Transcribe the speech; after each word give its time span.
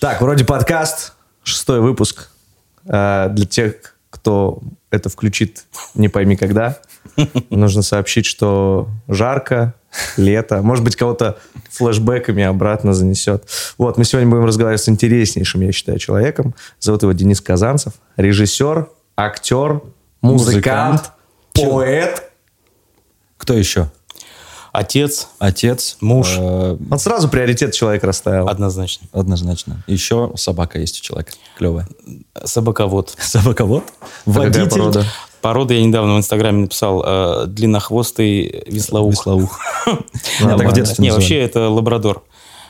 Так, 0.00 0.20
вроде 0.20 0.44
подкаст, 0.44 1.12
шестой 1.42 1.80
выпуск. 1.80 2.30
Э, 2.86 3.28
Для 3.30 3.46
тех, 3.46 3.94
кто 4.10 4.60
это 4.90 5.08
включит 5.08 5.66
не 5.94 6.08
пойми 6.08 6.36
когда, 6.36 6.78
нужно 7.50 7.82
сообщить, 7.82 8.26
что 8.26 8.88
жарко, 9.06 9.74
лето. 10.16 10.62
Может 10.62 10.84
быть, 10.84 10.96
кого-то 10.96 11.38
флешбэками 11.70 12.42
обратно 12.42 12.94
занесет. 12.94 13.48
Вот, 13.76 13.98
мы 13.98 14.04
сегодня 14.04 14.30
будем 14.30 14.44
разговаривать 14.44 14.82
с 14.82 14.88
интереснейшим, 14.88 15.60
я 15.62 15.72
считаю, 15.72 15.98
человеком. 15.98 16.54
Зовут 16.80 17.02
его 17.02 17.12
Денис 17.12 17.40
Казанцев. 17.40 17.94
Режиссер, 18.16 18.88
актер, 19.16 19.82
музыкант, 20.22 21.12
поэт. 21.54 22.30
Кто 23.36 23.54
еще? 23.54 23.88
Отец, 24.70 25.28
Отец, 25.38 25.96
Муж. 26.00 26.34
э, 26.38 26.76
Вот 26.78 27.00
сразу 27.00 27.28
приоритет 27.28 27.72
человек 27.72 28.04
расставил. 28.04 28.48
однозначно. 28.48 29.08
однозначно. 29.12 29.82
Еще 29.86 30.30
собака 30.36 30.78
есть 30.78 31.00
у 31.00 31.02
человека. 31.02 31.32
Клевая. 31.56 31.88
Собаковод. 32.44 33.14
Собаковод? 33.18 33.84
Какая 34.26 34.44
Водитель. 34.44 34.68
порода? 34.70 35.04
Порода 35.40 35.72
я 35.74 35.82
недавно 35.82 36.14
в 36.14 36.18
Инстаграме 36.18 36.62
написал 36.62 37.02
э, 37.04 37.46
длиннохвостый 37.46 38.64
веслоух. 38.66 39.12
Веслоух. 39.12 39.58
Так 40.38 40.66
в 40.70 40.72
детстве 40.74 41.02
Не, 41.02 41.08
называли. 41.08 41.12
вообще 41.12 41.38
это 41.40 41.68
лабрадор. 41.70 42.24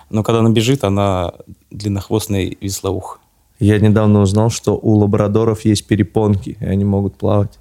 Но 0.09 0.23
когда 0.23 0.39
она 0.41 0.51
бежит, 0.51 0.85
она 0.85 1.33
длиннохвостный 1.71 2.57
веслоух. 2.61 3.19
Я 3.61 3.79
недавно 3.79 4.21
узнал, 4.21 4.51
что 4.51 4.79
у 4.81 4.95
лабрадоров 4.95 5.65
есть 5.65 5.87
перепонки, 5.87 6.57
и 6.61 6.65
они 6.65 6.85
могут 6.85 7.17
плавать. 7.17 7.59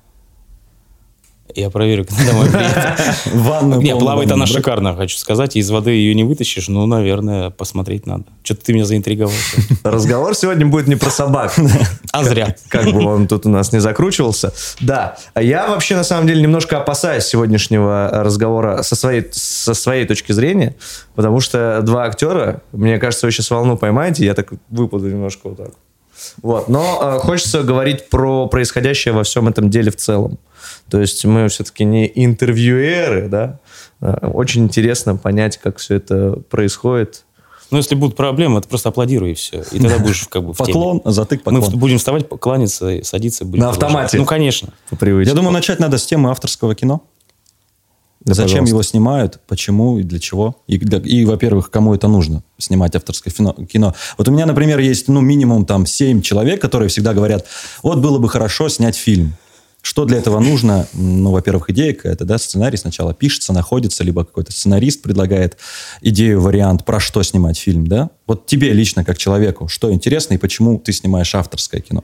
Я 1.55 1.69
проверю, 1.69 2.05
когда 2.05 2.31
приеду. 2.33 3.03
Ванную 3.43 3.81
Не, 3.81 3.95
плавает 3.95 4.31
она 4.31 4.45
шикарно, 4.45 4.95
хочу 4.95 5.17
сказать. 5.17 5.55
Из 5.55 5.69
воды 5.71 5.91
ее 5.91 6.13
не 6.13 6.23
вытащишь, 6.23 6.67
ну, 6.67 6.85
наверное, 6.85 7.49
посмотреть 7.49 8.05
надо. 8.05 8.25
Что-то 8.43 8.65
ты 8.65 8.73
меня 8.73 8.85
заинтриговал. 8.85 9.33
Разговор 9.83 10.35
сегодня 10.35 10.67
будет 10.67 10.87
не 10.87 10.95
про 10.95 11.09
собак. 11.09 11.55
А 12.13 12.23
зря. 12.23 12.55
Как 12.69 12.85
бы 12.85 13.03
он 13.05 13.27
тут 13.27 13.45
у 13.45 13.49
нас 13.49 13.71
не 13.73 13.79
закручивался. 13.79 14.53
Да, 14.79 15.17
я 15.35 15.67
вообще 15.67 15.95
на 15.95 16.03
самом 16.03 16.25
деле 16.25 16.41
немножко 16.41 16.77
опасаюсь 16.79 17.25
сегодняшнего 17.25 18.09
разговора 18.11 18.81
со 18.81 18.95
своей, 18.95 19.27
со 19.31 19.73
своей 19.73 20.05
точки 20.05 20.31
зрения, 20.31 20.75
потому 21.15 21.41
что 21.41 21.81
два 21.83 22.05
актера, 22.05 22.61
мне 22.71 22.97
кажется, 22.97 23.25
вы 23.25 23.31
сейчас 23.31 23.51
волну 23.51 23.77
поймаете, 23.77 24.25
я 24.25 24.33
так 24.33 24.51
выпаду 24.69 25.09
немножко 25.09 25.49
вот 25.49 25.57
так. 25.57 25.71
Вот, 26.41 26.67
но 26.69 26.99
э, 27.01 27.19
хочется 27.19 27.63
говорить 27.63 28.09
про 28.09 28.47
происходящее 28.47 29.13
во 29.13 29.23
всем 29.23 29.47
этом 29.47 29.69
деле 29.69 29.91
в 29.91 29.95
целом. 29.97 30.37
То 30.89 30.99
есть 30.99 31.23
мы 31.25 31.47
все-таки 31.49 31.83
не 31.85 32.11
интервьюеры, 32.15 33.27
да. 33.29 33.59
Э, 34.01 34.27
Очень 34.33 34.63
интересно 34.65 35.15
понять, 35.15 35.57
как 35.57 35.77
все 35.77 35.95
это 35.95 36.39
происходит. 36.49 37.23
Ну, 37.69 37.77
если 37.77 37.95
будут 37.95 38.15
проблемы, 38.15 38.61
ты 38.61 38.69
просто 38.69 38.89
аплодируй 38.89 39.31
и 39.31 39.33
все. 39.33 39.63
И 39.73 39.79
тогда 39.79 39.99
будешь 39.99 40.25
как 40.29 40.43
бы 40.43 40.53
в 40.53 40.57
теме. 40.57 40.67
Поклон, 40.67 41.01
затык, 41.03 41.41
Мы 41.45 41.55
поклон. 41.59 41.71
в- 41.73 41.75
будем 41.77 41.97
вставать, 41.97 42.27
кланяться, 42.29 42.89
и 42.91 43.03
садиться. 43.03 43.43
будем 43.43 43.63
На 43.63 43.71
продолжать. 43.71 43.95
автомате. 43.95 44.17
Ну, 44.19 44.25
конечно. 44.25 44.69
По 44.89 44.95
привычке. 44.95 45.31
Я 45.31 45.35
думаю, 45.35 45.51
начать 45.51 45.79
надо 45.79 45.97
с 45.97 46.05
темы 46.05 46.29
авторского 46.31 46.75
кино. 46.75 47.03
Да, 48.27 48.33
Зачем 48.33 48.49
пожалуйста. 48.49 48.69
его 48.73 48.83
снимают, 48.83 49.39
почему 49.47 49.99
и 49.99 50.03
для 50.03 50.19
чего. 50.19 50.57
И, 50.67 50.77
для- 50.77 50.99
и, 50.99 51.23
во-первых, 51.23 51.71
кому 51.71 51.95
это 51.95 52.09
нужно, 52.09 52.43
снимать 52.57 52.93
авторское 52.93 53.33
кино. 53.33 53.95
Вот 54.17 54.27
у 54.27 54.31
меня, 54.31 54.45
например, 54.45 54.79
есть 54.79 55.07
ну, 55.07 55.21
минимум 55.21 55.65
там 55.65 55.85
7 55.85 56.21
человек, 56.21 56.59
которые 56.59 56.89
всегда 56.89 57.13
говорят, 57.13 57.45
вот 57.83 57.99
было 57.99 58.19
бы 58.19 58.27
хорошо 58.27 58.67
снять 58.67 58.97
фильм. 58.97 59.33
Что 59.81 60.03
для 60.03 60.17
этого 60.17 60.39
нужно? 60.41 60.85
Ну, 60.91 61.31
во-первых, 61.31 61.69
идея 61.69 61.93
какая-то, 61.93 62.25
да, 62.25 62.37
сценарий 62.37 62.75
сначала 62.75 63.13
пишется, 63.13 63.53
находится, 63.53 64.03
либо 64.03 64.25
какой-то 64.25 64.51
сценарист 64.51 65.01
предлагает 65.01 65.57
идею, 66.01 66.41
вариант, 66.41 66.83
про 66.83 66.99
что 66.99 67.23
снимать 67.23 67.57
фильм, 67.57 67.87
да? 67.87 68.09
Вот 68.25 68.45
тебе 68.45 68.73
лично, 68.73 69.05
как 69.05 69.17
человеку, 69.17 69.69
что 69.69 69.89
интересно 69.93 70.33
и 70.33 70.37
почему 70.37 70.77
ты 70.79 70.91
снимаешь 70.91 71.33
авторское 71.33 71.79
кино? 71.79 72.03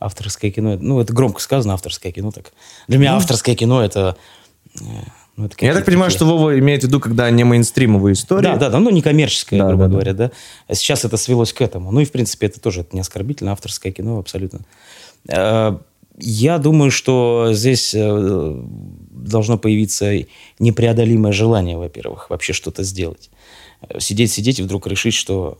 Авторское 0.00 0.50
кино. 0.50 0.76
Ну, 0.80 0.98
это 1.00 1.12
громко 1.12 1.40
сказано, 1.40 1.74
авторское 1.74 2.10
кино. 2.10 2.30
Так. 2.32 2.52
Для 2.88 2.98
меня 2.98 3.14
авторское 3.16 3.54
кино 3.54 3.82
это... 3.84 4.16
э, 4.80 4.84
ну, 5.36 5.44
это 5.46 5.64
Я 5.64 5.74
так 5.74 5.84
понимаю, 5.84 6.10
такие- 6.10 6.18
что 6.18 6.26
Вова 6.26 6.58
имеет 6.58 6.82
в 6.82 6.86
виду, 6.86 6.98
когда 7.00 7.30
не 7.30 7.44
мейнстримовые 7.44 8.14
истории. 8.14 8.44
Да, 8.44 8.56
да, 8.56 8.70
да, 8.70 8.78
ну 8.78 8.90
не 8.90 9.02
коммерческое, 9.02 9.60
Да, 9.60 9.68
грубо 9.68 9.84
да, 9.84 9.88
да. 9.88 9.92
говоря, 9.92 10.12
да. 10.14 10.30
А 10.68 10.74
сейчас 10.74 11.04
это 11.04 11.16
свелось 11.16 11.52
к 11.52 11.60
этому. 11.60 11.92
Ну 11.92 12.00
и, 12.00 12.04
в 12.04 12.12
принципе, 12.12 12.46
это 12.46 12.60
тоже 12.60 12.80
это 12.80 12.96
не 12.96 13.00
оскорбительно, 13.00 13.52
авторское 13.52 13.92
кино 13.92 14.18
абсолютно. 14.18 14.60
Э, 15.28 15.76
Я 16.18 16.58
думаю, 16.58 16.90
что 16.90 17.50
здесь 17.52 17.94
э, 17.94 18.62
должно 19.10 19.58
появиться 19.58 20.12
непреодолимое 20.58 21.32
желание, 21.32 21.76
во-первых, 21.78 22.28
вообще 22.30 22.52
что-то 22.52 22.82
сделать. 22.82 23.30
Сидеть, 23.98 24.30
сидеть 24.32 24.58
и 24.60 24.62
вдруг 24.62 24.86
решить, 24.86 25.14
что 25.14 25.56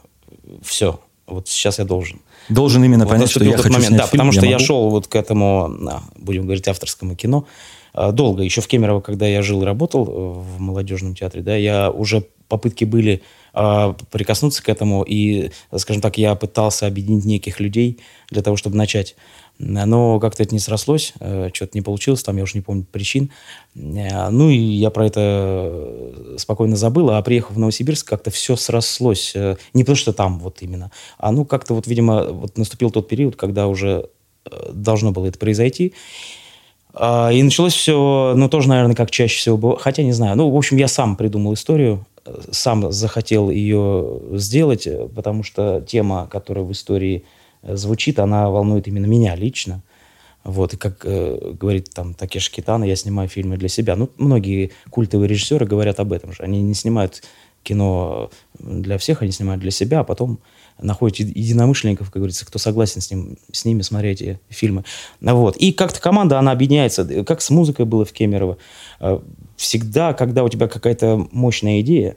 все, 0.62 1.00
вот 1.30 1.48
сейчас 1.48 1.78
я 1.78 1.84
должен. 1.84 2.20
Должен 2.48 2.84
именно 2.84 3.04
Вот 3.04 3.12
понять, 3.12 3.30
что 3.30 3.44
я 3.44 3.56
хочу 3.56 3.68
момент, 3.68 3.86
снять 3.86 3.98
да, 4.00 4.06
фильм, 4.06 4.10
потому 4.10 4.32
что 4.32 4.46
я 4.46 4.52
могу. 4.52 4.64
шел 4.64 4.90
вот 4.90 5.06
к 5.06 5.14
этому, 5.14 5.70
а, 5.88 6.02
будем 6.16 6.42
говорить, 6.42 6.66
авторскому 6.68 7.16
кино 7.16 7.46
а, 7.94 8.12
долго. 8.12 8.42
Еще 8.42 8.60
в 8.60 8.66
Кемерово, 8.66 9.00
когда 9.00 9.26
я 9.26 9.42
жил 9.42 9.62
и 9.62 9.64
работал 9.64 10.06
э, 10.06 10.10
в 10.10 10.60
молодежном 10.60 11.14
театре, 11.14 11.42
да, 11.42 11.56
я 11.56 11.90
уже 11.90 12.24
попытки 12.48 12.84
были 12.84 13.22
а, 13.52 13.94
прикоснуться 14.10 14.62
к 14.62 14.68
этому, 14.68 15.02
и, 15.02 15.50
скажем 15.76 16.02
так, 16.02 16.18
я 16.18 16.34
пытался 16.34 16.86
объединить 16.86 17.24
неких 17.24 17.60
людей 17.60 18.00
для 18.30 18.42
того, 18.42 18.56
чтобы 18.56 18.76
начать. 18.76 19.16
Но 19.62 20.18
как-то 20.20 20.42
это 20.42 20.54
не 20.54 20.58
срослось, 20.58 21.12
э, 21.20 21.50
что-то 21.52 21.72
не 21.74 21.82
получилось, 21.82 22.22
там 22.22 22.34
я 22.38 22.44
уже 22.44 22.52
не 22.54 22.62
помню 22.62 22.86
причин. 22.90 23.30
Э, 23.76 24.30
Ну 24.30 24.48
и 24.48 24.56
я 24.56 24.88
про 24.90 25.06
это 25.06 25.20
э, 25.20 26.36
спокойно 26.38 26.76
забыл, 26.76 27.10
а 27.10 27.20
приехав 27.20 27.56
в 27.56 27.58
Новосибирск, 27.58 28.08
как-то 28.08 28.30
все 28.30 28.56
срослось. 28.56 29.34
Не 29.74 29.82
потому 29.82 29.96
что 29.96 30.14
там 30.14 30.38
вот 30.38 30.62
именно, 30.62 30.90
а 31.18 31.30
ну 31.30 31.44
как-то 31.44 31.74
вот, 31.74 31.86
видимо, 31.86 32.24
вот 32.24 32.56
наступил 32.56 32.90
тот 32.90 33.06
период, 33.06 33.36
когда 33.36 33.68
уже 33.68 34.08
должно 34.72 35.12
было 35.12 35.26
это 35.26 35.38
произойти. 35.38 35.92
А, 36.94 37.30
И 37.30 37.42
началось 37.42 37.74
все, 37.74 38.32
ну, 38.34 38.48
тоже, 38.48 38.70
наверное, 38.70 38.96
как 38.96 39.10
чаще 39.10 39.38
всего 39.38 39.58
было. 39.58 39.78
Хотя 39.78 40.02
не 40.02 40.12
знаю. 40.12 40.36
Ну, 40.36 40.48
в 40.50 40.56
общем, 40.56 40.78
я 40.78 40.88
сам 40.88 41.16
придумал 41.16 41.52
историю, 41.52 42.06
сам 42.50 42.90
захотел 42.90 43.50
ее 43.50 44.20
сделать, 44.32 44.88
потому 45.14 45.42
что 45.42 45.84
тема, 45.86 46.26
которая 46.30 46.64
в 46.64 46.72
истории 46.72 47.24
звучит, 47.62 48.18
она 48.18 48.50
волнует 48.50 48.88
именно 48.88 49.06
меня 49.06 49.34
лично. 49.36 49.82
Вот, 50.42 50.72
и 50.72 50.76
как 50.76 51.04
э, 51.04 51.52
говорит 51.52 51.90
там 51.92 52.14
Такеш 52.14 52.50
Китана, 52.50 52.84
я 52.84 52.96
снимаю 52.96 53.28
фильмы 53.28 53.58
для 53.58 53.68
себя. 53.68 53.94
Ну, 53.96 54.08
многие 54.16 54.70
культовые 54.88 55.28
режиссеры 55.28 55.66
говорят 55.66 56.00
об 56.00 56.12
этом 56.12 56.32
же. 56.32 56.42
Они 56.42 56.62
не 56.62 56.74
снимают 56.74 57.22
кино 57.62 58.30
для 58.58 58.96
всех, 58.96 59.20
они 59.20 59.32
снимают 59.32 59.60
для 59.60 59.70
себя, 59.70 60.00
а 60.00 60.04
потом 60.04 60.38
находят 60.80 61.20
еди- 61.20 61.38
единомышленников, 61.38 62.06
как 62.10 62.16
говорится, 62.16 62.46
кто 62.46 62.58
согласен 62.58 63.02
с, 63.02 63.10
ним, 63.10 63.36
с 63.52 63.66
ними 63.66 63.82
смотреть 63.82 64.22
эти 64.22 64.40
фильмы. 64.48 64.84
Ну, 65.20 65.36
вот. 65.36 65.58
И 65.58 65.72
как-то 65.72 66.00
команда, 66.00 66.38
она 66.38 66.52
объединяется, 66.52 67.02
э, 67.02 67.22
как 67.22 67.42
с 67.42 67.50
музыкой 67.50 67.84
было 67.84 68.06
в 68.06 68.12
Кемерово. 68.12 68.56
Э, 69.00 69.20
Всегда, 69.56 70.14
когда 70.14 70.42
у 70.42 70.48
тебя 70.48 70.68
какая-то 70.68 71.28
мощная 71.32 71.82
идея, 71.82 72.16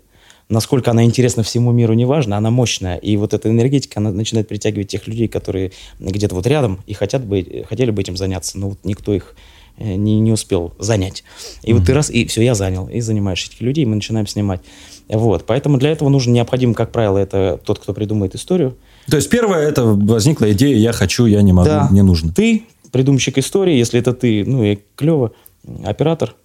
насколько 0.50 0.92
она 0.92 1.04
интересна 1.04 1.44
всему 1.44 1.72
миру, 1.72 1.94
неважно, 1.94 2.38
она 2.38 2.52
мощная. 2.52 2.98
И 2.98 3.18
вот 3.18 3.34
эта 3.34 3.50
энергетика, 3.50 4.00
она 4.00 4.12
начинает 4.12 4.48
притягивать 4.48 4.88
тех 4.90 5.08
людей, 5.08 5.28
которые 5.28 5.72
где-то 6.00 6.36
вот 6.36 6.48
рядом 6.48 6.80
и 6.88 6.94
хотят 6.94 7.26
бы, 7.26 7.66
хотели 7.68 7.92
бы 7.92 8.02
этим 8.02 8.18
заняться, 8.18 8.58
но 8.60 8.70
вот 8.70 8.80
никто 8.84 9.14
их 9.14 9.36
э, 9.78 9.96
не, 9.96 10.20
не 10.20 10.32
успел 10.32 10.74
занять. 10.80 11.24
И 11.64 11.74
вот 11.74 11.86
ты 11.86 11.94
раз, 11.94 12.10
и 12.10 12.26
все, 12.26 12.42
я 12.42 12.56
занял, 12.56 12.88
и 12.88 13.00
занимаешь 13.02 13.46
этих 13.48 13.62
людей, 13.62 13.84
и 13.84 13.88
мы 13.88 13.96
начинаем 13.96 14.28
снимать. 14.28 14.62
Вот, 15.10 15.46
поэтому 15.46 15.78
для 15.78 15.92
этого 15.92 16.10
нужно 16.10 16.32
необходимо, 16.32 16.74
как 16.74 16.92
правило, 16.92 17.18
это 17.18 17.60
тот, 17.64 17.80
кто 17.80 17.94
придумает 17.94 18.36
историю. 18.36 18.78
То 19.10 19.18
есть 19.18 19.30
первое, 19.30 19.68
это 19.68 19.84
возникла 19.84 20.52
идея, 20.54 20.78
я 20.78 20.94
хочу, 20.94 21.26
я 21.26 21.42
не 21.42 21.52
могу, 21.52 21.68
Да. 21.68 21.88
мне 21.92 22.04
нужно. 22.04 22.32
Ты, 22.32 22.64
придумщик 22.92 23.38
истории, 23.38 23.76
если 23.76 24.00
это 24.00 24.14
ты, 24.14 24.46
ну 24.46 24.64
и 24.64 24.80
клево, 24.96 25.32
оператор. 25.84 26.36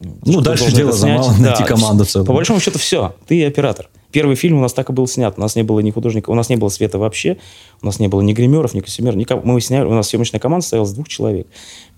Ну, 0.00 0.40
дальше 0.40 0.72
дело 0.72 0.92
за 0.92 1.06
снять. 1.06 1.18
малым, 1.20 1.42
найти 1.42 1.64
команду 1.64 2.04
целую. 2.04 2.26
По 2.26 2.32
большому 2.32 2.60
счету 2.60 2.78
все, 2.78 3.14
ты 3.26 3.44
оператор. 3.46 3.88
Первый 4.12 4.36
фильм 4.36 4.58
у 4.58 4.60
нас 4.60 4.72
так 4.72 4.88
и 4.90 4.92
был 4.92 5.06
снят. 5.06 5.34
У 5.36 5.40
нас 5.40 5.56
не 5.56 5.62
было 5.62 5.80
ни 5.80 5.90
художника, 5.90 6.30
у 6.30 6.34
нас 6.34 6.48
не 6.48 6.56
было 6.56 6.68
света 6.68 6.98
вообще, 6.98 7.38
у 7.82 7.86
нас 7.86 7.98
не 7.98 8.08
было 8.08 8.20
ни 8.20 8.32
гримеров, 8.32 8.74
ни 8.74 8.80
костюмеров. 8.80 9.16
никого. 9.16 9.42
Мы 9.44 9.60
сняли, 9.60 9.84
у 9.84 9.92
нас 9.92 10.08
съемочная 10.08 10.40
команда 10.40 10.62
состояла 10.62 10.86
из 10.86 10.92
двух 10.92 11.08
человек. 11.08 11.46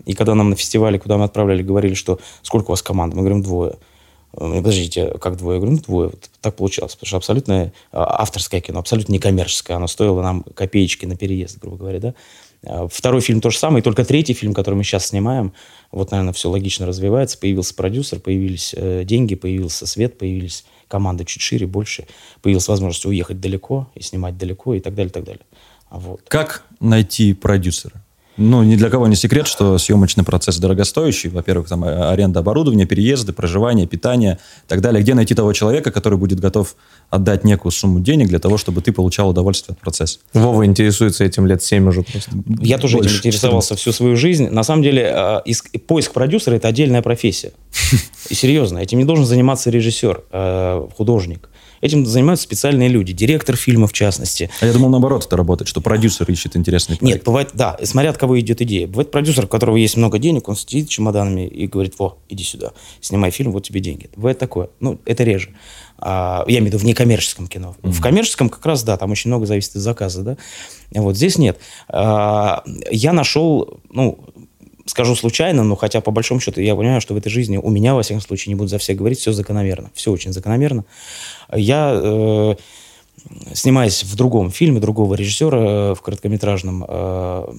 И 0.07 0.15
когда 0.15 0.35
нам 0.35 0.51
на 0.51 0.57
фестивале, 0.57 0.99
куда 0.99 1.17
мы 1.19 1.25
отправляли, 1.25 1.63
говорили, 1.63 1.95
что 1.95 2.19
сколько 2.43 2.71
у 2.71 2.73
вас 2.73 2.83
команд, 2.83 3.15
мы 3.15 3.21
говорим 3.21 3.43
двое. 3.43 3.75
Э, 4.33 4.53
Подождите, 4.57 5.13
как 5.21 5.37
двое? 5.37 5.57
Я 5.57 5.61
говорю, 5.61 5.77
ну, 5.77 5.83
двое. 5.83 6.09
Вот 6.09 6.31
так 6.41 6.57
получалось. 6.57 6.95
Потому 6.95 7.09
что 7.09 7.17
абсолютно 7.19 7.73
а, 7.93 8.23
авторское 8.23 8.61
кино, 8.61 8.81
абсолютно 8.81 9.13
некоммерческое. 9.13 9.77
Оно 9.77 9.87
стоило 9.87 10.23
нам 10.23 10.45
копеечки 10.55 11.07
на 11.07 11.17
переезд, 11.17 11.59
грубо 11.59 11.77
говоря, 11.77 12.01
да. 12.01 12.15
А, 12.67 12.89
Второй 12.89 13.21
фильм 13.21 13.41
то 13.41 13.51
же 13.51 13.59
самое, 13.59 13.81
и 13.81 13.85
только 13.85 14.05
третий 14.05 14.35
фильм, 14.35 14.55
который 14.55 14.75
мы 14.75 14.85
сейчас 14.85 15.07
снимаем, 15.07 15.53
вот, 15.91 16.11
наверное, 16.11 16.33
все 16.33 16.51
логично 16.51 16.87
развивается. 16.87 17.39
Появился 17.39 17.75
продюсер, 17.75 18.21
появились 18.21 18.75
э, 18.77 19.05
деньги, 19.05 19.35
появился 19.35 19.87
свет, 19.87 20.19
появились 20.19 20.65
команда 20.89 21.25
чуть 21.25 21.43
шире, 21.43 21.67
больше. 21.67 22.07
Появилась 22.43 22.69
возможность 22.69 23.07
уехать 23.07 23.41
далеко 23.41 23.89
и 23.95 24.03
снимать 24.03 24.37
далеко 24.37 24.75
и 24.75 24.81
так 24.81 24.95
далее, 24.95 25.11
и 25.11 25.13
так 25.13 25.25
далее. 25.25 25.43
А 25.89 25.99
Вот. 25.99 26.23
Как 26.29 26.65
найти 26.81 27.35
продюсера? 27.35 28.03
Ну, 28.39 28.63
ни 28.63 28.77
для 28.77 28.89
кого 28.89 29.09
не 29.09 29.17
секрет, 29.17 29.49
что 29.49 29.77
съемочный 29.79 30.25
процесс 30.25 30.59
дорогостоящий. 30.59 31.29
Во-первых, 31.29 31.69
там 31.69 31.83
а- 31.85 32.11
аренда 32.13 32.41
оборудования, 32.41 32.87
переезды, 32.87 33.33
проживание, 33.33 33.87
питание 33.87 34.39
и 34.65 34.69
так 34.69 34.81
далее. 34.81 35.03
Где 35.03 35.15
найти 35.15 35.35
того 35.35 35.53
человека, 35.53 35.91
который 35.91 36.19
будет 36.19 36.39
готов 36.39 36.77
отдать 37.11 37.43
некую 37.45 37.73
сумму 37.73 37.99
денег 38.01 38.29
для 38.29 38.39
того, 38.39 38.57
чтобы 38.57 38.81
ты 38.81 38.93
получал 38.93 39.31
удовольствие 39.31 39.75
от 39.75 39.81
процесса? 39.81 40.21
Вова 40.35 40.65
интересуется 40.65 41.25
этим 41.25 41.47
лет 41.47 41.63
7 41.63 41.89
уже 41.89 42.03
просто. 42.03 42.31
Я 42.63 42.79
тоже 42.79 42.99
Больше, 42.99 43.19
этим 43.19 43.29
интересовался 43.29 43.75
всю 43.75 43.93
свою 43.93 44.17
жизнь. 44.17 44.49
На 44.49 44.63
самом 44.63 44.83
деле, 44.85 45.13
э, 45.13 45.41
иск- 45.45 45.77
поиск 45.81 46.13
продюсера– 46.13 46.55
это 46.57 46.69
отдельная 46.69 47.03
профессия. 47.03 47.53
И 48.31 48.35
серьезно, 48.35 48.79
этим 48.79 48.99
не 48.99 49.05
должен 49.05 49.25
заниматься 49.25 49.71
режиссер, 49.71 50.23
э, 50.31 50.87
художник. 50.97 51.49
Этим 51.81 52.07
занимаются 52.07 52.45
специальные 52.45 52.89
люди, 52.89 53.13
директор 53.13 53.57
фильма 53.57 53.87
в 53.87 53.93
частности. 53.93 54.51
А 54.61 54.67
я 54.67 54.73
думал, 54.73 54.89
наоборот, 54.89 55.25
это 55.27 55.37
работает, 55.37 55.69
что 55.69 55.81
продюсер 55.81 56.31
ищет 56.31 56.57
интересный 56.57 56.95
Нет, 56.95 57.01
проект. 57.01 57.27
бывает, 57.27 57.51
да, 57.55 57.79
смотря 57.85 58.11
от 58.11 58.19
кого 58.19 58.39
идет 58.41 58.61
идея. 58.63 58.87
Бывает 58.87 59.11
продюсер, 59.11 59.45
у 59.45 59.49
которого 59.49 59.77
есть 59.77 59.97
много 59.97 60.19
денег, 60.19 60.49
он 60.49 60.57
сидит 60.57 60.87
с 60.87 60.91
чемоданами 60.91 61.47
и 61.47 61.67
говорит, 61.67 61.95
во, 61.99 62.19
иди 62.29 62.45
сюда, 62.45 62.73
снимай 63.01 63.31
фильм, 63.31 63.53
вот 63.53 63.65
тебе 63.65 63.81
деньги. 63.81 64.11
Бывает 64.17 64.39
такое. 64.39 64.71
Ну, 64.81 65.01
это 65.05 65.25
реже. 65.25 65.51
А, 65.99 66.45
я 66.47 66.59
имею 66.59 66.65
в 66.65 66.75
виду 66.75 66.79
в 66.79 66.85
некоммерческом 66.85 67.49
кино. 67.49 67.75
В 67.83 68.01
коммерческом 68.01 68.49
как 68.49 68.65
раз, 68.65 68.83
да, 68.85 68.97
там 68.97 69.11
очень 69.11 69.31
много 69.31 69.47
зависит 69.47 69.77
от 69.77 69.83
заказа, 69.83 70.23
да. 70.23 70.37
Вот 70.93 71.17
здесь 71.17 71.39
нет. 71.39 71.59
А, 71.89 72.63
я 72.91 73.13
нашел, 73.13 73.81
ну, 73.91 74.19
скажу 74.89 75.15
случайно, 75.15 75.63
но 75.65 75.77
хотя 75.77 76.01
по 76.01 76.11
большому 76.11 76.41
счету 76.41 76.61
я 76.61 76.75
понимаю, 76.75 77.01
что 77.01 77.15
в 77.15 77.17
этой 77.17 77.31
жизни 77.31 77.57
у 77.57 77.71
меня, 77.71 77.95
во 77.95 78.03
всяком 78.03 78.21
случае, 78.21 78.53
не 78.53 78.57
буду 78.57 78.69
за 78.69 78.79
всех 78.79 78.97
говорить, 78.97 79.19
все 79.19 79.33
закономерно. 79.33 79.91
Все 79.95 80.11
очень 80.11 80.33
закономерно. 80.33 80.85
Я... 81.53 81.93
э, 81.95 82.55
снимаясь 83.53 84.05
в 84.05 84.15
другом 84.17 84.51
фильме 84.51 84.81
другого 84.81 85.15
режиссера 85.15 85.59
э, 85.59 85.95
в 85.95 86.01
короткометражном, 86.01 86.85
э, 86.89 87.55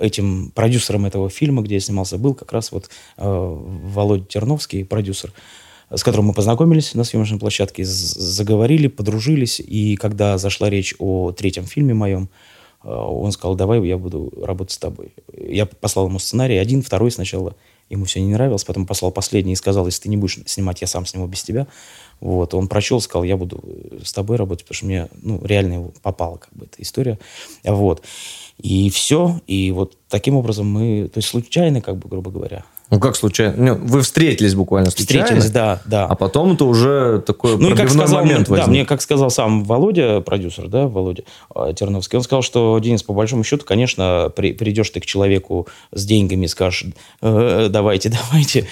этим 0.00 0.50
продюсером 0.54 1.06
этого 1.06 1.30
фильма, 1.30 1.62
где 1.62 1.74
я 1.74 1.80
снимался, 1.80 2.18
был 2.18 2.34
как 2.34 2.52
раз 2.52 2.72
вот 2.72 2.90
э, 3.16 3.22
Володя 3.24 4.24
Терновский, 4.24 4.84
продюсер, 4.84 5.32
с 5.90 6.02
которым 6.02 6.26
мы 6.26 6.32
познакомились 6.32 6.94
на 6.94 7.04
съемочной 7.04 7.38
площадке, 7.38 7.84
заговорили, 7.84 8.88
подружились, 8.88 9.60
и 9.60 9.96
когда 9.96 10.38
зашла 10.38 10.70
речь 10.70 10.94
о 10.98 11.32
третьем 11.32 11.66
фильме 11.66 11.94
моем, 11.94 12.28
он 12.84 13.32
сказал, 13.32 13.54
давай 13.56 13.84
я 13.86 13.96
буду 13.96 14.32
работать 14.42 14.72
с 14.72 14.78
тобой. 14.78 15.14
Я 15.32 15.66
послал 15.66 16.06
ему 16.06 16.18
сценарий, 16.18 16.58
один, 16.58 16.82
второй 16.82 17.10
сначала, 17.10 17.54
ему 17.88 18.04
все 18.04 18.20
не 18.20 18.32
нравилось, 18.32 18.64
потом 18.64 18.86
послал 18.86 19.10
последний 19.10 19.52
и 19.52 19.56
сказал, 19.56 19.86
если 19.86 20.02
ты 20.02 20.08
не 20.08 20.16
будешь 20.16 20.38
снимать, 20.46 20.80
я 20.80 20.86
сам 20.86 21.06
сниму 21.06 21.26
без 21.26 21.42
тебя. 21.42 21.66
Вот, 22.20 22.54
он 22.54 22.68
прочел, 22.68 23.00
сказал, 23.00 23.24
я 23.24 23.36
буду 23.36 23.62
с 24.02 24.12
тобой 24.12 24.36
работать, 24.36 24.64
потому 24.64 24.76
что 24.76 24.86
мне, 24.86 25.08
ну, 25.22 25.40
реально 25.44 25.90
попала 26.02 26.36
как 26.36 26.52
бы 26.52 26.66
эта 26.66 26.82
история. 26.82 27.18
Вот. 27.64 28.02
И 28.58 28.90
все. 28.90 29.40
И 29.46 29.72
вот 29.72 29.96
таким 30.08 30.36
образом 30.36 30.66
мы, 30.66 31.08
то 31.12 31.18
есть 31.18 31.28
случайно, 31.28 31.80
как 31.80 31.96
бы, 31.96 32.08
грубо 32.08 32.30
говоря, 32.30 32.64
Ну, 32.90 33.00
как 33.00 33.16
случайно? 33.16 33.54
Не, 33.60 33.72
Вы 33.72 34.02
встретились 34.02 34.54
буквально 34.54 34.90
случайно? 34.90 35.24
встретились, 35.24 35.50
да, 35.50 35.80
да. 35.86 36.06
А 36.06 36.14
потом 36.14 36.52
это 36.52 36.64
уже 36.66 37.22
такой 37.26 37.52
Ну 37.56 37.68
пробивной 37.68 37.88
сказал, 37.88 38.20
момент 38.20 38.48
мне, 38.48 38.56
да, 38.56 38.62
возник. 38.62 38.68
мне 38.68 38.84
как 38.84 39.00
сказал 39.02 39.30
сам 39.30 39.64
Володя, 39.64 40.20
продюсер, 40.20 40.68
да, 40.68 40.86
Володя 40.86 41.24
э, 41.54 41.72
Терновский, 41.74 42.18
он 42.18 42.22
сказал, 42.22 42.42
что, 42.42 42.78
Денис, 42.78 43.02
по 43.02 43.14
большому 43.14 43.42
счету, 43.42 43.64
конечно, 43.64 44.30
при- 44.36 44.52
придешь 44.52 44.90
ты 44.90 45.00
к 45.00 45.06
человеку 45.06 45.66
с 45.92 46.04
деньгами 46.04 46.44
и 46.44 46.48
скажешь, 46.48 46.84
«Э, 47.22 47.68
давайте, 47.70 48.10
давайте. 48.30 48.66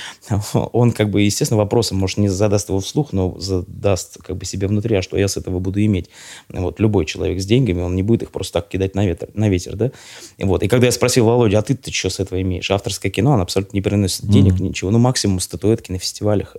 Он 0.53 0.93
как 0.93 1.11
бы, 1.11 1.23
естественно, 1.23 1.59
вопросом, 1.59 1.97
может, 1.99 2.19
не 2.19 2.29
задаст 2.29 2.69
его 2.69 2.81
вслух, 2.81 3.13
но 3.13 3.35
задаст 3.41 4.19
как 4.23 4.37
бы 4.37 4.45
себе 4.45 4.67
внутри, 4.69 4.95
а 4.97 5.03
что 5.03 5.17
я 5.17 5.27
с 5.27 5.37
этого 5.39 5.59
буду 5.59 5.83
иметь. 5.85 6.11
Вот 6.51 6.81
любой 6.81 7.07
человек 7.07 7.41
с 7.41 7.47
деньгами, 7.47 7.81
он 7.81 7.97
не 7.97 8.03
будет 8.03 8.23
их 8.25 8.31
просто 8.31 8.61
так 8.61 8.69
кидать 8.69 8.95
на 8.95 9.07
ветер. 9.07 9.29
На 9.35 9.49
ветер 9.49 9.75
да? 9.75 9.91
И 10.37 10.45
Вот. 10.45 10.63
И 10.63 10.69
когда 10.69 10.87
я 10.87 10.93
спросил 10.93 11.25
Володя, 11.25 11.59
а 11.59 11.63
ты-то 11.63 11.91
что 11.93 12.11
с 12.11 12.21
этого 12.21 12.41
имеешь? 12.43 12.71
Авторское 12.71 13.11
кино, 13.11 13.33
оно 13.33 13.43
абсолютно 13.43 13.77
не 13.77 13.81
приносит 14.03 14.27
денег, 14.27 14.61
ничего. 14.61 14.91
Ну, 14.91 14.99
максимум 14.99 15.41
статуэтки 15.41 15.93
на 15.93 15.99
фестивалях. 15.99 16.57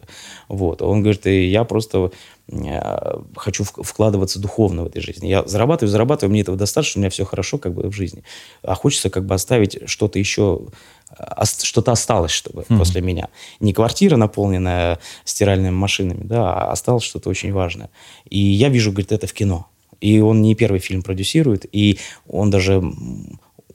Вот. 0.48 0.82
Он 0.82 1.02
говорит, 1.02 1.26
и 1.28 1.48
я 1.50 1.64
просто 1.64 2.12
э, 2.48 3.22
хочу 3.36 3.64
вкладываться 3.64 4.40
духовно 4.40 4.84
в 4.84 4.88
этой 4.88 5.02
жизни. 5.02 5.28
Я 5.28 5.44
зарабатываю, 5.46 5.92
зарабатываю, 5.92 6.32
мне 6.32 6.42
этого 6.42 6.58
достаточно, 6.58 7.00
у 7.00 7.02
меня 7.02 7.10
все 7.10 7.26
хорошо 7.26 7.58
как 7.58 7.74
бы 7.74 7.90
в 7.90 7.94
жизни. 7.94 8.24
А 8.62 8.76
хочется 8.76 9.10
как 9.10 9.26
бы 9.26 9.36
оставить 9.36 9.78
что-то 9.86 10.20
еще, 10.20 10.68
ос- 11.18 11.64
что-то 11.64 11.92
осталось, 11.92 12.32
чтобы 12.32 12.64
после 12.64 13.02
меня. 13.02 13.28
Не 13.60 13.74
квартира, 13.74 14.16
наполненная 14.16 15.00
стиральными 15.26 15.72
машинами, 15.72 16.24
да, 16.24 16.54
а 16.54 16.72
осталось 16.72 17.04
что-то 17.04 17.30
очень 17.30 17.52
важное. 17.52 17.90
И 18.30 18.40
я 18.40 18.70
вижу, 18.70 18.92
говорит, 18.92 19.12
это 19.12 19.28
в 19.28 19.34
кино. 19.34 19.68
И 20.02 20.20
он 20.20 20.42
не 20.42 20.56
первый 20.56 20.80
фильм 20.80 21.02
продюсирует, 21.02 21.66
и 21.72 21.98
он 22.28 22.50
даже 22.50 22.82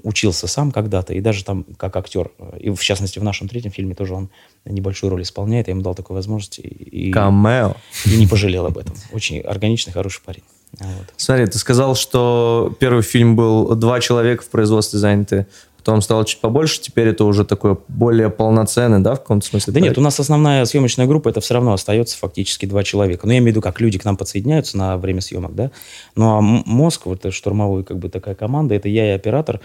учился 0.09 0.47
сам 0.47 0.73
когда-то, 0.73 1.13
и 1.13 1.21
даже 1.21 1.45
там 1.45 1.65
как 1.77 1.95
актер. 1.97 2.31
И 2.59 2.71
в 2.71 2.81
частности 2.81 3.19
в 3.19 3.25
нашем 3.25 3.47
третьем 3.47 3.71
фильме 3.71 3.95
тоже 3.95 4.15
он 4.15 4.31
небольшую 4.65 5.11
роль 5.11 5.23
исполняет. 5.23 5.69
Я 5.69 5.73
ему 5.73 5.83
дал 5.83 5.95
такую 5.95 6.15
возможность. 6.15 6.59
И, 6.59 7.11
Камео. 7.13 7.77
и 8.07 8.17
не 8.17 8.27
пожалел 8.27 8.65
об 8.65 8.79
этом. 8.79 8.95
Очень 9.13 9.41
органичный, 9.41 9.93
хороший 9.93 10.23
парень. 10.25 10.43
Вот. 10.81 11.13
Смотри, 11.17 11.47
ты 11.47 11.59
сказал, 11.59 11.95
что 11.95 12.75
первый 12.81 13.03
фильм 13.03 13.37
был 13.37 13.75
два 13.75 14.01
человека 14.01 14.43
в 14.43 14.49
производстве 14.49 14.99
заняты, 14.99 15.47
потом 15.77 16.03
стало 16.03 16.25
чуть 16.25 16.41
побольше, 16.41 16.81
теперь 16.81 17.09
это 17.09 17.25
уже 17.25 17.45
такой 17.45 17.79
более 17.89 18.29
полноценный, 18.29 19.01
да, 19.01 19.15
в 19.15 19.21
каком-то 19.21 19.47
смысле? 19.47 19.73
Да 19.73 19.81
нет, 19.81 19.89
проект? 19.89 19.99
у 19.99 20.03
нас 20.03 20.21
основная 20.21 20.65
съемочная 20.67 21.07
группа, 21.07 21.31
это 21.31 21.41
все 21.41 21.55
равно 21.55 21.73
остается 21.73 22.19
фактически 22.19 22.67
два 22.67 22.85
человека. 22.85 23.27
Но 23.27 23.33
я 23.33 23.39
имею 23.39 23.53
в 23.53 23.57
виду, 23.57 23.63
как 23.63 23.81
люди 23.81 23.99
к 23.99 24.05
нам 24.05 24.17
подсоединяются 24.17 24.77
на 24.77 24.99
время 24.99 25.23
съемок, 25.23 25.55
да. 25.55 25.71
Ну, 26.15 26.37
а 26.37 26.41
мозг, 26.41 27.07
вот 27.07 27.21
это 27.21 27.31
штурмовой, 27.31 27.85
как 27.85 27.99
бы 27.99 28.11
такая 28.11 28.35
команда, 28.35 28.75
это 28.75 28.89
я 28.89 29.13
и 29.13 29.15
оператор. 29.15 29.61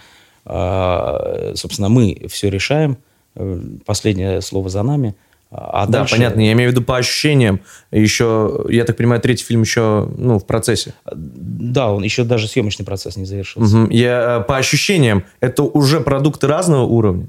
А, 0.46 1.52
собственно, 1.54 1.88
мы 1.88 2.26
все 2.28 2.50
решаем. 2.50 2.98
Э, 3.36 3.60
Последнее 3.86 4.40
слово 4.40 4.68
за 4.68 4.82
нами. 4.82 5.14
А 5.50 5.86
Да, 5.86 6.00
дальше- 6.00 6.14
понятно. 6.16 6.40
Я 6.40 6.52
имею 6.52 6.70
в 6.70 6.72
виду 6.72 6.82
по 6.84 6.96
ощущениям. 6.96 7.60
Еще, 7.92 8.64
я 8.70 8.84
так 8.84 8.96
понимаю, 8.96 9.20
третий 9.20 9.44
фильм 9.44 9.62
еще, 9.62 10.08
ну, 10.18 10.38
в 10.40 10.46
процессе. 10.46 10.94
Да, 11.14 11.92
он 11.92 12.02
еще 12.02 12.24
даже 12.24 12.48
съемочный 12.48 12.84
процесс 12.84 13.16
не 13.16 13.24
завершился. 13.24 13.76
Мгм. 13.76 13.90
Я, 13.90 14.40
э, 14.40 14.44
по 14.48 14.56
ощущениям, 14.56 15.24
это 15.40 15.62
уже 15.62 16.00
продукты 16.00 16.48
разного 16.48 16.82
уровня? 16.82 17.28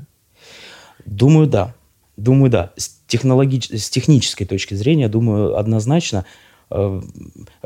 Думаю, 1.06 1.46
да. 1.48 1.74
Думаю, 2.18 2.50
да. 2.50 2.72
С, 2.78 2.98
технологич... 3.08 3.70
с 3.70 3.90
технической 3.92 4.48
точки 4.48 4.74
зрения, 4.74 5.08
думаю, 5.08 5.58
однозначно. 5.58 6.26
Э, 6.70 7.02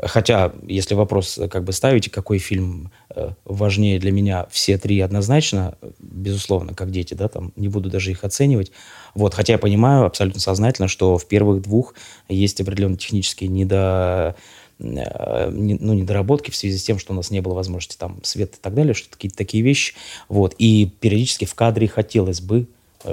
Хотя, 0.02 0.52
если 0.66 0.94
вопрос 0.94 1.38
э, 1.38 1.48
как 1.48 1.64
бы 1.64 1.72
ставите, 1.72 2.10
какой 2.10 2.38
фильм 2.38 2.90
э, 3.14 3.30
важнее 3.44 3.98
для 3.98 4.12
меня, 4.12 4.46
все 4.50 4.78
три 4.78 5.00
однозначно, 5.00 5.76
безусловно, 5.98 6.74
как 6.74 6.90
дети, 6.90 7.14
да, 7.14 7.28
там, 7.28 7.52
не 7.56 7.68
буду 7.68 7.90
даже 7.90 8.10
их 8.10 8.24
оценивать. 8.24 8.72
Вот, 9.14 9.34
хотя 9.34 9.54
я 9.54 9.58
понимаю 9.58 10.06
абсолютно 10.06 10.40
сознательно, 10.40 10.88
что 10.88 11.18
в 11.18 11.26
первых 11.26 11.62
двух 11.62 11.94
есть 12.28 12.60
определенные 12.60 12.98
технические 12.98 13.48
недо 13.48 14.36
не- 14.80 15.76
ну, 15.78 15.92
недоработки 15.92 16.50
в 16.50 16.56
связи 16.56 16.78
с 16.78 16.82
тем, 16.82 16.98
что 16.98 17.12
у 17.12 17.16
нас 17.16 17.30
не 17.30 17.40
было 17.40 17.54
возможности 17.54 17.98
там 17.98 18.20
свет 18.22 18.54
и 18.54 18.58
так 18.60 18.74
далее, 18.74 18.94
что 18.94 19.10
какие-то 19.10 19.36
такие 19.36 19.62
вещи. 19.62 19.94
Вот. 20.28 20.54
И 20.58 20.90
периодически 21.00 21.44
в 21.44 21.54
кадре 21.54 21.86
хотелось 21.86 22.40
бы, 22.40 22.66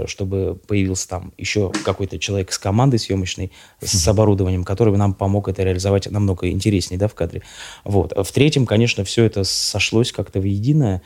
чтобы 0.06 0.60
появился 0.68 1.08
там 1.08 1.34
еще 1.38 1.72
какой-то 1.86 2.20
человек 2.20 2.52
с 2.52 2.58
командой 2.58 3.00
съемочной, 3.00 3.52
с 3.82 4.08
оборудованием, 4.08 4.64
который 4.64 4.92
бы 4.92 4.98
нам 4.98 5.14
помог 5.14 5.48
это 5.48 5.64
реализовать 5.64 6.10
намного 6.10 6.50
интереснее, 6.50 7.00
да, 7.00 7.08
в 7.08 7.16
кадре. 7.16 7.44
Вот. 7.84 8.14
В 8.16 8.32
третьем, 8.32 8.66
конечно, 8.66 9.04
все 9.04 9.24
это 9.24 9.44
сошлось 9.44 10.12
как-то 10.12 10.40
в 10.40 10.44
единое, 10.44 11.02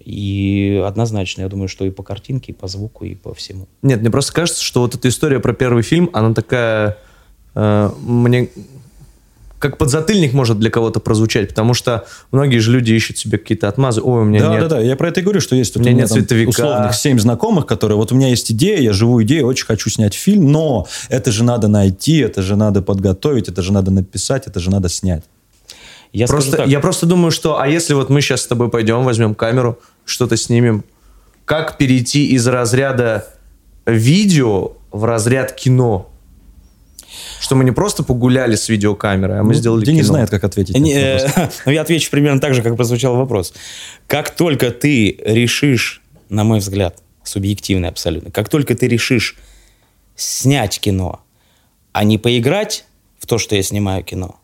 и 0.00 0.82
однозначно, 0.84 1.42
я 1.42 1.48
думаю, 1.48 1.68
что 1.68 1.84
и 1.84 1.90
по 1.90 2.02
картинке, 2.02 2.52
и 2.52 2.54
по 2.54 2.66
звуку, 2.66 3.04
и 3.04 3.14
по 3.14 3.32
всему. 3.32 3.68
Нет, 3.82 4.00
мне 4.00 4.10
просто 4.10 4.32
кажется, 4.32 4.62
что 4.62 4.80
вот 4.80 4.94
эта 4.94 5.08
история 5.08 5.40
про 5.40 5.54
первый 5.54 5.82
фильм, 5.82 6.10
она 6.12 6.34
такая... 6.34 6.98
э, 7.54 7.90
мне 8.02 8.50
как 9.64 9.78
подзатыльник 9.78 10.34
может 10.34 10.58
для 10.58 10.68
кого-то 10.68 11.00
прозвучать, 11.00 11.48
потому 11.48 11.72
что 11.72 12.04
многие 12.32 12.58
же 12.58 12.70
люди 12.70 12.92
ищут 12.92 13.16
себе 13.16 13.38
какие-то 13.38 13.66
отмазы. 13.66 14.02
Ой, 14.02 14.20
у 14.20 14.24
меня 14.24 14.40
Да, 14.40 14.50
нет. 14.50 14.60
да, 14.60 14.68
да. 14.68 14.80
Я 14.80 14.94
про 14.94 15.08
это 15.08 15.20
и 15.20 15.22
говорю, 15.22 15.40
что 15.40 15.56
есть 15.56 15.74
У 15.74 15.80
у 15.80 15.82
меня 15.82 15.94
нет 15.94 16.10
там 16.10 16.48
условных 16.48 16.94
семь 16.94 17.18
знакомых, 17.18 17.64
которые 17.64 17.96
вот 17.96 18.12
у 18.12 18.14
меня 18.14 18.28
есть 18.28 18.52
идея, 18.52 18.78
я 18.78 18.92
живу 18.92 19.22
идею, 19.22 19.46
очень 19.46 19.64
хочу 19.64 19.88
снять 19.88 20.12
фильм, 20.12 20.52
но 20.52 20.86
это 21.08 21.32
же 21.32 21.44
надо 21.44 21.68
найти, 21.68 22.18
это 22.18 22.42
же 22.42 22.56
надо 22.56 22.82
подготовить, 22.82 23.48
это 23.48 23.62
же 23.62 23.72
надо 23.72 23.90
написать, 23.90 24.46
это 24.46 24.60
же 24.60 24.70
надо 24.70 24.90
снять. 24.90 25.24
Я 26.12 26.26
Просто, 26.26 26.64
я 26.64 26.80
просто 26.80 27.06
думаю, 27.06 27.30
что, 27.30 27.58
а 27.58 27.66
если 27.66 27.94
вот 27.94 28.10
мы 28.10 28.20
сейчас 28.20 28.42
с 28.42 28.46
тобой 28.46 28.68
пойдем, 28.68 29.02
возьмем 29.02 29.34
камеру, 29.34 29.78
что-то 30.04 30.36
снимем, 30.36 30.84
как 31.46 31.78
перейти 31.78 32.26
из 32.26 32.46
разряда 32.46 33.26
видео 33.86 34.72
в 34.92 35.06
разряд 35.06 35.52
кино? 35.52 36.10
Что 37.40 37.54
мы 37.56 37.64
не 37.64 37.70
просто 37.72 38.02
погуляли 38.02 38.54
с 38.56 38.68
видеокамерой, 38.68 39.40
а 39.40 39.42
мы 39.42 39.52
Ну, 39.52 39.54
сделали 39.54 39.84
Денис 39.84 40.06
кино. 40.06 40.14
знает, 40.14 40.30
как 40.30 40.44
ответить. 40.44 40.74
на 40.74 40.80
Не, 40.80 40.94
э, 40.94 41.28
ну, 41.66 41.72
я 41.72 41.82
отвечу 41.82 42.10
примерно 42.10 42.40
так 42.40 42.54
же, 42.54 42.62
как 42.62 42.76
прозвучал 42.76 43.16
вопрос. 43.16 43.52
Как 44.06 44.30
только 44.30 44.70
ты 44.70 45.18
решишь, 45.24 46.02
на 46.28 46.44
мой 46.44 46.58
взгляд, 46.60 46.98
субъективный 47.22 47.88
абсолютно, 47.88 48.30
как 48.30 48.48
только 48.48 48.74
ты 48.74 48.88
решишь 48.88 49.36
снять 50.16 50.78
кино, 50.80 51.20
а 51.92 52.04
не 52.04 52.18
поиграть 52.18 52.84
в 53.18 53.26
то, 53.26 53.38
что 53.38 53.56
я 53.56 53.62
снимаю 53.62 54.04
кино, 54.04 54.36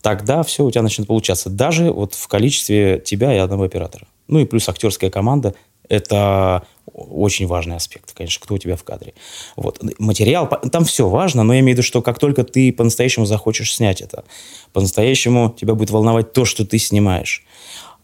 тогда 0.00 0.42
все 0.42 0.64
у 0.64 0.70
тебя 0.70 0.82
начнет 0.82 1.06
получаться. 1.06 1.50
Даже 1.50 1.90
вот 1.92 2.14
в 2.14 2.28
количестве 2.28 3.02
тебя 3.04 3.34
и 3.34 3.38
одного 3.38 3.64
оператора. 3.64 4.06
Ну 4.28 4.38
и 4.40 4.44
плюс 4.44 4.68
актерская 4.68 5.10
команда. 5.10 5.54
Это 5.88 6.64
очень 6.98 7.46
важный 7.46 7.76
аспект, 7.76 8.12
конечно, 8.12 8.40
кто 8.42 8.54
у 8.54 8.58
тебя 8.58 8.76
в 8.76 8.84
кадре. 8.84 9.14
Вот. 9.56 9.82
Материал, 9.98 10.48
там 10.70 10.84
все 10.84 11.08
важно, 11.08 11.42
но 11.42 11.54
я 11.54 11.60
имею 11.60 11.74
в 11.74 11.78
виду, 11.78 11.86
что 11.86 12.02
как 12.02 12.18
только 12.18 12.44
ты 12.44 12.72
по-настоящему 12.72 13.26
захочешь 13.26 13.74
снять 13.74 14.00
это, 14.00 14.24
по-настоящему 14.72 15.54
тебя 15.58 15.74
будет 15.74 15.90
волновать 15.90 16.32
то, 16.32 16.44
что 16.44 16.64
ты 16.64 16.78
снимаешь. 16.78 17.44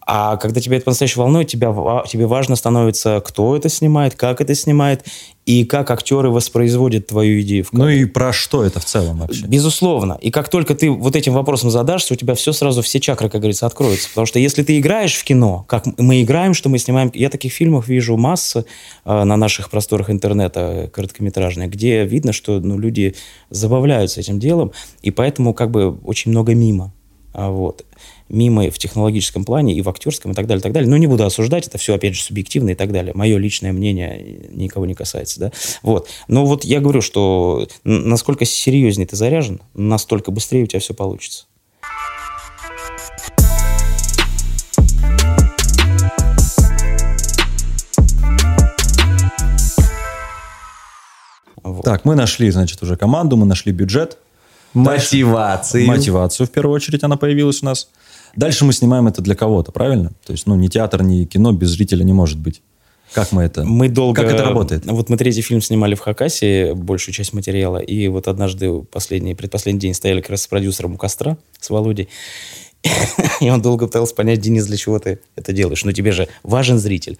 А 0.06 0.36
когда 0.36 0.60
тебя 0.60 0.76
это 0.76 0.84
по-настоящему 0.84 1.24
волнует, 1.24 1.48
тебя, 1.48 1.72
тебе 2.06 2.26
важно 2.26 2.56
становится, 2.56 3.22
кто 3.24 3.56
это 3.56 3.68
снимает, 3.68 4.14
как 4.14 4.40
это 4.40 4.54
снимает, 4.54 5.04
и 5.46 5.64
как 5.64 5.90
актеры 5.90 6.30
воспроизводят 6.30 7.06
твою 7.06 7.40
идею. 7.42 7.64
В 7.64 7.72
ну 7.72 7.88
и 7.88 8.04
про 8.06 8.32
что 8.32 8.64
это 8.64 8.80
в 8.80 8.84
целом 8.84 9.18
вообще? 9.18 9.46
Безусловно. 9.46 10.18
И 10.20 10.30
как 10.30 10.48
только 10.48 10.74
ты 10.74 10.90
вот 10.90 11.16
этим 11.16 11.34
вопросом 11.34 11.70
задашься, 11.70 12.14
у 12.14 12.16
тебя 12.16 12.34
все 12.34 12.52
сразу, 12.52 12.80
все 12.80 12.98
чакры, 12.98 13.28
как 13.28 13.40
говорится, 13.42 13.66
откроются. 13.66 14.08
Потому 14.08 14.26
что 14.26 14.38
если 14.38 14.62
ты 14.62 14.78
играешь 14.78 15.14
в 15.14 15.24
кино, 15.24 15.64
как 15.68 15.84
мы 15.98 16.22
играем, 16.22 16.54
что 16.54 16.68
мы 16.68 16.78
снимаем... 16.78 17.10
Я 17.14 17.28
таких 17.28 17.52
фильмов 17.52 17.88
вижу 17.88 18.16
массу 18.16 18.64
э, 19.04 19.24
на 19.24 19.36
наших 19.36 19.70
просторах 19.70 20.08
интернета 20.08 20.90
короткометражные, 20.92 21.68
где 21.68 22.04
видно, 22.04 22.32
что 22.32 22.58
ну, 22.60 22.78
люди 22.78 23.14
забавляются 23.50 24.20
этим 24.20 24.38
делом, 24.38 24.72
и 25.02 25.10
поэтому 25.10 25.52
как 25.52 25.70
бы 25.70 25.90
очень 26.04 26.30
много 26.30 26.54
мимо. 26.54 26.92
А 27.34 27.50
вот 27.50 27.84
мимо 28.28 28.70
в 28.70 28.78
технологическом 28.78 29.44
плане 29.44 29.74
и 29.74 29.82
в 29.82 29.88
актерском 29.88 30.32
и 30.32 30.34
так 30.34 30.46
далее, 30.46 30.60
и 30.60 30.62
так 30.62 30.72
далее. 30.72 30.88
Но 30.88 30.96
не 30.96 31.06
буду 31.06 31.24
осуждать, 31.24 31.66
это 31.66 31.78
все, 31.78 31.94
опять 31.94 32.14
же, 32.14 32.22
субъективно 32.22 32.70
и 32.70 32.74
так 32.74 32.92
далее. 32.92 33.12
Мое 33.14 33.38
личное 33.38 33.72
мнение 33.72 34.48
никого 34.50 34.86
не 34.86 34.94
касается, 34.94 35.40
да. 35.40 35.52
Вот. 35.82 36.08
Но 36.28 36.46
вот 36.46 36.64
я 36.64 36.80
говорю, 36.80 37.02
что 37.02 37.68
насколько 37.84 38.44
серьезнее 38.44 39.06
ты 39.06 39.16
заряжен, 39.16 39.60
настолько 39.74 40.30
быстрее 40.30 40.64
у 40.64 40.66
тебя 40.66 40.80
все 40.80 40.94
получится. 40.94 41.46
Вот. 51.62 51.82
Так, 51.82 52.04
мы 52.04 52.14
нашли, 52.14 52.50
значит, 52.50 52.82
уже 52.82 52.96
команду, 52.96 53.36
мы 53.36 53.46
нашли 53.46 53.72
бюджет. 53.72 54.18
Мотивацию. 54.74 55.86
Мотивацию, 55.86 56.46
в 56.46 56.50
первую 56.50 56.74
очередь, 56.74 57.02
она 57.04 57.16
появилась 57.16 57.62
у 57.62 57.66
нас. 57.66 57.88
Дальше 58.36 58.64
мы 58.64 58.72
снимаем 58.72 59.06
это 59.06 59.22
для 59.22 59.34
кого-то, 59.34 59.72
правильно? 59.72 60.12
То 60.24 60.32
есть, 60.32 60.46
ну, 60.46 60.54
ни 60.56 60.68
театр, 60.68 61.02
ни 61.02 61.24
кино 61.24 61.52
без 61.52 61.70
зрителя 61.70 62.04
не 62.04 62.12
может 62.12 62.38
быть. 62.38 62.62
Как 63.12 63.30
мы 63.30 63.44
это? 63.44 63.64
Мы 63.64 63.88
долго... 63.88 64.22
Как 64.22 64.32
это 64.32 64.42
работает? 64.42 64.86
Вот 64.86 65.08
мы 65.08 65.16
третий 65.16 65.42
фильм 65.42 65.60
снимали 65.60 65.94
в 65.94 66.00
Хакасе, 66.00 66.74
большую 66.74 67.14
часть 67.14 67.32
материала, 67.32 67.78
и 67.78 68.08
вот 68.08 68.26
однажды, 68.26 68.82
последний, 68.82 69.34
предпоследний 69.34 69.80
день 69.80 69.94
стояли 69.94 70.20
как 70.20 70.30
раз 70.30 70.42
с 70.42 70.46
продюсером 70.48 70.94
у 70.94 70.96
костра, 70.96 71.36
с 71.60 71.70
Володей, 71.70 72.08
и 73.40 73.50
он 73.50 73.62
долго 73.62 73.86
пытался 73.86 74.14
понять, 74.14 74.40
Денис, 74.40 74.66
для 74.66 74.76
чего 74.76 74.98
ты 74.98 75.20
это 75.36 75.52
делаешь? 75.52 75.84
Ну, 75.84 75.92
тебе 75.92 76.12
же 76.12 76.28
важен 76.42 76.78
зритель. 76.78 77.18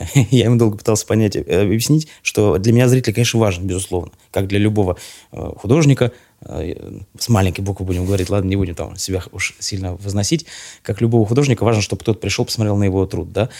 Я 0.30 0.46
ему 0.46 0.56
долго 0.56 0.76
пытался 0.76 1.06
понять, 1.06 1.36
э, 1.36 1.62
объяснить, 1.62 2.08
что 2.22 2.58
для 2.58 2.72
меня 2.72 2.88
зритель, 2.88 3.12
конечно, 3.12 3.40
важен, 3.40 3.66
безусловно. 3.66 4.12
Как 4.30 4.46
для 4.46 4.58
любого 4.58 4.96
э, 5.32 5.52
художника, 5.56 6.12
э, 6.42 7.00
с 7.18 7.28
маленькой 7.28 7.60
буквы 7.60 7.86
будем 7.86 8.06
говорить, 8.06 8.30
ладно, 8.30 8.48
не 8.48 8.56
будем 8.56 8.74
там 8.74 8.96
себя 8.96 9.22
уж 9.32 9.54
сильно 9.58 9.94
возносить, 9.96 10.46
как 10.82 11.00
любого 11.00 11.26
художника 11.26 11.64
важно, 11.64 11.82
чтобы 11.82 12.00
кто-то 12.00 12.18
пришел, 12.18 12.44
посмотрел 12.44 12.76
на 12.76 12.84
его 12.84 13.04
труд, 13.06 13.32
да. 13.32 13.50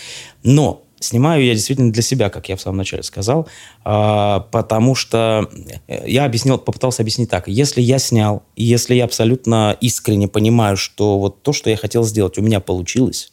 Но 0.42 0.82
снимаю 0.98 1.44
я 1.44 1.54
действительно 1.54 1.92
для 1.92 2.02
себя, 2.02 2.30
как 2.30 2.48
я 2.48 2.56
в 2.56 2.60
самом 2.60 2.78
начале 2.78 3.02
сказал, 3.02 3.48
а, 3.84 4.40
потому 4.50 4.94
что 4.94 5.48
я 5.88 6.24
объяснил, 6.24 6.58
попытался 6.58 7.02
объяснить 7.02 7.30
так. 7.30 7.48
Если 7.48 7.80
я 7.80 7.98
снял, 7.98 8.42
если 8.54 8.94
я 8.94 9.04
абсолютно 9.04 9.76
искренне 9.80 10.28
понимаю, 10.28 10.76
что 10.76 11.18
вот 11.18 11.42
то, 11.42 11.52
что 11.52 11.70
я 11.70 11.76
хотел 11.76 12.04
сделать, 12.04 12.36
у 12.36 12.42
меня 12.42 12.60
получилось, 12.60 13.32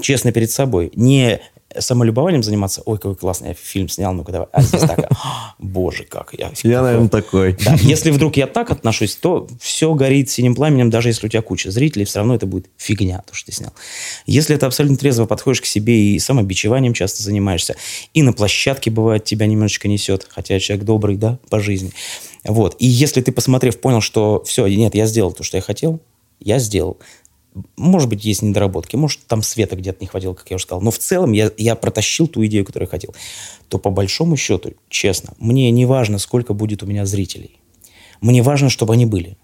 честно 0.00 0.32
перед 0.32 0.50
собой, 0.50 0.90
не 0.94 1.40
самолюбованием 1.78 2.42
заниматься, 2.42 2.82
ой, 2.84 2.98
какой 2.98 3.16
классный 3.16 3.48
я 3.48 3.54
фильм 3.54 3.88
снял, 3.88 4.12
ну-ка 4.12 4.32
давай. 4.32 4.48
А 4.52 4.62
здесь 4.62 4.82
так, 4.82 5.10
боже, 5.58 6.04
как 6.04 6.34
я. 6.36 6.52
Я, 6.62 6.82
наверное, 6.82 7.08
такой. 7.08 7.56
Да, 7.64 7.74
если 7.82 8.10
вдруг 8.10 8.36
я 8.36 8.46
так 8.46 8.70
отношусь, 8.70 9.16
то 9.16 9.46
все 9.60 9.94
горит 9.94 10.30
синим 10.30 10.54
пламенем, 10.54 10.90
даже 10.90 11.08
если 11.08 11.26
у 11.26 11.28
тебя 11.28 11.42
куча 11.42 11.70
зрителей, 11.70 12.04
все 12.04 12.18
равно 12.18 12.34
это 12.34 12.46
будет 12.46 12.70
фигня, 12.76 13.22
то, 13.26 13.34
что 13.34 13.46
ты 13.46 13.52
снял. 13.52 13.72
Если 14.26 14.56
ты 14.56 14.66
абсолютно 14.66 14.96
трезво 14.96 15.26
подходишь 15.26 15.60
к 15.60 15.66
себе 15.66 16.14
и 16.14 16.18
самобичеванием 16.18 16.94
часто 16.94 17.22
занимаешься, 17.22 17.76
и 18.12 18.22
на 18.22 18.32
площадке, 18.32 18.90
бывает, 18.90 19.24
тебя 19.24 19.46
немножечко 19.46 19.88
несет, 19.88 20.26
хотя 20.28 20.58
человек 20.58 20.84
добрый, 20.84 21.16
да, 21.16 21.38
по 21.50 21.60
жизни. 21.60 21.92
Вот. 22.44 22.76
И 22.78 22.86
если 22.86 23.20
ты, 23.20 23.32
посмотрев, 23.32 23.80
понял, 23.80 24.00
что 24.00 24.42
все, 24.44 24.66
нет, 24.66 24.94
я 24.94 25.06
сделал 25.06 25.32
то, 25.32 25.42
что 25.42 25.56
я 25.56 25.62
хотел, 25.62 26.00
я 26.40 26.58
сделал. 26.58 26.98
Может 27.76 28.08
быть, 28.08 28.24
есть 28.24 28.42
недоработки, 28.42 28.96
может, 28.96 29.20
там 29.26 29.42
света 29.42 29.76
где-то 29.76 29.98
не 30.00 30.06
хватило, 30.06 30.34
как 30.34 30.50
я 30.50 30.56
уже 30.56 30.64
сказал. 30.64 30.82
Но 30.82 30.90
в 30.90 30.98
целом 30.98 31.32
я, 31.32 31.50
я 31.56 31.76
протащил 31.76 32.26
ту 32.26 32.44
идею, 32.46 32.64
которую 32.64 32.86
я 32.86 32.90
хотел. 32.90 33.14
То 33.68 33.78
по 33.78 33.90
большому 33.90 34.36
счету, 34.36 34.72
честно, 34.88 35.34
мне 35.38 35.70
не 35.70 35.86
важно, 35.86 36.18
сколько 36.18 36.52
будет 36.52 36.82
у 36.82 36.86
меня 36.86 37.06
зрителей. 37.06 37.60
Мне 38.20 38.42
важно, 38.42 38.70
чтобы 38.70 38.94
они 38.94 39.06
были. 39.06 39.36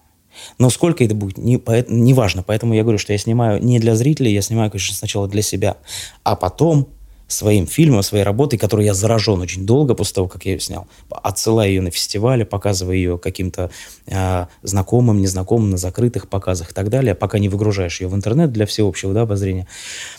Но 0.58 0.70
сколько 0.70 1.04
это 1.04 1.14
будет, 1.14 1.38
не, 1.38 1.60
не 1.88 2.14
важно. 2.14 2.42
Поэтому 2.42 2.74
я 2.74 2.82
говорю, 2.82 2.98
что 2.98 3.12
я 3.12 3.18
снимаю 3.18 3.62
не 3.62 3.78
для 3.78 3.94
зрителей, 3.94 4.32
я 4.32 4.42
снимаю, 4.42 4.70
конечно, 4.70 4.94
сначала 4.94 5.28
для 5.28 5.42
себя. 5.42 5.76
А 6.22 6.36
потом 6.36 6.88
своим 7.32 7.66
фильмом, 7.66 8.02
своей 8.02 8.24
работой, 8.24 8.58
которой 8.58 8.84
я 8.84 8.94
заражен 8.94 9.40
очень 9.40 9.64
долго 9.64 9.94
после 9.94 10.14
того, 10.14 10.28
как 10.28 10.44
я 10.44 10.52
ее 10.52 10.60
снял. 10.60 10.88
Отсылая 11.10 11.68
ее 11.68 11.80
на 11.80 11.90
фестивале, 11.90 12.44
показывая 12.44 12.96
ее 12.96 13.18
каким-то 13.18 13.70
э, 14.06 14.46
знакомым, 14.62 15.20
незнакомым, 15.20 15.70
на 15.70 15.76
закрытых 15.76 16.28
показах 16.28 16.72
и 16.72 16.74
так 16.74 16.88
далее, 16.90 17.14
пока 17.14 17.38
не 17.38 17.48
выгружаешь 17.48 18.00
ее 18.00 18.08
в 18.08 18.14
интернет 18.14 18.52
для 18.52 18.66
всеобщего 18.66 19.14
да, 19.14 19.22
обозрения. 19.22 19.66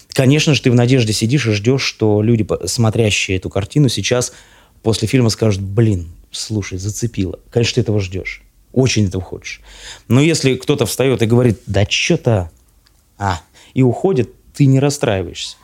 Конечно 0.09 0.53
же, 0.53 0.61
ты 0.61 0.71
в 0.71 0.75
надежде 0.75 1.13
сидишь 1.13 1.47
и 1.47 1.51
ждешь, 1.51 1.83
что 1.83 2.21
люди, 2.21 2.47
смотрящие 2.65 3.37
эту 3.37 3.49
картину, 3.49 3.89
сейчас 3.89 4.31
после 4.81 5.07
фильма 5.07 5.29
скажут, 5.29 5.61
блин, 5.61 6.09
слушай, 6.31 6.77
зацепило. 6.77 7.39
Конечно, 7.49 7.75
ты 7.75 7.81
этого 7.81 7.99
ждешь. 7.99 8.43
Очень 8.73 9.07
этого 9.07 9.23
хочешь. 9.23 9.61
Но 10.07 10.21
если 10.21 10.55
кто-то 10.55 10.85
встает 10.85 11.21
и 11.21 11.25
говорит, 11.25 11.59
да 11.65 11.85
что-то, 11.87 12.51
а, 13.17 13.41
и 13.73 13.83
уходит, 13.83 14.31
ты 14.53 14.65
не 14.65 14.79
расстраиваешься. 14.79 15.57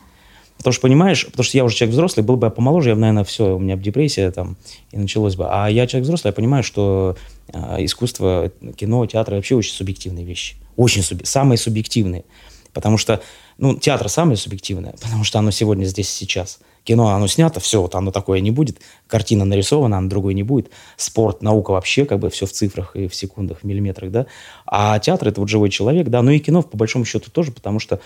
Потому 0.58 0.74
что, 0.74 0.82
понимаешь, 0.82 1.26
потому 1.26 1.44
что 1.44 1.58
я 1.58 1.64
уже 1.64 1.76
человек 1.76 1.94
взрослый, 1.94 2.26
был 2.26 2.36
бы 2.36 2.48
я 2.48 2.52
помоложе, 2.52 2.90
я 2.90 2.96
бы, 2.96 3.02
наверное, 3.02 3.24
все, 3.24 3.56
у 3.56 3.60
меня 3.60 3.78
бы 3.78 3.84
депрессия 3.84 4.32
там 4.32 4.58
и 4.92 4.98
началось 4.98 5.36
бы. 5.36 5.46
А 5.50 5.68
я 5.68 5.86
человек 5.88 6.06
взрослый, 6.06 6.30
я 6.30 6.34
понимаю, 6.34 6.64
что 6.64 7.16
э, 7.54 7.86
искусство, 7.86 8.52
кино, 8.76 9.06
театр 9.06 9.36
вообще 9.36 9.56
очень 9.56 9.74
субъективные 9.74 10.26
вещи. 10.26 10.56
Очень 10.76 11.04
суби- 11.04 11.26
самые 11.26 11.58
субъективные. 11.58 12.26
Потому 12.74 12.98
что, 12.98 13.22
ну, 13.58 13.76
театр 13.76 14.10
самое 14.10 14.38
субъективное, 14.38 14.94
потому 15.02 15.24
что 15.24 15.40
оно 15.40 15.52
сегодня 15.52 15.86
здесь 15.86 16.10
сейчас. 16.10 16.60
Кино, 16.84 17.10
оно 17.10 17.28
снято, 17.28 17.60
все, 17.60 17.82
вот 17.82 17.96
оно 17.96 18.12
такое 18.12 18.40
не 18.40 18.50
будет. 18.50 18.80
Картина 19.08 19.46
нарисована, 19.46 19.98
она 19.98 20.08
другой 20.10 20.34
не 20.34 20.44
будет. 20.44 20.72
Спорт, 20.96 21.42
наука 21.42 21.72
вообще, 21.72 22.06
как 22.06 22.20
бы 22.20 22.30
все 22.30 22.46
в 22.46 22.52
цифрах 22.52 22.96
и 22.96 23.08
в 23.08 23.14
секундах, 23.14 23.60
в 23.60 23.64
миллиметрах, 23.66 24.10
да. 24.10 24.26
А 24.66 24.98
театр– 25.00 25.28
это 25.30 25.42
вот 25.42 25.50
живой 25.50 25.70
человек, 25.70 26.08
да. 26.08 26.22
Ну 26.22 26.32
и 26.32 26.40
кино, 26.40 26.62
по 26.62 26.78
большому 26.78 27.04
счету, 27.04 27.30
тоже, 27.30 27.52
потому 27.52 27.80
что 27.80 28.00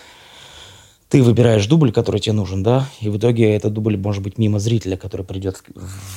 ты 1.12 1.22
выбираешь 1.22 1.68
дубль, 1.68 1.92
который 1.92 2.22
тебе 2.22 2.32
нужен, 2.32 2.64
да, 2.64 2.88
и 3.02 3.10
в 3.10 3.18
итоге 3.18 3.54
этот 3.54 3.74
дубль 3.74 3.98
может 3.98 4.24
быть 4.24 4.38
мимо 4.38 4.60
зрителя, 4.60 4.96
который 4.96 5.26
придет 5.26 5.62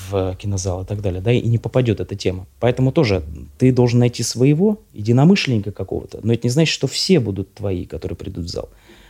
в 0.08 0.36
кинозал 0.36 0.84
и 0.84 0.86
так 0.86 1.02
далее, 1.02 1.20
да, 1.20 1.32
и 1.32 1.42
не 1.42 1.58
попадет 1.58 1.98
эта 1.98 2.14
тема. 2.14 2.46
Поэтому 2.60 2.92
тоже 2.92 3.24
ты 3.58 3.72
должен 3.72 3.98
найти 3.98 4.22
своего 4.22 4.78
единомышленника 4.92 5.72
какого-то, 5.72 6.20
но 6.22 6.32
это 6.32 6.46
не 6.46 6.50
значит, 6.50 6.72
что 6.72 6.86
все 6.86 7.18
будут 7.18 7.52
твои, 7.54 7.86
которые 7.86 8.16
придут 8.16 8.44
в 8.44 8.48
зал. 8.48 8.68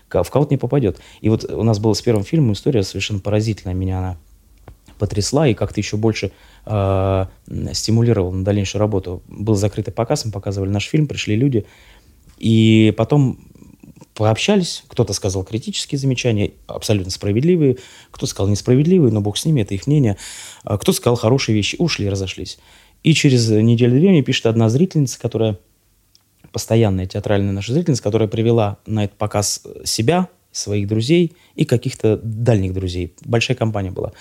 В 0.09 0.31
кого-то 0.31 0.55
не 0.55 0.59
попадет. 0.59 1.01
И 1.21 1.29
вот 1.29 1.45
у 1.45 1.63
нас 1.65 1.79
была 1.79 1.93
с 1.93 2.01
первым 2.01 2.25
фильмом 2.25 2.55
история 2.55 2.83
совершенно 2.83 3.21
поразительная, 3.21 3.75
меня 3.75 3.99
она 3.99 4.17
потрясла 4.99 5.49
и 5.49 5.55
как-то 5.55 5.81
еще 5.81 5.99
больше 5.99 6.33
э, 6.65 7.27
стимулировала 7.73 8.31
на 8.31 8.43
дальнейшую 8.43 8.81
работу. 8.81 9.23
Был 9.29 9.55
закрытый 9.55 9.93
показ, 9.93 10.25
мы 10.25 10.33
показывали 10.33 10.71
наш 10.71 10.85
фильм, 10.85 11.09
пришли 11.09 11.37
люди, 11.37 11.67
и 12.39 12.95
потом 12.97 13.39
пообщались, 14.15 14.85
кто-то 14.89 15.13
сказал 15.13 15.45
критические 15.45 15.99
замечания, 15.99 16.53
абсолютно 16.67 17.11
справедливые, 17.11 17.79
кто-то 18.11 18.27
сказал 18.27 18.51
несправедливые, 18.51 19.13
но 19.13 19.21
бог 19.21 19.37
с 19.37 19.45
ними, 19.45 19.63
это 19.63 19.75
их 19.75 19.87
мнение, 19.87 20.17
а 20.63 20.79
кто-то 20.79 20.97
сказал 20.97 21.17
хорошие 21.17 21.55
вещи, 21.55 21.77
ушли, 21.79 22.09
разошлись. 22.09 22.59
И 23.03 23.13
через 23.13 23.49
неделю-две 23.49 24.11
мне 24.11 24.23
пишет 24.23 24.47
одна 24.47 24.69
зрительница, 24.69 25.19
которая 25.21 25.59
постоянная 26.53 27.07
театральная 27.07 27.53
наша 27.53 27.73
зрительница, 27.73 28.03
которая 28.03 28.29
привела 28.29 28.79
на 28.87 29.05
этот 29.05 29.19
показ 29.19 29.63
себя, 29.85 30.29
своих 30.53 30.87
друзей 30.87 31.33
и 31.57 31.65
каких-то 31.65 32.21
дальних 32.23 32.73
друзей. 32.75 33.15
Большая 33.25 33.57
компания 33.57 33.91
была. 33.91 34.13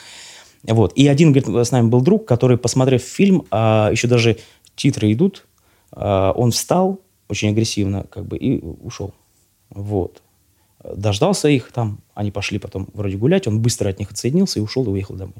Вот. 0.63 0.93
И 0.93 1.07
один, 1.07 1.31
говорит, 1.31 1.67
с 1.67 1.71
нами 1.71 1.88
был 1.88 2.01
друг, 2.01 2.25
который, 2.25 2.57
посмотрев 2.57 3.03
фильм, 3.03 3.45
а, 3.51 3.89
еще 3.91 4.07
даже 4.07 4.38
титры 4.75 5.13
идут, 5.13 5.45
а, 5.91 6.31
он 6.31 6.51
встал 6.51 7.01
очень 7.27 7.50
агрессивно 7.50 8.05
как 8.09 8.25
бы 8.25 8.38
и 8.38 8.59
ушел. 8.62 9.13
Вот. 9.74 10.22
Дождался 10.84 11.48
их 11.48 11.72
там, 11.72 12.00
они 12.13 12.32
пошли 12.32 12.60
потом 12.60 12.88
вроде 12.94 13.18
гулять, 13.18 13.48
он 13.48 13.62
быстро 13.62 13.89
от 13.89 14.00
них 14.00 14.12
отсоединился 14.12 14.60
и 14.60 14.62
ушел 14.62 14.84
и 14.86 14.89
уехал 14.89 15.15
домой. 15.15 15.36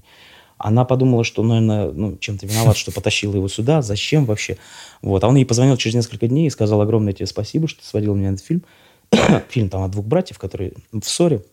Она 0.58 0.86
подумала, 0.86 1.24
что, 1.24 1.44
наверное, 1.44 1.92
ну, 1.92 2.18
чем-то 2.18 2.46
виноват, 2.46 2.78
что 2.78 2.92
потащила 2.92 3.36
его 3.36 3.48
сюда, 3.50 3.82
зачем 3.82 4.26
вообще. 4.26 4.58
Вот. 5.02 5.24
А 5.24 5.28
он 5.28 5.36
ей 5.36 5.46
позвонил 5.46 5.76
через 5.76 5.96
несколько 5.96 6.28
дней 6.28 6.48
и 6.48 6.50
сказал 6.50 6.80
огромное 6.80 7.12
тебе 7.12 7.26
спасибо, 7.26 7.68
что 7.68 7.84
сводил 7.84 8.16
меня 8.16 8.30
на 8.30 8.36
этот 8.36 8.46
фильм. 8.46 8.64
фильм 9.50 9.70
там 9.70 9.84
о 9.84 9.90
двух 9.90 10.06
братьев, 10.06 10.40
которые 10.40 10.74
в 10.92 11.04
ссоре, 11.04 11.44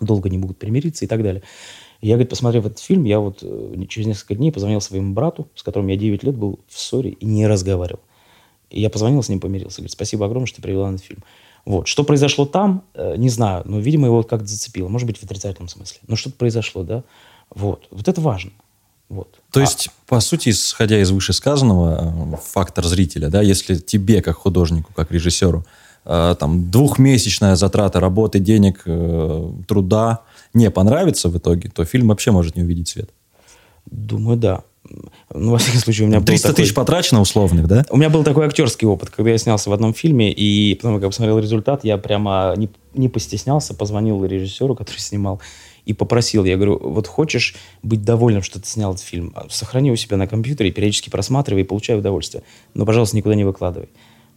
долго 0.00 0.28
не 0.28 0.36
могут 0.36 0.58
примириться 0.58 1.04
и 1.04 1.08
так 1.08 1.22
далее. 1.22 1.42
Я, 2.02 2.14
говорит, 2.14 2.30
посмотрев 2.30 2.66
этот 2.66 2.78
фильм, 2.78 3.04
я 3.04 3.20
вот 3.20 3.40
э, 3.42 3.84
через 3.88 4.06
несколько 4.06 4.34
дней 4.34 4.50
позвонил 4.50 4.80
своему 4.80 5.12
брату, 5.12 5.48
с 5.54 5.62
которым 5.62 5.88
я 5.88 5.96
9 5.96 6.22
лет 6.22 6.34
был 6.34 6.60
в 6.66 6.78
ссоре 6.78 7.10
и 7.10 7.26
не 7.26 7.46
разговаривал. 7.46 8.00
И 8.70 8.80
я 8.80 8.88
позвонил 8.88 9.22
с 9.22 9.28
ним, 9.28 9.40
помирился. 9.40 9.78
Говорит, 9.78 9.92
спасибо 9.92 10.26
огромное, 10.26 10.46
что 10.46 10.56
ты 10.56 10.62
привела 10.62 10.88
этот 10.90 11.04
фильм. 11.04 11.22
Вот. 11.64 11.88
Что 11.88 12.04
произошло 12.04 12.46
там, 12.46 12.82
э, 12.94 13.16
не 13.16 13.28
знаю, 13.28 13.62
но, 13.66 13.78
видимо, 13.78 14.06
его 14.06 14.22
как-то 14.22 14.46
зацепило. 14.46 14.88
Может 14.88 15.06
быть, 15.06 15.18
в 15.18 15.24
отрицательном 15.24 15.68
смысле. 15.68 16.00
Но 16.06 16.16
что-то 16.16 16.36
произошло, 16.36 16.82
да? 16.82 17.02
Вот. 17.54 17.86
Вот 17.90 18.08
это 18.08 18.20
важно. 18.20 18.52
Вот. 19.08 19.40
То 19.50 19.60
есть, 19.60 19.90
по 20.06 20.20
сути, 20.20 20.50
исходя 20.50 21.00
из 21.00 21.10
вышесказанного, 21.10 22.34
э, 22.34 22.36
фактор 22.42 22.86
зрителя, 22.86 23.28
да, 23.28 23.42
если 23.42 23.74
тебе, 23.74 24.22
как 24.22 24.36
художнику, 24.36 24.92
как 24.94 25.10
режиссеру, 25.10 25.64
э, 26.04 26.36
там, 26.38 26.70
двухмесячная 26.70 27.56
затрата 27.56 27.98
работы, 27.98 28.38
денег, 28.38 28.82
э, 28.86 29.52
труда 29.66 30.20
не 30.54 30.70
понравится 30.70 31.28
в 31.28 31.36
итоге, 31.36 31.68
то 31.68 31.84
фильм 31.84 32.08
вообще 32.08 32.30
может 32.30 32.56
не 32.56 32.62
увидеть 32.62 32.88
свет. 32.88 33.10
Думаю, 33.86 34.36
да. 34.36 34.62
Ну, 35.32 35.52
во 35.52 35.58
всяком 35.58 35.80
случае, 35.80 36.06
у 36.06 36.08
меня 36.08 36.20
300 36.20 36.48
был 36.48 36.52
такой... 36.52 36.64
тысяч 36.64 36.74
потрачено 36.74 37.20
условных, 37.20 37.66
да? 37.68 37.84
У 37.90 37.96
меня 37.96 38.10
был 38.10 38.24
такой 38.24 38.46
актерский 38.46 38.86
опыт, 38.86 39.10
когда 39.10 39.30
я 39.30 39.38
снялся 39.38 39.70
в 39.70 39.72
одном 39.72 39.94
фильме, 39.94 40.32
и 40.32 40.74
потом, 40.74 40.94
когда 40.94 41.06
я 41.06 41.10
посмотрел 41.10 41.38
результат, 41.38 41.84
я 41.84 41.98
прямо 41.98 42.54
не, 42.56 42.68
не 42.94 43.08
постеснялся, 43.08 43.74
позвонил 43.74 44.24
режиссеру, 44.24 44.74
который 44.74 44.98
снимал, 44.98 45.40
и 45.84 45.92
попросил, 45.92 46.44
я 46.44 46.56
говорю, 46.56 46.78
вот 46.82 47.06
хочешь 47.06 47.54
быть 47.82 48.02
довольным, 48.02 48.42
что 48.42 48.60
ты 48.60 48.66
снял 48.66 48.92
этот 48.92 49.04
фильм, 49.04 49.34
сохрани 49.48 49.90
у 49.90 49.96
себя 49.96 50.16
на 50.16 50.26
компьютере, 50.26 50.70
периодически 50.70 51.10
просматривай 51.10 51.62
и 51.62 51.64
получай 51.64 51.98
удовольствие. 51.98 52.42
Но, 52.74 52.84
пожалуйста, 52.84 53.16
никуда 53.16 53.34
не 53.34 53.44
выкладывай. 53.44 53.88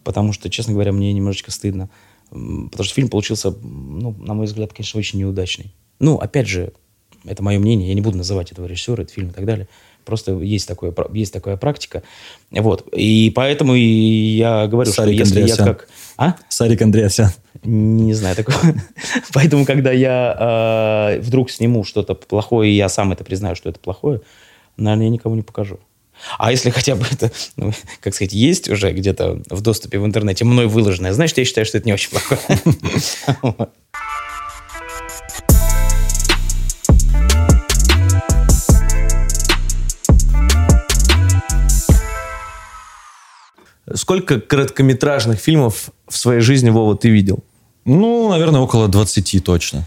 Потому 0.04 0.34
что, 0.34 0.50
честно 0.50 0.74
говоря, 0.74 0.92
мне 0.92 1.14
немножечко 1.14 1.52
стыдно. 1.52 1.90
Потому 2.30 2.84
что 2.84 2.94
фильм 2.94 3.10
получился, 3.10 3.52
ну, 3.52 4.16
на 4.20 4.34
мой 4.34 4.46
взгляд, 4.48 4.74
конечно, 4.74 4.98
очень 4.98 5.20
неудачный. 5.20 5.74
Ну, 6.00 6.18
опять 6.18 6.48
же, 6.48 6.74
это 7.26 7.44
мое 7.44 7.60
мнение, 7.60 7.88
я 7.88 7.94
не 7.94 8.02
буду 8.02 8.18
называть 8.18 8.52
этого 8.52 8.66
режиссера, 8.66 9.04
этот 9.04 9.14
фильм 9.14 9.30
и 9.30 9.34
так 9.34 9.46
далее. 9.46 9.68
Просто 10.06 10.34
есть, 10.40 10.68
такое, 10.68 10.94
есть 11.14 11.34
такая 11.34 11.58
практика. 11.58 12.04
Вот. 12.52 12.88
И 12.94 13.32
поэтому 13.36 13.74
я 13.76 14.68
говорю, 14.68 14.92
Сарик 14.92 15.16
что 15.16 15.24
если 15.24 15.40
Андреасян. 15.42 15.68
я 15.68 15.74
как... 15.74 15.88
А? 16.18 16.36
Сарик 16.50 16.82
Андреасян. 16.82 17.30
Не 17.64 18.14
знаю 18.14 18.36
такого. 18.36 18.60
Поэтому, 19.34 19.66
когда 19.66 19.92
я 19.92 21.16
э, 21.16 21.20
вдруг 21.22 21.50
сниму 21.50 21.84
что-то 21.84 22.14
плохое, 22.16 22.72
и 22.72 22.76
я 22.76 22.90
сам 22.90 23.12
это 23.12 23.24
признаю, 23.24 23.56
что 23.56 23.70
это 23.70 23.80
плохое, 23.80 24.22
наверное, 24.78 25.06
я 25.06 25.12
никому 25.12 25.36
не 25.36 25.42
покажу. 25.44 25.80
А 26.38 26.52
если 26.52 26.70
хотя 26.70 26.96
бы 26.96 27.06
это, 27.10 27.32
ну, 27.56 27.72
как 28.00 28.14
сказать, 28.14 28.34
есть 28.34 28.70
уже 28.70 28.92
где-то 28.92 29.42
в 29.50 29.62
доступе 29.62 30.00
в 30.00 30.06
интернете 30.06 30.46
мной 30.46 30.68
выложенное, 30.68 31.14
значит, 31.14 31.38
я 31.38 31.46
считаю, 31.46 31.66
что 31.66 31.78
это 31.78 31.88
не 31.88 31.94
очень 31.94 32.12
плохое. 32.12 32.60
Сколько 43.94 44.40
короткометражных 44.40 45.40
фильмов 45.40 45.90
в 46.08 46.18
своей 46.18 46.42
жизни, 46.42 46.70
Вова, 46.70 46.96
ты 46.98 47.10
видел? 47.10 47.40
Ну, 47.86 48.30
наверное, 48.30 48.62
около 48.62 48.88
20 48.88 49.44
точно. 49.44 49.86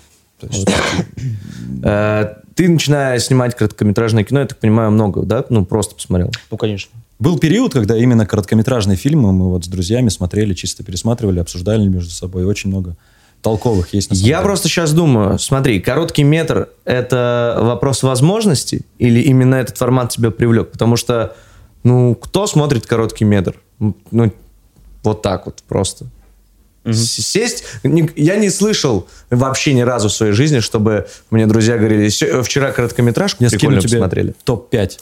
Э, 1.83 2.35
Ты, 2.55 2.69
начиная 2.69 3.19
снимать 3.19 3.55
короткометражное 3.55 4.25
кино, 4.25 4.41
я 4.41 4.47
так 4.47 4.59
понимаю, 4.59 4.91
много, 4.91 5.23
да? 5.23 5.45
Ну, 5.51 5.65
просто 5.65 5.95
посмотрел. 5.95 6.31
Ну, 6.51 6.57
конечно. 6.57 6.91
Был 7.19 7.39
период, 7.39 7.73
когда 7.73 7.97
именно 7.97 8.27
короткометражные 8.27 8.97
фильмы 8.97 9.33
мы 9.33 9.49
вот 9.51 9.65
с 9.65 9.69
друзьями 9.69 10.09
смотрели, 10.11 10.55
чисто 10.55 10.83
пересматривали, 10.85 11.39
обсуждали 11.39 11.87
между 11.89 12.11
собой. 12.11 12.45
Очень 12.45 12.71
много 12.71 12.97
толковых 13.43 13.95
есть 13.95 14.11
на 14.11 14.17
самом 14.17 14.29
Я 14.29 14.37
деле. 14.37 14.45
просто 14.47 14.69
сейчас 14.69 14.93
думаю, 14.93 15.39
смотри, 15.39 15.81
короткий 15.81 16.25
метр– 16.25 16.69
это 16.85 17.59
вопрос 17.61 18.03
возможностей 18.03 18.83
или 18.99 19.21
именно 19.21 19.55
этот 19.57 19.79
формат 19.79 20.11
тебя 20.11 20.31
привлек? 20.31 20.73
Потому 20.73 20.97
что, 20.97 21.35
ну, 21.83 22.15
кто 22.15 22.47
смотрит 22.47 22.87
короткий 22.87 23.25
метр? 23.25 23.55
Ну, 23.79 24.33
вот 25.03 25.23
так 25.23 25.47
вот 25.47 25.63
просто. 25.69 26.07
С- 26.85 27.17
Сесть, 27.25 27.65
я 27.83 28.37
не 28.37 28.49
слышал 28.51 29.09
вообще 29.31 29.73
ни 29.75 29.81
разу 29.81 30.09
в 30.09 30.13
своей 30.13 30.33
жизни, 30.33 30.61
чтобы 30.61 31.09
мне 31.31 31.47
друзья 31.47 31.77
говорили, 31.79 32.09
«Сё- 32.09 32.43
вчера 32.43 32.71
короткометражку 32.71 33.43
Я 33.43 33.51
прикольно 33.51 33.81
тебе 33.81 33.99
посмотрели. 33.99 34.35
топ-5 34.45 35.01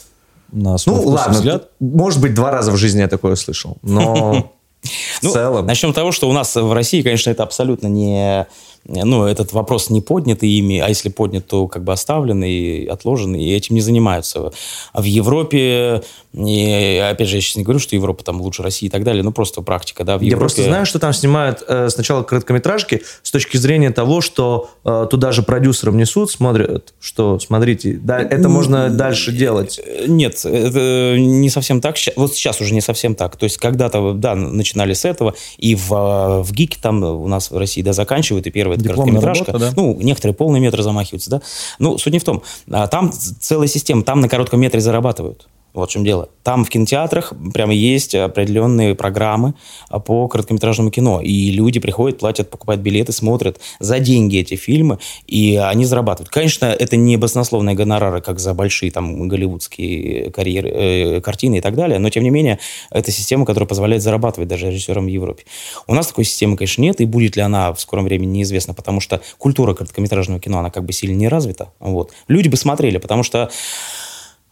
на 0.51 0.77
свой 0.79 0.95
Ну, 0.95 1.01
вкус 1.01 1.13
и 1.13 1.15
ладно, 1.17 1.33
взгляд. 1.33 1.69
может 1.79 2.21
быть, 2.21 2.33
два 2.33 2.49
раза 2.51 2.71
в 2.71 2.77
жизни 2.77 3.01
я 3.01 3.07
такое 3.07 3.35
слышал, 3.35 3.77
но 3.83 4.51
Ну, 5.25 5.31
целом... 5.31 5.65
Начнем 5.65 5.91
с 5.91 5.95
того, 5.95 6.11
что 6.11 6.29
у 6.29 6.33
нас 6.33 6.55
в 6.55 6.73
России, 6.73 7.01
конечно, 7.01 7.29
это 7.29 7.43
абсолютно 7.43 7.87
не... 7.87 8.47
Ну, 8.87 9.25
этот 9.25 9.51
вопрос 9.51 9.89
не 9.89 9.99
поднят 9.99 10.43
ими, 10.43 10.77
а 10.77 10.89
если 10.89 11.09
поднят, 11.09 11.47
то 11.47 11.67
как 11.67 11.83
бы 11.83 11.91
оставлен 11.91 12.43
и 12.43 12.85
отложен, 12.85 13.33
и 13.35 13.51
этим 13.51 13.73
не 13.73 13.81
занимаются. 13.81 14.51
А 14.93 15.01
в 15.01 15.05
Европе, 15.05 16.03
и, 16.33 17.03
опять 17.11 17.27
же, 17.27 17.37
я 17.37 17.41
сейчас 17.41 17.55
не 17.55 17.63
говорю, 17.63 17.79
что 17.79 17.95
Европа 17.95 18.23
там 18.23 18.39
лучше 18.41 18.61
России 18.61 18.85
и 18.85 18.89
так 18.89 19.03
далее, 19.03 19.23
ну, 19.23 19.31
просто 19.31 19.63
практика, 19.63 20.03
да, 20.03 20.19
в 20.19 20.21
Я 20.21 20.27
Европе... 20.27 20.41
просто 20.41 20.63
знаю, 20.63 20.85
что 20.85 20.99
там 20.99 21.13
снимают 21.13 21.63
э, 21.67 21.89
сначала 21.89 22.21
короткометражки 22.21 23.01
с 23.23 23.31
точки 23.31 23.57
зрения 23.57 23.89
того, 23.89 24.21
что 24.21 24.69
э, 24.83 25.07
туда 25.09 25.31
же 25.31 25.41
продюсерам 25.41 25.97
несут, 25.97 26.29
смотрят, 26.29 26.93
что, 26.99 27.39
смотрите, 27.39 27.99
да, 27.99 28.19
это 28.19 28.49
можно 28.49 28.91
дальше 28.91 29.31
делать. 29.31 29.81
Э, 29.83 30.05
Нет, 30.07 30.45
это 30.45 31.15
не 31.17 31.49
совсем 31.49 31.81
так. 31.81 31.95
Вот 32.17 32.35
сейчас 32.35 32.61
уже 32.61 32.75
не 32.75 32.81
совсем 32.81 33.15
так. 33.15 33.35
То 33.35 33.45
есть 33.45 33.57
когда-то, 33.57 34.13
да, 34.13 34.35
начинали 34.35 34.93
с 34.93 35.05
этого, 35.05 35.14
и 35.57 35.75
в, 35.75 35.91
а, 35.91 36.43
в 36.43 36.51
ГИКе 36.51 36.77
там 36.81 37.03
у 37.03 37.27
нас 37.27 37.51
в 37.51 37.57
России, 37.57 37.81
да, 37.81 37.93
заканчивают, 37.93 38.47
и 38.47 38.51
первая 38.51 38.77
это 38.77 38.87
короткометражка. 38.89 39.51
работа, 39.51 39.71
да? 39.71 39.73
Ну, 39.75 39.97
некоторые 40.01 40.35
полный 40.35 40.59
метр 40.59 40.81
замахиваются, 40.81 41.29
да. 41.29 41.41
Ну, 41.79 41.97
суть 41.97 42.13
не 42.13 42.19
в 42.19 42.23
том. 42.23 42.43
А, 42.69 42.87
Там 42.87 43.11
целая 43.11 43.67
система, 43.67 44.03
там 44.03 44.19
на 44.19 44.29
коротком 44.29 44.59
метре 44.59 44.81
зарабатывают. 44.81 45.47
Вот 45.75 45.89
в 45.89 45.91
чем 45.91 46.05
дело. 46.05 46.29
Там 46.41 46.63
в 46.63 46.69
кинотеатрах 46.69 47.33
прямо 47.53 47.73
есть 47.73 48.15
определенные 48.15 48.95
программы 48.95 49.55
а, 49.89 49.99
по 49.99 50.27
короткометражному 50.29 50.89
кино. 50.89 51.21
И 51.21 51.51
люди 51.51 51.81
приходят, 51.81 52.19
платят, 52.19 52.49
покупают 52.49 52.81
билеты, 52.81 53.11
смотрят 53.11 53.59
за 53.79 53.99
деньги 53.99 54.37
эти 54.37 54.55
фильмы, 54.55 54.99
и 55.27 55.57
они 55.57 55.83
зарабатывают. 55.83 56.29
Конечно, 56.29 56.65
это 56.65 56.95
не 56.95 57.17
баснословные 57.17 57.75
гонорары, 57.75 58.21
как 58.21 58.39
за 58.39 58.53
большие 58.53 58.89
там 58.89 59.27
голливудские 59.27 60.31
карьеры, 60.31 60.69
э, 60.69 61.21
картины 61.21 61.57
и 61.57 61.61
так 61.61 61.75
далее, 61.75 61.99
но 61.99 62.09
тем 62.09 62.23
не 62.23 62.29
менее, 62.29 62.59
это 62.89 63.11
система, 63.11 63.45
которая 63.45 63.67
позволяет 63.67 64.01
зарабатывать 64.01 64.47
даже 64.47 64.67
режиссерам 64.67 65.05
в 65.05 65.09
Европе. 65.09 65.43
У 65.87 65.93
нас 65.93 66.07
такой 66.07 66.23
системы, 66.23 66.55
конечно, 66.55 66.81
нет, 66.81 67.01
и 67.01 67.05
будет 67.05 67.35
ли 67.35 67.41
она 67.41 67.73
в 67.73 67.81
скором 67.81 68.05
времени 68.05 68.37
неизвестно, 68.37 68.73
потому 68.73 69.01
что 69.01 69.21
культура 69.37 69.73
короткометражного 69.73 70.39
кино, 70.39 70.59
она 70.59 70.69
как 70.69 70.85
бы 70.85 70.93
сильно 70.93 71.15
не 71.15 71.27
развита. 71.27 71.71
Вот. 71.79 72.13
Люди 72.29 72.47
бы 72.47 72.55
смотрели, 72.55 72.97
потому 72.97 73.23
что 73.23 73.49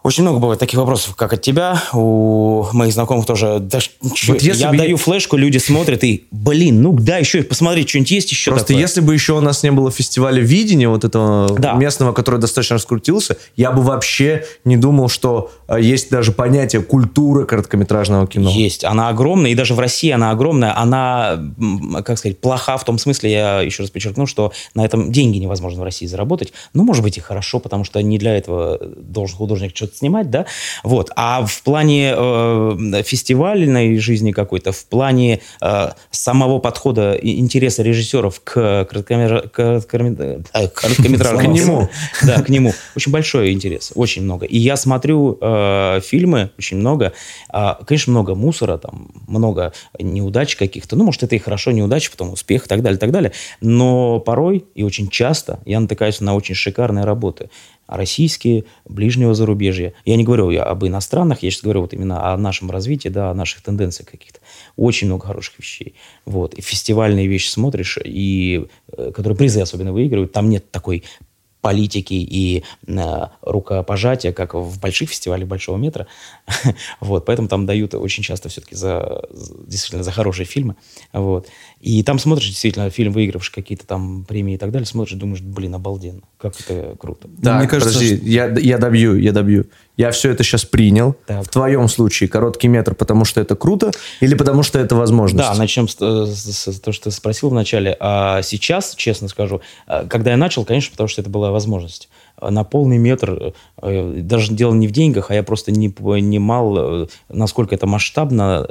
очень 0.04 0.24
много 0.24 0.40
бывает 0.40 0.60
таких 0.60 0.78
вопросов, 0.78 1.16
как 1.16 1.32
от 1.34 1.42
тебя, 1.42 1.82
у 1.94 2.66
моих 2.74 2.94
знакомых 2.94 3.26
тоже. 3.26 3.60
Да, 3.62 3.80
Вот 4.02 4.42
если 4.42 4.64
я 4.64 4.72
бы 4.72 4.78
даю 4.78 4.98
флешку, 4.98 5.38
люди 5.38 5.58
смотрят 5.60 6.04
и, 6.04 6.26
блин, 6.30 6.82
ну 6.82 6.92
да, 6.94 7.18
еще 7.18 7.42
посмотреть, 7.44 7.90
что-нибудь 7.90 8.12
есть 8.12 8.32
еще 8.32 8.52
Просто 8.52 8.68
такое?» 8.68 8.82
если 8.82 9.00
бы 9.00 9.14
еще 9.14 9.34
у 9.34 9.40
нас 9.42 9.64
не 9.64 9.72
было 9.72 9.92
фестиваля 9.92 10.42
видения, 10.42 10.90
вот 10.90 11.06
этого 11.06 11.58
Да. 11.58 11.74
местного, 11.74 12.12
который 12.12 12.40
достаточно 12.40 12.76
раскрутился, 12.76 13.38
я 13.56 13.72
бы 13.72 13.82
вообще 13.82 14.46
не 14.66 14.76
думал, 14.76 15.08
что 15.08 15.52
есть 15.78 16.10
даже 16.10 16.32
понятие 16.32 16.82
культуры 16.82 17.46
короткометражного 17.46 18.28
кино. 18.28 18.50
Есть. 18.50 18.84
Она 18.84 19.10
огромная, 19.10 19.52
и 19.52 19.56
даже 19.56 19.74
в 19.74 19.80
России 19.80 20.12
она 20.12 20.32
огромная. 20.32 20.78
Она, 20.78 21.40
как 22.04 22.18
сказать, 22.18 22.40
плоха 22.40 22.78
в 22.78 22.84
том 22.84 22.98
смысле, 22.98 23.32
я 23.32 23.62
еще 23.62 23.84
раз 23.84 23.90
подчеркну, 23.90 24.26
что 24.26 24.52
на 24.76 24.86
этом 24.86 25.12
деньги 25.12 25.38
невозможно 25.38 25.82
в 25.82 25.84
России 25.84 26.06
заработать. 26.06 26.54
Ну, 26.74 26.84
может 26.84 27.04
быть, 27.04 27.18
и 27.18 27.22
хорошо, 27.22 27.60
потому 27.60 27.84
что 27.84 28.02
не 28.02 28.18
для 28.18 28.36
этого 28.38 28.80
должен 28.80 29.38
художник 29.38 29.76
что-то 29.76 29.96
снимать, 29.98 30.30
да? 30.30 30.46
Вот. 30.84 31.12
А 31.16 31.46
в 31.46 31.64
плане 31.64 32.14
э, 32.16 33.04
фестивальной 33.06 33.98
жизни 33.98 34.32
какой-то, 34.32 34.72
в 34.72 34.86
плане 34.86 35.42
э, 35.62 35.90
самого 36.12 36.60
подхода 36.60 37.14
и 37.14 37.40
интереса 37.40 37.84
режиссеров 37.84 38.42
к, 38.44 38.54
к- 38.54 38.88
короткометра- 38.92 39.50
э, 39.58 40.68
короткометражному 40.68 41.54
К 41.54 41.58
нему. 41.58 41.90
да, 42.24 42.42
к 42.42 42.50
нему. 42.50 42.74
Очень 42.96 43.12
большой 43.12 43.52
интерес, 43.52 43.92
очень 43.96 44.24
много. 44.24 44.46
И 44.46 44.58
я 44.58 44.76
смотрю 44.76 45.38
э, 45.40 45.63
фильмы, 46.04 46.52
очень 46.58 46.78
много. 46.78 47.14
А, 47.50 47.80
конечно, 47.86 48.12
много 48.12 48.36
мусора, 48.36 48.78
там, 48.78 49.12
много 49.28 49.74
неудач 50.00 50.56
каких-то. 50.56 50.96
Ну, 50.96 51.06
может, 51.06 51.24
это 51.24 51.36
и 51.36 51.40
хорошо, 51.40 51.72
неудачи, 51.72 52.12
потом 52.12 52.34
успех 52.34 52.66
и 52.66 52.68
так 52.68 52.82
далее, 52.82 52.98
и 52.98 53.00
так 53.00 53.12
далее. 53.12 53.32
Но 53.62 54.20
порой 54.20 54.66
и 54.76 54.84
очень 54.84 55.10
часто 55.10 55.60
я 55.66 55.80
натыкаюсь 55.80 56.22
на 56.22 56.36
очень 56.36 56.56
шикарные 56.56 57.06
работы. 57.06 57.50
Российские, 57.88 58.64
ближнего 58.86 59.34
зарубежья. 59.34 59.94
Я 60.06 60.16
не 60.16 60.24
говорю 60.24 60.50
я 60.50 60.64
об 60.64 60.86
иностранных, 60.86 61.44
я 61.44 61.52
сейчас 61.52 61.64
говорю 61.64 61.82
вот 61.82 61.94
именно 61.94 62.32
о 62.32 62.38
нашем 62.38 62.72
развитии, 62.72 63.10
да, 63.10 63.30
о 63.30 63.34
наших 63.34 63.62
тенденциях 63.62 64.10
каких-то. 64.10 64.40
Очень 64.78 65.08
много 65.08 65.28
хороших 65.28 65.60
вещей. 65.60 65.94
Вот. 66.26 66.54
И 66.54 66.62
фестивальные 66.62 67.28
вещи 67.28 67.50
смотришь, 67.50 68.00
и, 68.04 68.68
э, 68.98 69.12
которые 69.14 69.38
призы 69.38 69.60
особенно 69.60 69.92
выигрывают, 69.92 70.32
там 70.32 70.50
нет 70.50 70.72
такой 70.72 71.04
политики 71.64 72.14
и 72.14 72.64
э, 72.86 73.28
рукопожатия, 73.42 74.34
как 74.34 74.54
в 74.54 74.80
больших 74.82 75.10
фестивалях 75.10 75.48
большого 75.48 75.78
метра. 75.78 76.08
вот, 77.00 77.26
поэтому 77.26 77.48
там 77.48 77.66
дают 77.66 77.96
очень 77.96 78.22
часто 78.22 78.50
все-таки 78.50 78.76
за, 78.76 79.24
действительно 79.66 80.04
за 80.04 80.12
хорошие 80.12 80.46
фильмы. 80.46 80.76
Вот. 81.14 81.48
И 81.80 82.04
там 82.04 82.20
смотришь, 82.20 82.50
действительно, 82.50 82.90
фильм, 82.90 83.14
выигравший 83.14 83.54
какие-то 83.54 83.88
там 83.88 84.26
премии 84.26 84.56
и 84.56 84.58
так 84.58 84.72
далее, 84.72 84.86
смотришь, 84.86 85.18
думаешь, 85.18 85.42
блин, 85.42 85.74
обалденно, 85.74 86.22
как 86.38 86.60
это 86.60 86.98
круто. 87.00 87.30
Да, 87.38 87.60
мне 87.60 87.68
кажется, 87.68 87.94
подожди, 87.94 88.18
что... 88.18 88.26
я, 88.26 88.54
я 88.60 88.78
добью, 88.78 89.16
я 89.16 89.32
добью. 89.32 89.66
Я 89.96 90.12
все 90.12 90.32
это 90.32 90.44
сейчас 90.44 90.66
принял. 90.66 91.16
Так. 91.28 91.46
В 91.46 91.50
твоем 91.50 91.88
случае 91.88 92.28
короткий 92.28 92.68
метр, 92.68 92.96
потому 92.96 93.26
что 93.26 93.40
это 93.42 93.56
круто, 93.56 93.92
или 94.22 94.34
потому 94.34 94.64
что 94.64 94.80
это 94.80 94.96
возможность? 94.96 95.48
Да, 95.48 95.56
начнем 95.56 95.88
с, 95.88 95.96
с, 95.96 96.68
с 96.68 96.80
того, 96.80 96.94
что 96.94 97.06
ты 97.06 97.12
спросил 97.12 97.50
вначале. 97.50 97.96
А 98.00 98.42
сейчас, 98.42 98.96
честно 98.96 99.28
скажу, 99.28 99.62
э, 99.88 100.06
когда 100.10 100.32
я 100.32 100.38
начал, 100.38 100.66
конечно, 100.66 100.92
потому 100.92 101.08
что 101.08 101.22
это 101.22 101.30
была 101.30 101.52
возможность. 101.52 102.10
На 102.42 102.64
полный 102.64 102.98
метр, 102.98 103.54
э, 103.82 104.22
даже 104.22 104.54
дело 104.54 104.74
не 104.74 104.88
в 104.88 104.92
деньгах, 104.92 105.30
а 105.30 105.36
я 105.36 105.44
просто 105.44 105.72
не 105.72 105.90
понимал, 105.90 107.04
э, 107.04 107.08
насколько 107.30 107.76
это 107.76 107.86
масштабно. 107.86 108.68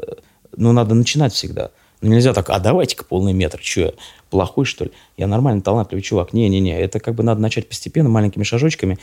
Но 0.57 0.73
надо 0.73 0.95
начинать 0.95 1.33
всегда. 1.33 1.71
Ну, 2.03 2.11
нельзя 2.11 2.35
так, 2.35 2.51
а 2.51 2.59
давайте-ка 2.59 3.05
полный 3.05 3.33
метр, 3.33 3.61
что 3.63 3.95
плохой, 4.29 4.65
что 4.65 4.85
ли? 4.85 4.91
Я 5.17 5.29
нормальный, 5.29 5.63
талантливый 5.63 6.03
чувак. 6.03 6.33
Не-не-не, 6.33 6.79
это 6.81 6.99
как 6.99 7.15
бы 7.15 7.23
надо 7.23 7.41
начать 7.41 7.69
постепенно, 7.69 8.09
маленькими 8.09 8.43
шажочками. 8.43 8.99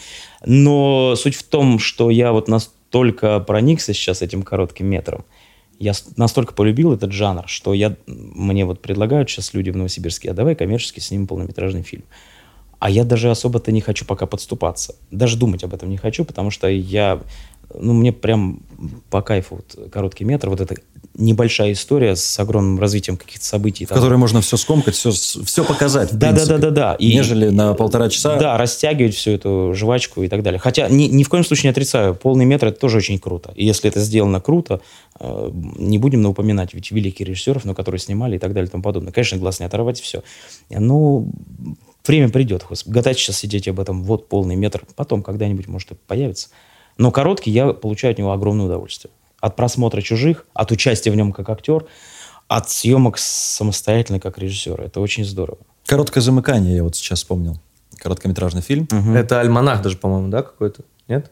Но 0.45 1.15
суть 1.15 1.35
в 1.35 1.43
том, 1.43 1.79
что 1.79 2.09
я 2.09 2.33
вот 2.33 2.49
настолько 2.49 3.39
проникся 3.39 3.93
сейчас 3.93 4.21
этим 4.21 4.43
коротким 4.43 4.88
метром, 4.88 5.23
я 5.79 5.93
настолько 6.17 6.53
полюбил 6.53 6.91
этот 6.91 7.13
жанр, 7.13 7.47
что 7.47 7.73
я, 7.73 7.95
мне 8.05 8.65
вот 8.65 8.81
предлагают 8.81 9.29
сейчас 9.29 9.53
люди 9.53 9.69
в 9.69 9.77
Новосибирске, 9.77 10.31
а 10.31 10.33
давай 10.33 10.55
коммерчески 10.55 10.99
снимем 10.99 11.25
полнометражный 11.25 11.83
фильм. 11.83 12.03
А 12.79 12.89
я 12.89 13.05
даже 13.05 13.31
особо-то 13.31 13.71
не 13.71 13.79
хочу 13.79 14.03
пока 14.05 14.25
подступаться. 14.25 14.95
Даже 15.09 15.38
думать 15.38 15.63
об 15.63 15.73
этом 15.73 15.89
не 15.89 15.97
хочу, 15.97 16.25
потому 16.25 16.51
что 16.51 16.67
я 16.67 17.21
ну, 17.73 17.93
мне 17.93 18.12
прям 18.12 18.62
по 19.10 19.21
кайфу 19.21 19.58
вот 19.58 19.91
короткий 19.91 20.23
метр, 20.23 20.49
вот 20.49 20.62
эта 20.62 20.75
небольшая 21.15 21.73
история 21.73 22.15
с 22.15 22.39
огромным 22.39 22.79
развитием 22.79 23.17
каких-то 23.17 23.45
событий. 23.45 23.86
В 23.86 23.89
там. 23.89 23.97
которой 23.97 24.17
можно 24.17 24.41
все 24.41 24.58
скомкать, 24.58 24.95
все, 24.95 25.12
все 25.12 25.63
показать. 25.65 26.17
Да, 26.17 26.32
да, 26.32 26.45
да, 26.45 26.58
да, 26.58 26.69
да. 26.69 26.95
И, 26.95 27.13
нежели 27.13 27.49
на 27.49 27.73
полтора 27.73 28.10
часа. 28.10 28.38
Да, 28.38 28.58
растягивать 28.58 29.15
всю 29.15 29.32
эту 29.32 29.73
жвачку 29.75 30.23
и 30.23 30.29
так 30.29 30.43
далее. 30.43 30.60
Хотя 30.60 30.88
ни, 30.88 31.03
ни 31.03 31.23
в 31.23 31.29
коем 31.29 31.43
случае 31.43 31.69
не 31.69 31.71
отрицаю, 31.71 32.15
полный 32.15 32.45
метр 32.45 32.67
это 32.67 32.79
тоже 32.79 32.97
очень 32.97 33.19
круто. 33.19 33.51
И 33.55 33.65
если 33.65 33.89
это 33.89 33.99
сделано 33.99 34.39
круто, 34.39 34.82
э, 35.19 35.51
не 35.77 35.97
будем 35.97 36.25
упоминать 36.25 36.73
ведь 36.73 36.91
великих 36.91 37.27
режиссеров, 37.27 37.65
но 37.65 37.75
которые 37.75 37.99
снимали 37.99 38.38
и 38.38 38.39
так 38.39 38.53
далее 38.53 38.67
и 38.67 38.71
тому 38.71 38.84
подобное. 38.84 39.12
Конечно, 39.12 39.38
глаз 39.38 39.60
не 39.60 39.65
оторвать, 39.65 39.99
все. 39.99 40.23
Ну, 40.69 41.29
время 42.05 42.29
придет. 42.29 42.65
Гадать 42.86 43.17
сейчас 43.17 43.38
сидеть 43.38 43.67
об 43.67 43.79
этом, 43.79 44.03
вот 44.03 44.29
полный 44.29 44.55
метр. 44.55 44.84
Потом 44.95 45.21
когда-нибудь, 45.21 45.67
может, 45.67 45.91
это 45.91 45.99
появится. 46.08 46.49
Но 46.99 47.12
короткий 47.12 47.49
я 47.49 47.71
получаю 47.71 48.12
от 48.12 48.19
него 48.19 48.33
огромное 48.33 48.65
удовольствие. 48.65 49.12
От 49.39 49.55
просмотра 49.55 50.01
чужих, 50.01 50.45
от 50.53 50.71
участия 50.71 51.12
в 51.12 51.15
нем 51.15 51.31
как 51.31 51.49
актер, 51.49 51.85
от 52.49 52.69
съемок 52.69 53.17
самостоятельно 53.17 54.19
как 54.19 54.38
режиссер. 54.38 54.81
Это 54.81 54.99
очень 54.99 55.23
здорово. 55.23 55.59
Короткое 55.85 56.19
замыкание, 56.19 56.75
я 56.75 56.83
вот 56.83 56.97
сейчас 56.97 57.19
вспомнил. 57.19 57.57
Короткометражный 57.97 58.62
фильм. 58.62 58.88
Угу. 58.91 59.12
Это 59.12 59.39
альманах 59.39 59.81
даже, 59.81 59.95
по-моему, 59.95 60.27
да, 60.27 60.43
какой-то? 60.43 60.83
Нет? 61.07 61.31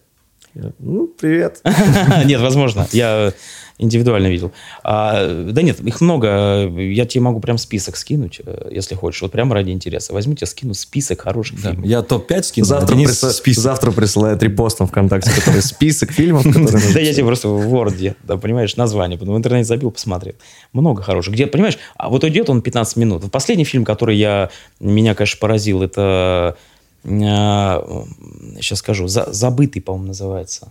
Ну, 0.80 1.08
привет. 1.08 1.62
Нет, 2.26 2.42
возможно. 2.42 2.88
Я 2.92 3.34
индивидуально 3.78 4.28
видел. 4.28 4.52
А, 4.84 5.44
да 5.44 5.62
нет, 5.62 5.80
их 5.82 6.02
много. 6.02 6.68
Я 6.68 7.06
тебе 7.06 7.22
могу 7.22 7.40
прям 7.40 7.58
список 7.58 7.96
скинуть, 7.96 8.42
э, 8.44 8.70
если 8.72 8.96
хочешь. 8.96 9.22
Вот 9.22 9.32
прям 9.32 9.54
ради 9.54 9.70
интереса. 9.72 10.14
Возьму 10.14 10.34
тебе, 10.34 10.48
скину 10.48 10.74
список 10.74 11.22
хороших 11.22 11.62
да. 11.62 11.72
фильмов. 11.72 11.88
Я 11.88 12.02
топ-5 12.02 12.44
скину, 12.44 12.66
завтра, 12.66 12.96
а 12.96 13.04
присла... 13.04 13.30
список. 13.30 13.64
завтра 13.64 13.92
присылает 13.92 14.42
репостом 14.42 14.88
ВКонтакте, 14.88 15.30
который 15.32 15.62
список 15.62 16.12
фильмов, 16.12 16.44
которые... 16.48 16.94
Да 16.94 17.00
я 17.00 17.14
тебе 17.14 17.26
просто 17.26 17.50
в 17.50 17.74
Word, 17.74 18.16
да, 18.24 18.38
понимаешь, 18.38 18.76
название. 18.76 19.18
В 19.20 19.38
интернете 19.38 19.68
забил, 19.68 19.92
посмотрел. 19.92 20.36
Много 20.74 21.04
хороших. 21.04 21.34
Где, 21.34 21.46
понимаешь, 21.46 21.78
а 21.96 22.10
вот 22.10 22.24
идет 22.24 22.50
он 22.50 22.62
15 22.62 22.98
минут. 22.98 23.32
Последний 23.32 23.66
фильм, 23.66 23.86
который 23.86 24.18
я, 24.18 24.50
меня, 24.80 25.14
конечно, 25.14 25.38
поразил, 25.40 25.84
это 25.84 26.58
сейчас 27.08 28.80
скажу, 28.80 29.08
забытый, 29.08 29.82
по-моему, 29.82 30.08
называется. 30.08 30.70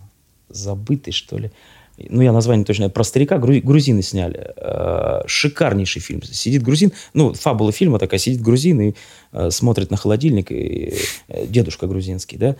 Забытый, 0.49 1.13
что 1.13 1.37
ли 1.37 1.51
ну, 1.97 2.21
я 2.21 2.31
название 2.31 2.65
точно, 2.65 2.89
про 2.89 3.03
старика 3.03 3.37
грузины 3.37 4.01
сняли. 4.01 4.51
Э, 4.55 5.21
шикарнейший 5.25 6.01
фильм. 6.01 6.21
Сидит 6.21 6.61
грузин, 6.61 6.93
ну, 7.13 7.33
фабула 7.33 7.71
фильма 7.71 7.97
такая, 7.97 8.19
сидит 8.19 8.41
грузин 8.41 8.81
и 8.81 8.89
э, 8.89 8.93
смотрит 9.49 9.91
на 9.91 9.97
холодильник, 9.97 10.51
и 10.51 10.95
э, 11.27 11.45
дедушка 11.47 11.87
грузинский, 11.87 12.37
да, 12.37 12.55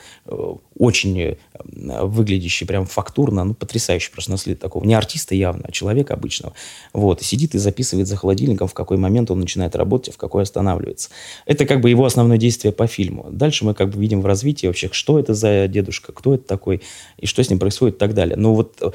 очень 0.78 1.38
выглядящий 1.64 2.66
прям 2.68 2.86
фактурно, 2.86 3.44
ну, 3.44 3.54
потрясающий 3.54 4.12
просто 4.12 4.32
наслед 4.32 4.60
такого, 4.60 4.84
не 4.86 4.94
артиста 4.94 5.36
явно, 5.36 5.66
а 5.68 5.72
человека 5.72 6.14
обычного. 6.14 6.54
Вот, 6.94 7.22
сидит 7.22 7.56
и 7.56 7.58
записывает 7.58 8.08
за 8.08 8.16
холодильником, 8.16 8.68
в 8.68 8.74
какой 8.74 8.98
момент 8.98 9.32
он 9.32 9.40
начинает 9.40 9.76
работать, 9.76 10.10
а 10.10 10.12
в 10.14 10.18
какой 10.18 10.44
останавливается. 10.44 11.10
Это 11.46 11.66
как 11.66 11.82
бы 11.82 11.90
его 11.90 12.06
основное 12.06 12.38
действие 12.38 12.72
по 12.72 12.88
фильму. 12.88 13.28
Дальше 13.32 13.66
мы 13.66 13.74
как 13.74 13.90
бы 13.90 14.00
видим 14.00 14.22
в 14.22 14.26
развитии 14.26 14.68
вообще, 14.68 14.90
что 14.92 15.20
это 15.20 15.34
за 15.34 15.68
дедушка, 15.68 16.12
кто 16.12 16.36
это 16.36 16.44
такой, 16.44 16.82
и 17.18 17.26
что 17.26 17.44
с 17.44 17.50
ним 17.50 17.60
происходит 17.60 17.96
и 17.96 18.00
так 18.00 18.14
далее. 18.14 18.36
Ну, 18.38 18.54
вот 18.54 18.82
Э, 18.82 18.92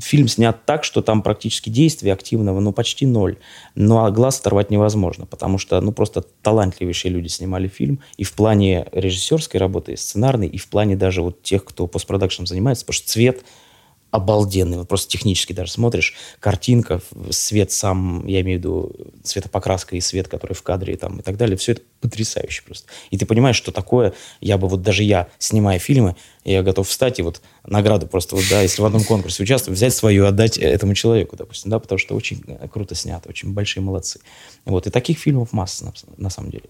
фильм 0.00 0.28
снят 0.28 0.64
так, 0.64 0.84
что 0.84 1.02
там 1.02 1.22
практически 1.22 1.70
действия 1.70 2.12
активного, 2.12 2.60
ну, 2.60 2.72
почти 2.72 3.06
ноль. 3.06 3.36
Ну, 3.74 4.04
а 4.04 4.10
глаз 4.10 4.40
оторвать 4.40 4.70
невозможно, 4.70 5.26
потому 5.26 5.58
что, 5.58 5.80
ну, 5.80 5.92
просто 5.92 6.22
талантливейшие 6.42 7.12
люди 7.12 7.28
снимали 7.28 7.68
фильм 7.68 8.00
и 8.16 8.24
в 8.24 8.32
плане 8.32 8.86
режиссерской 8.92 9.60
работы, 9.60 9.92
и 9.92 9.96
сценарной, 9.96 10.48
и 10.48 10.58
в 10.58 10.68
плане 10.68 10.96
даже 10.96 11.22
вот 11.22 11.42
тех, 11.42 11.64
кто 11.64 11.86
постпродакшном 11.86 12.46
занимается, 12.46 12.84
потому 12.84 12.94
что 12.94 13.08
цвет– 13.08 13.44
обалденный. 14.12 14.76
Вот 14.76 14.88
просто 14.88 15.10
технически 15.10 15.54
даже 15.54 15.72
смотришь, 15.72 16.14
картинка, 16.38 17.00
свет 17.30 17.72
сам, 17.72 18.24
я 18.26 18.42
имею 18.42 18.58
в 18.58 18.60
виду 18.60 18.92
цветопокраска 19.24 19.96
и 19.96 20.00
свет, 20.00 20.28
который 20.28 20.52
в 20.52 20.62
кадре 20.62 20.94
и, 20.94 20.96
там, 20.96 21.18
и 21.18 21.22
так 21.22 21.38
далее, 21.38 21.56
все 21.56 21.72
это 21.72 21.80
потрясающе 22.00 22.62
просто. 22.62 22.86
И 23.10 23.16
ты 23.16 23.24
понимаешь, 23.24 23.56
что 23.56 23.72
такое, 23.72 24.12
я 24.40 24.58
бы 24.58 24.68
вот 24.68 24.82
даже 24.82 25.02
я, 25.02 25.28
снимая 25.38 25.78
фильмы, 25.78 26.14
я 26.44 26.62
готов 26.62 26.86
встать 26.86 27.18
и 27.18 27.22
вот 27.22 27.40
награду 27.66 28.06
просто 28.06 28.36
вот, 28.36 28.44
да, 28.50 28.60
если 28.60 28.82
в 28.82 28.84
одном 28.84 29.02
конкурсе 29.02 29.42
участвую, 29.42 29.74
взять 29.74 29.94
свою, 29.94 30.26
отдать 30.26 30.58
этому 30.58 30.94
человеку, 30.94 31.36
допустим, 31.36 31.70
да, 31.70 31.78
потому 31.78 31.98
что 31.98 32.14
очень 32.14 32.42
круто 32.70 32.94
снято, 32.94 33.30
очень 33.30 33.54
большие 33.54 33.82
молодцы. 33.82 34.20
Вот, 34.66 34.86
и 34.86 34.90
таких 34.90 35.18
фильмов 35.18 35.52
масса, 35.52 35.86
на, 35.86 35.92
на 36.18 36.30
самом 36.30 36.50
деле. 36.50 36.66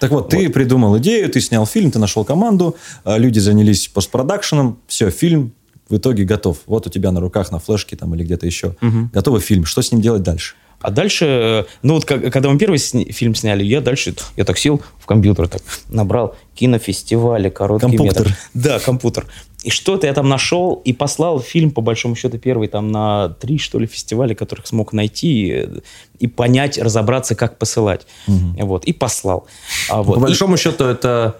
Так 0.00 0.10
вот, 0.10 0.22
вот, 0.22 0.30
ты 0.30 0.48
придумал 0.48 0.98
идею, 0.98 1.30
ты 1.30 1.40
снял 1.40 1.66
фильм, 1.66 1.92
ты 1.92 1.98
нашел 1.98 2.24
команду, 2.24 2.74
а 3.04 3.18
люди 3.18 3.38
занялись 3.38 3.86
постпродакшеном, 3.86 4.80
все, 4.88 5.10
фильм 5.10 5.52
в 5.90 5.96
итоге 5.96 6.24
готов. 6.24 6.58
Вот 6.66 6.86
у 6.86 6.90
тебя 6.90 7.10
на 7.12 7.20
руках, 7.20 7.50
на 7.50 7.58
флешке 7.58 7.96
там 7.96 8.14
или 8.14 8.24
где-то 8.24 8.46
еще. 8.46 8.76
Угу. 8.80 9.10
Готовый 9.12 9.40
фильм. 9.40 9.64
Что 9.64 9.82
с 9.82 9.92
ним 9.92 10.00
делать 10.00 10.22
дальше? 10.22 10.54
А 10.80 10.90
дальше, 10.90 11.26
э, 11.26 11.64
ну 11.82 11.94
вот 11.94 12.06
как, 12.06 12.32
когда 12.32 12.48
мы 12.48 12.58
первый 12.58 12.78
сни- 12.78 13.12
фильм 13.12 13.34
сняли, 13.34 13.62
я 13.62 13.82
дальше, 13.82 14.14
я 14.36 14.44
так 14.44 14.56
сел 14.56 14.80
в 14.98 15.04
компьютер, 15.04 15.46
так 15.46 15.60
набрал 15.88 16.36
кинофестивали, 16.54 17.50
короткий 17.50 17.98
компьютер. 17.98 18.28
метр. 18.28 18.38
Да, 18.54 18.78
компьютер. 18.78 19.26
И 19.62 19.68
что-то 19.68 20.06
я 20.06 20.14
там 20.14 20.26
нашел 20.30 20.80
и 20.86 20.94
послал 20.94 21.40
фильм, 21.40 21.70
по 21.70 21.82
большому 21.82 22.16
счету, 22.16 22.38
первый 22.38 22.68
там 22.68 22.90
на 22.90 23.28
три, 23.28 23.58
что 23.58 23.78
ли, 23.78 23.86
фестиваля, 23.86 24.34
которых 24.34 24.66
смог 24.66 24.94
найти 24.94 25.48
и, 25.48 25.68
и 26.18 26.26
понять, 26.26 26.78
разобраться, 26.78 27.34
как 27.34 27.58
посылать. 27.58 28.06
Угу. 28.26 28.64
Вот, 28.66 28.84
и 28.86 28.94
послал. 28.94 29.46
А, 29.90 30.02
вот. 30.02 30.14
По 30.14 30.20
большому 30.20 30.54
и... 30.54 30.58
счету 30.58 30.84
это 30.84 31.36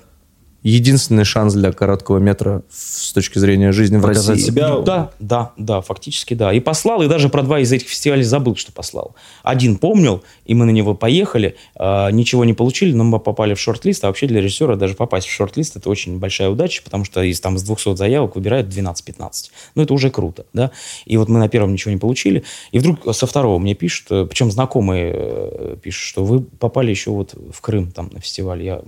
единственный 0.62 1.24
шанс 1.24 1.54
для 1.54 1.72
короткого 1.72 2.18
метра 2.18 2.62
с 2.70 3.12
точки 3.12 3.38
зрения 3.38 3.72
жизни 3.72 3.96
в 3.96 4.04
России. 4.04 4.36
себя. 4.36 4.78
Да, 4.78 5.10
да, 5.18 5.52
да, 5.56 5.80
фактически 5.80 6.34
да. 6.34 6.52
И 6.52 6.60
послал, 6.60 7.02
и 7.02 7.08
даже 7.08 7.28
про 7.28 7.42
два 7.42 7.60
из 7.60 7.72
этих 7.72 7.88
фестивалей 7.88 8.22
забыл, 8.22 8.56
что 8.56 8.72
послал. 8.72 9.14
Один 9.42 9.76
помнил, 9.76 10.22
и 10.44 10.54
мы 10.54 10.66
на 10.66 10.70
него 10.70 10.94
поехали, 10.94 11.56
э, 11.78 12.10
ничего 12.10 12.44
не 12.44 12.52
получили, 12.52 12.92
но 12.92 13.04
мы 13.04 13.18
попали 13.18 13.54
в 13.54 13.60
шорт-лист, 13.60 14.04
а 14.04 14.08
вообще 14.08 14.26
для 14.26 14.40
режиссера 14.40 14.76
даже 14.76 14.94
попасть 14.94 15.26
в 15.26 15.30
шорт-лист 15.30 15.76
это 15.76 15.88
очень 15.88 16.18
большая 16.18 16.50
удача, 16.50 16.82
потому 16.82 17.04
что 17.04 17.22
из, 17.22 17.40
там, 17.40 17.56
с 17.58 17.62
200 17.62 17.96
заявок 17.96 18.36
выбирают 18.36 18.68
12-15. 18.68 19.50
Ну, 19.74 19.82
это 19.82 19.94
уже 19.94 20.10
круто, 20.10 20.44
да. 20.52 20.70
И 21.06 21.16
вот 21.16 21.28
мы 21.28 21.38
на 21.38 21.48
первом 21.48 21.72
ничего 21.72 21.92
не 21.92 21.98
получили, 21.98 22.44
и 22.72 22.78
вдруг 22.78 23.14
со 23.14 23.26
второго 23.26 23.58
мне 23.58 23.74
пишут, 23.74 24.28
причем 24.28 24.50
знакомые 24.50 25.12
э, 25.14 25.76
пишут, 25.82 26.02
что 26.02 26.24
вы 26.24 26.40
попали 26.40 26.90
еще 26.90 27.10
вот 27.10 27.34
в 27.34 27.60
Крым 27.60 27.90
там 27.92 28.10
на 28.12 28.20
фестиваль. 28.20 28.62
Я 28.62 28.82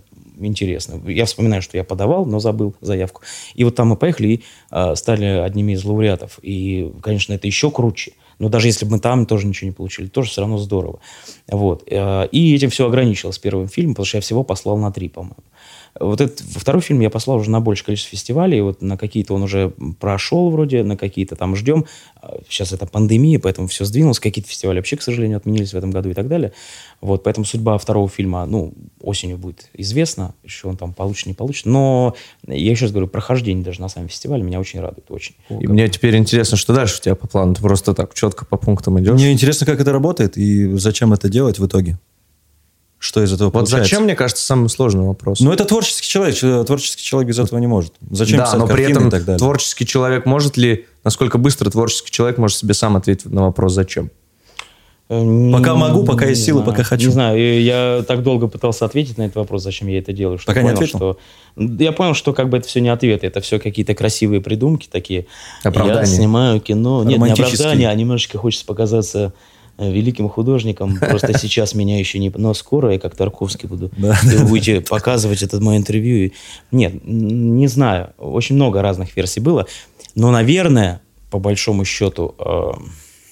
интересно. 0.47 1.01
Я 1.09 1.25
вспоминаю, 1.25 1.63
что 1.63 1.77
я 1.77 1.85
подавал, 1.85 2.27
но 2.27 2.39
забыл 2.39 2.75
заявку. 2.81 3.23
И 3.55 3.65
вот 3.65 3.75
там 3.75 3.89
мы 3.89 3.97
поехали 3.97 4.29
и 4.29 4.45
э, 4.71 4.95
стали 4.97 5.25
одними 5.25 5.73
из 5.73 5.85
лауреатов. 5.85 6.39
И, 6.43 6.93
конечно, 7.03 7.33
это 7.33 7.47
еще 7.47 7.71
круче. 7.71 8.13
Но 8.39 8.49
даже 8.49 8.67
если 8.67 8.85
бы 8.85 8.93
мы 8.93 8.99
там 8.99 9.27
тоже 9.27 9.47
ничего 9.47 9.69
не 9.69 9.75
получили, 9.75 10.09
тоже 10.09 10.31
все 10.31 10.41
равно 10.41 10.59
здорово. 10.59 11.01
Вот. 11.49 11.85
Э, 11.87 12.27
и 12.33 12.55
этим 12.55 12.71
все 12.71 12.87
ограничилось 12.87 13.39
первым 13.39 13.69
фильмом, 13.69 13.95
потому 13.95 14.07
что 14.07 14.19
я 14.19 14.21
всего 14.21 14.43
послал 14.43 14.79
на 14.79 14.91
три, 14.91 15.09
по-моему. 15.09 15.37
Вот 16.01 16.21
этот 16.21 16.41
второй 16.41 16.81
фильм 16.81 17.01
я 17.01 17.11
послал 17.11 17.39
уже 17.39 17.51
на 17.51 17.61
большее 17.61 17.87
количество 17.87 18.11
фестивалей. 18.11 18.61
Вот 18.61 18.81
на 18.81 18.97
какие-то 18.97 19.35
он 19.35 19.43
уже 19.43 19.73
прошел 20.01 20.51
вроде, 20.51 20.83
на 20.83 20.97
какие-то 20.97 21.37
там 21.37 21.55
ждем. 21.55 21.85
Сейчас 22.49 22.73
это 22.73 22.87
пандемия, 22.87 23.39
поэтому 23.39 23.69
все 23.69 23.85
сдвинулось. 23.85 24.19
Какие-то 24.19 24.49
фестивали 24.49 24.79
вообще, 24.79 24.97
к 24.97 25.03
сожалению, 25.03 25.37
отменились 25.37 25.73
в 25.73 25.77
этом 25.77 25.91
году 25.91 26.11
и 26.11 26.15
так 26.15 26.29
далее. 26.29 26.53
Вот, 27.01 27.25
поэтому 27.25 27.45
судьба 27.45 27.77
второго 27.79 28.09
фильма, 28.09 28.47
ну, 28.47 28.73
осенью 29.01 29.37
будет 29.37 29.69
известна, 29.75 30.35
что 30.47 30.69
он 30.69 30.77
там 30.77 30.95
получит, 30.95 31.27
не 31.27 31.35
получит. 31.35 31.67
Но 31.67 32.15
я 32.47 32.71
еще 32.71 32.87
раз 32.87 32.93
говорю, 32.93 33.09
прохождение 33.09 33.65
даже 33.65 33.81
на 33.81 33.89
самом 33.89 34.09
фестивале 34.09 34.43
меня 34.43 34.61
очень 34.61 34.81
радует, 34.81 35.11
очень. 35.11 35.35
И 35.51 35.67
мне 35.67 35.89
теперь 35.89 36.17
интересно, 36.17 36.57
что 36.57 36.73
дальше 36.73 36.99
у 37.01 37.03
тебя 37.03 37.17
по 37.17 37.27
плану? 37.27 37.55
Ты 37.55 37.61
просто 37.61 37.93
так 37.93 38.15
четко 38.15 38.47
по 38.47 38.57
пунктам 38.57 38.99
идешь? 39.01 39.15
Мне 39.15 39.33
интересно, 39.33 39.67
как 39.67 39.81
это 39.81 39.93
работает 39.93 40.39
и 40.39 40.73
зачем 40.79 41.13
это 41.13 41.29
делать 41.29 41.59
в 41.59 41.67
итоге. 41.67 41.99
Что 43.03 43.21
из 43.21 43.33
этого 43.33 43.49
Вот 43.49 43.53
получается? 43.55 43.91
зачем, 43.91 44.05
мне 44.05 44.15
кажется, 44.15 44.47
самый 44.47 44.71
сложный 44.71 45.05
вопрос. 45.05 45.41
Ну, 45.41 45.53
это 45.53 45.65
творческий 45.65 46.07
человек. 46.07 46.39
Творческий 46.39 47.03
человек 47.03 47.31
без 47.31 47.39
этого 47.41 47.59
не 47.59 47.67
может. 47.67 47.95
Зачем 48.09 48.39
да, 48.39 48.45
писать 48.45 48.61
но 48.61 48.69
при 48.69 48.85
этом 48.85 49.09
и 49.09 49.11
так 49.11 49.25
далее? 49.25 49.41
творческий 49.41 49.85
человек 49.85 50.25
может 50.25 50.57
ли, 50.57 50.87
насколько 51.03 51.37
быстро 51.37 51.69
творческий 51.69 52.13
человек 52.13 52.39
может 52.39 52.59
себе 52.59 52.75
сам 52.75 52.95
ответить 52.95 53.27
на 53.27 53.43
вопрос 53.43 53.73
«зачем?» 53.73 54.13
Пока 55.09 55.75
могу, 55.75 56.05
пока 56.05 56.27
есть 56.27 56.43
Не 56.43 56.47
силы, 56.47 56.63
пока 56.63 56.85
хочу. 56.85 57.09
Не 57.09 57.13
знаю, 57.13 57.63
я 57.63 58.05
так 58.07 58.23
долго 58.23 58.47
пытался 58.47 58.85
ответить 58.85 59.19
на 59.19 59.23
этот 59.23 59.37
вопрос, 59.37 59.63
зачем 59.63 59.89
я 59.89 59.99
это 59.99 60.13
делаю. 60.13 60.39
Что 60.39 60.47
Пока 60.47 60.63
не 60.63 60.69
понял, 60.69 60.77
ответил? 60.77 60.99
Что... 60.99 61.19
Я 61.57 61.93
понял, 61.93 62.15
что 62.15 62.33
как 62.33 62.49
бы 62.49 62.59
это 62.59 62.69
все 62.69 62.81
не 62.81 62.89
ответы, 62.89 63.27
это 63.27 63.41
все 63.41 63.59
какие-то 63.59 63.95
красивые 63.95 64.41
придумки 64.41 64.89
такие. 64.91 65.27
Оправдания. 65.65 66.01
Я 66.01 66.07
снимаю 66.07 66.61
кино. 66.61 67.03
Нет, 67.03 67.19
не 67.19 67.31
оправдания, 67.31 67.91
а 67.91 67.95
немножечко 67.95 68.39
хочется 68.39 68.65
показаться 68.65 69.19
э, 69.19 69.62
великим 69.79 70.29
художником. 70.29 70.97
Просто 71.01 71.39
сейчас 71.39 71.75
меня 71.75 71.99
еще 71.99 72.19
не... 72.19 72.31
Но 72.31 72.55
скоро 72.55 72.93
я 72.93 72.99
как 72.99 73.15
Тарковский 73.17 73.69
буду. 73.69 73.91
И 73.97 74.37
вы 74.37 74.47
будете 74.47 74.81
показывать 74.81 75.43
это 75.43 75.61
мое 75.61 75.79
интервью. 75.79 76.33
Нет, 76.71 77.05
не 77.05 77.67
знаю. 77.67 78.13
Очень 78.19 78.57
много 78.57 78.83
разных 78.83 79.17
версий 79.17 79.41
было. 79.41 79.67
Но, 80.15 80.31
наверное, 80.31 81.01
по 81.31 81.39
большому 81.39 81.85
счету... 81.85 82.35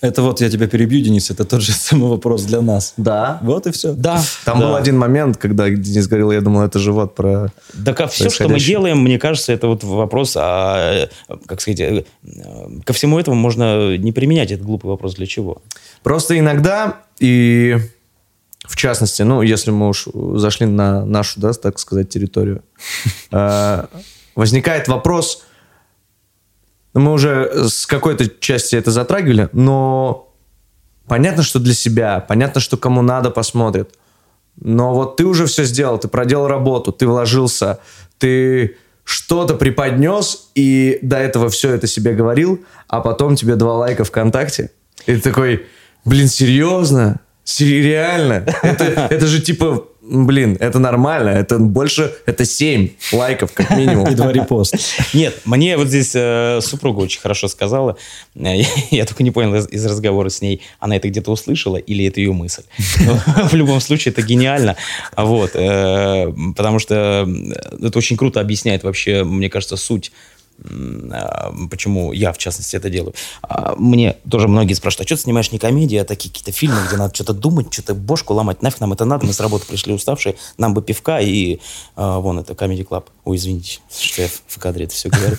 Это 0.01 0.23
вот 0.23 0.41
я 0.41 0.49
тебя 0.49 0.67
перебью, 0.67 1.03
Денис, 1.03 1.31
это 1.31 1.45
тот 1.45 1.61
же 1.61 1.73
самый 1.73 2.09
вопрос 2.09 2.45
для 2.45 2.63
нас. 2.63 2.95
Да. 2.97 3.39
Вот 3.43 3.67
и 3.67 3.71
все. 3.71 3.93
Да. 3.93 4.23
Там 4.45 4.59
да. 4.59 4.67
был 4.67 4.75
один 4.77 4.99
момент, 4.99 5.37
когда 5.37 5.69
Денис 5.69 6.07
говорил, 6.07 6.31
я 6.33 6.41
думал, 6.41 6.63
это 6.63 6.79
же 6.79 6.93
вот 6.93 7.15
про... 7.15 7.53
Да 7.75 7.93
как 7.93 8.11
все, 8.11 8.31
что 8.31 8.49
мы 8.49 8.59
делаем, 8.59 8.99
мне 8.99 9.19
кажется, 9.19 9.53
это 9.53 9.67
вот 9.67 9.85
вопрос, 9.85 10.37
а, 10.37 11.07
э, 11.29 11.37
как 11.47 11.61
сказать, 11.61 11.81
э, 11.81 12.05
э, 12.25 12.81
ко 12.85 12.93
всему 12.93 13.19
этому 13.19 13.37
можно 13.37 13.97
не 13.97 14.13
применять 14.13 14.51
этот 14.51 14.65
глупый 14.65 14.91
вопрос 14.91 15.17
для 15.17 15.27
чего. 15.27 15.61
Просто 16.03 16.39
иногда, 16.39 17.03
и 17.19 17.77
в 18.67 18.77
частности, 18.77 19.23
ну, 19.23 19.43
если 19.43 19.71
мы 19.71 19.89
уж 19.89 20.09
зашли 20.15 20.67
на 20.67 21.05
нашу, 21.05 21.41
да, 21.41 21.53
так 21.53 21.79
сказать, 21.79 22.09
территорию, 22.09 22.63
возникает 24.35 24.89
вопрос, 24.89 25.45
мы 26.95 27.13
уже 27.13 27.69
с 27.69 27.87
какой-то 27.87 28.29
части 28.29 28.77
это 28.77 28.91
затрагивали, 28.91 29.49
но 29.53 30.33
понятно, 31.07 31.43
что 31.43 31.59
для 31.59 31.75
себя, 31.75 32.21
понятно, 32.21 32.61
что 32.61 32.77
кому 32.77 33.03
надо, 33.03 33.31
посмотрит. 33.31 33.95
Но 34.57 34.95
вот 34.95 35.17
ты 35.17 35.25
уже 35.25 35.47
все 35.47 35.65
сделал, 35.65 35.99
ты 35.99 36.09
проделал 36.09 36.49
работу, 36.49 36.93
ты 36.93 37.07
вложился, 37.07 37.81
ты 38.19 38.77
что-то 39.05 39.55
преподнес, 39.55 40.51
и 40.55 40.99
до 41.03 41.17
этого 41.17 41.49
все 41.49 41.75
это 41.75 41.87
себе 41.87 42.13
говорил, 42.13 42.65
а 42.89 43.01
потом 43.01 43.37
тебе 43.37 43.57
два 43.57 43.75
лайка 43.75 44.05
ВКонтакте. 44.05 44.71
И 45.07 45.17
ты 45.17 45.21
такой, 45.21 45.67
блин, 46.05 46.29
серьезно? 46.29 47.21
Реально? 47.59 48.45
Это, 48.63 48.85
это 48.85 49.27
же 49.27 49.41
типа, 49.41 49.89
блин, 50.11 50.57
это 50.61 50.79
нормально, 50.79 51.31
это 51.31 51.59
больше, 51.59 52.13
это 52.27 52.45
7 52.45 52.89
лайков 53.13 53.53
как 53.53 53.71
минимум. 53.71 54.09
И 54.09 54.15
два 54.15 54.33
репоста. 54.33 54.79
Нет, 55.15 55.41
мне 55.45 55.77
вот 55.77 55.89
здесь 55.89 56.13
э, 56.15 56.61
супруга 56.63 57.01
очень 57.01 57.21
хорошо 57.21 57.49
сказала. 57.49 57.97
Э, 58.35 58.57
Я, 58.57 58.67
я 58.91 59.07
только 59.07 59.23
не 59.23 59.31
понял 59.31 59.55
из, 59.55 59.69
из 59.69 59.87
разговора 59.87 60.29
с 60.29 60.43
ней, 60.43 60.63
она 60.81 60.97
это 60.97 61.09
где-то 61.09 61.31
услышала 61.31 61.77
или 61.77 62.05
это 62.05 62.21
ее 62.21 62.33
мысль. 62.33 62.63
В 63.51 63.55
любом 63.55 63.81
случае, 63.81 64.13
это 64.13 64.23
гениально. 64.23 64.77
Вот, 65.17 65.53
э, 65.55 66.33
потому 66.57 66.79
что 66.79 67.29
это 67.81 67.99
очень 67.99 68.17
круто 68.17 68.41
объясняет 68.41 68.83
вообще, 68.83 69.25
мне 69.25 69.49
кажется, 69.49 69.77
суть 69.77 70.13
почему 71.71 72.13
я, 72.13 72.33
в 72.33 72.39
частности, 72.39 72.77
это 72.77 72.91
делаю. 72.91 73.15
А, 73.43 73.75
Мне 73.77 74.17
тоже 74.31 74.49
многие 74.49 74.75
спрашивают, 74.75 75.07
а 75.07 75.09
что 75.09 75.17
ты 75.17 75.23
снимаешь 75.23 75.53
не 75.53 75.59
комедии, 75.59 75.97
а 75.97 76.05
такие 76.05 76.31
какие-то 76.31 76.53
фильмы, 76.53 76.79
где 76.87 76.97
надо 76.97 77.15
что-то 77.15 77.33
думать, 77.33 77.73
что-то 77.73 77.95
бошку 77.95 78.35
ломать, 78.35 78.63
нафиг 78.63 78.81
нам 78.81 78.93
это 78.93 79.05
надо, 79.05 79.27
мы 79.27 79.33
с 79.33 79.41
работы 79.41 79.67
пришли 79.67 79.93
уставшие, 79.93 80.37
нам 80.59 80.75
бы 80.75 80.83
пивка, 80.83 81.21
и 81.21 81.61
а, 81.97 82.19
вон 82.21 82.39
это 82.39 82.53
Comedy 82.53 82.87
Club. 82.87 83.05
Ой, 83.25 83.37
извините, 83.37 83.79
что 83.91 84.23
я 84.23 84.29
в- 84.29 84.59
кадре 84.59 84.85
это 84.85 84.95
все 84.95 85.09
говорю. 85.09 85.37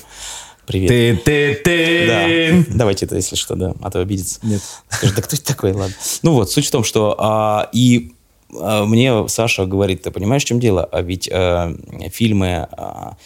Привет. 0.65 0.89
Ты, 0.89 1.15
ты, 1.17 1.55
ты. 1.63 2.07
Да, 2.07 2.75
давайте 2.77 3.05
это, 3.05 3.15
если 3.15 3.35
что, 3.35 3.55
да, 3.55 3.73
а 3.81 3.89
то 3.91 3.99
обидится. 3.99 4.39
Нет. 4.43 4.61
Скажет, 4.89 5.15
да 5.15 5.21
кто 5.21 5.35
это 5.35 5.45
такой, 5.45 5.73
ладно. 5.73 5.95
Ну 6.23 6.33
вот, 6.33 6.51
суть 6.51 6.67
в 6.67 6.71
том, 6.71 6.83
что 6.83 7.15
а, 7.19 7.69
и 7.73 8.13
а, 8.57 8.85
мне 8.85 9.27
Саша 9.27 9.65
говорит, 9.65 10.03
ты 10.03 10.11
понимаешь, 10.11 10.43
в 10.43 10.45
чем 10.45 10.59
дело? 10.59 10.87
А 10.91 11.01
ведь 11.01 11.29
а, 11.31 11.75
фильмы, 12.11 12.67
а, 12.71 13.17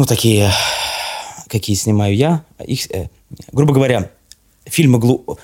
ну, 0.00 0.06
такие, 0.06 0.50
какие 1.46 1.76
снимаю 1.76 2.16
я, 2.16 2.42
их, 2.66 2.90
э, 2.90 3.10
грубо 3.52 3.74
говоря, 3.74 4.10
фильмы, 4.64 4.98
глу- 4.98 5.38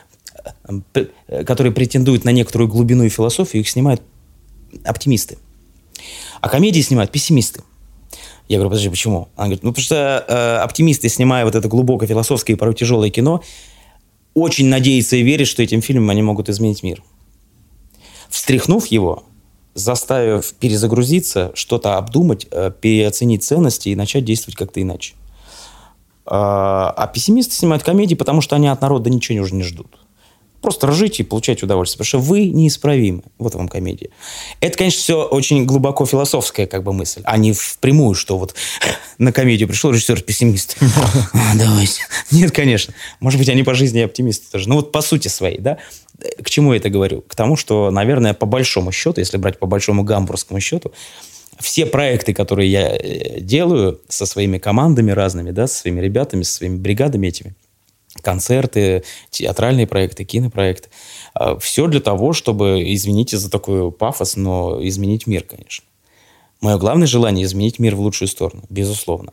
э, 0.65 1.05
э, 1.29 1.45
которые 1.45 1.75
претендуют 1.75 2.25
на 2.25 2.31
некоторую 2.31 2.67
глубину 2.67 3.05
и 3.05 3.11
философию, 3.11 3.61
их 3.61 3.69
снимают 3.69 4.01
оптимисты. 4.83 5.37
А 6.41 6.49
комедии 6.49 6.81
снимают 6.81 7.13
пессимисты. 7.13 7.65
Я 8.49 8.57
говорю, 8.57 8.71
подожди, 8.71 8.89
почему? 8.89 9.29
Она 9.37 9.49
говорит, 9.49 9.63
ну, 9.63 9.73
потому 9.73 9.85
что 9.85 10.25
э, 10.27 10.57
оптимисты, 10.65 11.11
снимая 11.11 11.45
вот 11.45 11.55
это 11.55 11.69
глубоко 11.69 12.07
философское 12.07 12.55
и 12.55 12.57
порой 12.57 12.75
тяжелое 12.75 13.11
кино, 13.11 13.43
очень 14.33 14.69
надеются 14.69 15.17
и 15.17 15.23
верят, 15.23 15.49
что 15.49 15.63
этим 15.63 15.83
фильмом 15.83 16.09
они 16.09 16.23
могут 16.23 16.49
изменить 16.49 16.83
мир. 16.83 17.03
Встряхнув 18.31 18.87
его, 18.87 19.25
заставив 19.77 20.55
перезагрузиться, 20.55 21.53
что-то 21.55 21.99
обдумать, 21.99 22.47
э, 22.51 22.73
переоценить 22.81 23.45
ценности 23.45 23.91
и 23.91 23.95
начать 23.95 24.25
действовать 24.25 24.57
как-то 24.57 24.81
иначе. 24.81 25.15
А, 26.25 26.93
а 26.97 27.07
пессимисты 27.07 27.55
снимают 27.55 27.85
комедии, 27.85 28.15
потому 28.15 28.41
что 28.41 28.57
они 28.57 28.69
от 28.69 28.81
народа 28.81 29.11
ничего 29.11 29.43
уже 29.43 29.55
не 29.55 29.63
ждут. 29.63 29.99
Просто 30.63 30.87
ржите 30.89 31.23
и 31.23 31.27
получайте 31.27 31.67
удовольствие, 31.67 31.99
потому 31.99 32.09
что 32.09 32.29
вы 32.29 32.47
неисправимы. 32.47 33.23
Вот 33.39 33.55
вам 33.55 33.69
комедия. 33.69 34.09
Это, 34.61 34.79
конечно, 34.79 35.01
все 35.01 35.23
очень 35.23 35.65
глубоко 35.67 36.07
философская 36.07 36.67
как 36.67 36.83
бы 36.83 36.93
мысль, 36.93 37.21
а 37.25 37.37
не 37.37 37.53
впрямую, 37.53 38.15
что 38.15 38.39
вот 38.39 38.55
на 39.19 39.31
комедию 39.31 39.69
пришел 39.69 39.91
режиссер 39.93 40.23
пессимист. 40.23 40.77
А, 41.35 41.57
Давайте. 41.57 42.03
Нет, 42.31 42.51
конечно. 42.51 42.95
Может 43.21 43.39
быть, 43.39 43.49
они 43.49 43.63
по 43.63 43.75
жизни 43.75 44.01
оптимисты 44.01 44.51
тоже. 44.51 44.69
Ну 44.69 44.77
вот 44.77 44.91
по 44.91 45.03
сути 45.03 45.29
своей, 45.29 45.59
да. 45.59 45.79
К 46.43 46.49
чему 46.49 46.73
я 46.73 46.79
это 46.79 46.89
говорю? 46.89 47.23
К 47.23 47.35
тому, 47.35 47.57
что, 47.57 47.91
наверное, 47.91 48.35
по 48.35 48.47
большому 48.47 48.93
счету, 48.93 49.21
если 49.21 49.37
брать 49.37 49.59
по 49.59 49.67
большому 49.67 50.05
гамбургскому 50.05 50.61
счету, 50.61 50.93
все 51.59 51.87
проекты, 51.87 52.35
которые 52.35 52.71
я 52.71 52.97
э, 52.97 53.41
делаю 53.41 54.01
со 54.09 54.27
своими 54.27 54.59
командами 54.59 55.11
разными, 55.11 55.51
да, 55.51 55.67
со 55.67 55.77
своими 55.77 56.01
ребятами, 56.01 56.43
со 56.43 56.53
своими 56.53 56.77
бригадами 56.77 57.29
этими, 57.29 57.55
концерты, 58.23 59.05
театральные 59.31 59.87
проекты, 59.87 60.25
кинопроекты, 60.25 60.89
все 61.61 61.87
для 61.87 62.01
того, 62.01 62.33
чтобы, 62.33 62.83
извините 62.95 63.37
за 63.37 63.51
такой 63.51 63.93
пафос, 63.93 64.37
но 64.37 64.79
изменить 64.87 65.27
мир, 65.27 65.43
конечно. 65.43 65.85
Мое 66.61 66.79
главное 66.79 67.07
желание 67.07 67.45
изменить 67.45 67.79
мир 67.79 67.95
в 67.95 68.01
лучшую 68.01 68.29
сторону, 68.29 68.63
безусловно. 68.71 69.33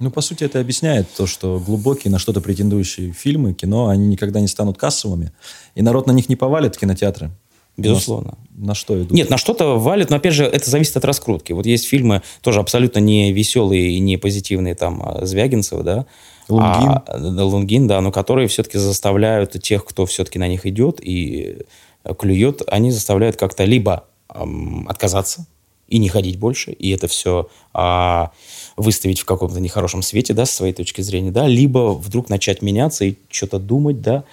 Ну, 0.00 0.10
по 0.10 0.22
сути, 0.22 0.44
это 0.44 0.60
объясняет 0.60 1.08
то, 1.14 1.26
что 1.26 1.60
глубокие, 1.64 2.10
на 2.10 2.18
что-то 2.18 2.40
претендующие 2.40 3.12
фильмы, 3.12 3.52
кино, 3.52 3.88
они 3.88 4.06
никогда 4.06 4.40
не 4.40 4.48
станут 4.48 4.78
кассовыми, 4.78 5.30
и 5.74 5.82
народ 5.82 6.06
на 6.06 6.12
них 6.12 6.30
не 6.30 6.36
повалит 6.36 6.74
в 6.74 6.78
кинотеатры. 6.78 7.30
Безусловно. 7.76 8.38
На, 8.56 8.68
на 8.68 8.74
что 8.74 8.98
идут? 8.98 9.12
Нет, 9.12 9.28
на 9.28 9.36
что-то 9.36 9.78
валит, 9.78 10.08
но 10.08 10.16
опять 10.16 10.32
же, 10.32 10.44
это 10.44 10.68
зависит 10.70 10.96
от 10.96 11.04
раскрутки. 11.04 11.52
Вот 11.52 11.66
есть 11.66 11.86
фильмы 11.86 12.22
тоже 12.40 12.60
абсолютно 12.60 12.98
не 12.98 13.32
веселые 13.32 13.92
и 13.92 14.00
не 14.00 14.16
позитивные, 14.16 14.74
там, 14.74 15.02
а, 15.04 15.24
Звягинцева, 15.26 15.82
да. 15.82 16.06
Лунгин. 16.48 16.88
А, 16.88 17.04
да, 17.18 17.44
Лунгин, 17.44 17.86
да, 17.86 18.00
но 18.00 18.10
которые 18.10 18.48
все-таки 18.48 18.78
заставляют 18.78 19.52
тех, 19.62 19.84
кто 19.84 20.06
все-таки 20.06 20.38
на 20.38 20.48
них 20.48 20.64
идет 20.66 20.98
и 21.00 21.58
э, 22.04 22.14
клюет, 22.14 22.62
они 22.66 22.90
заставляют 22.90 23.36
как-то 23.36 23.64
либо 23.64 24.04
ам, 24.28 24.86
отказаться 24.88 25.46
и 25.90 25.98
не 25.98 26.08
ходить 26.08 26.38
больше, 26.38 26.72
и 26.72 26.90
это 26.90 27.08
все 27.08 27.48
а, 27.74 28.30
выставить 28.76 29.20
в 29.20 29.24
каком-то 29.24 29.60
нехорошем 29.60 30.02
свете, 30.02 30.32
да, 30.32 30.46
с 30.46 30.52
своей 30.52 30.72
точки 30.72 31.02
зрения, 31.02 31.30
да, 31.30 31.46
либо 31.46 31.92
вдруг 31.92 32.30
начать 32.30 32.62
меняться 32.62 33.04
и 33.04 33.16
что-то 33.28 33.58
думать, 33.58 34.00
да, 34.00 34.24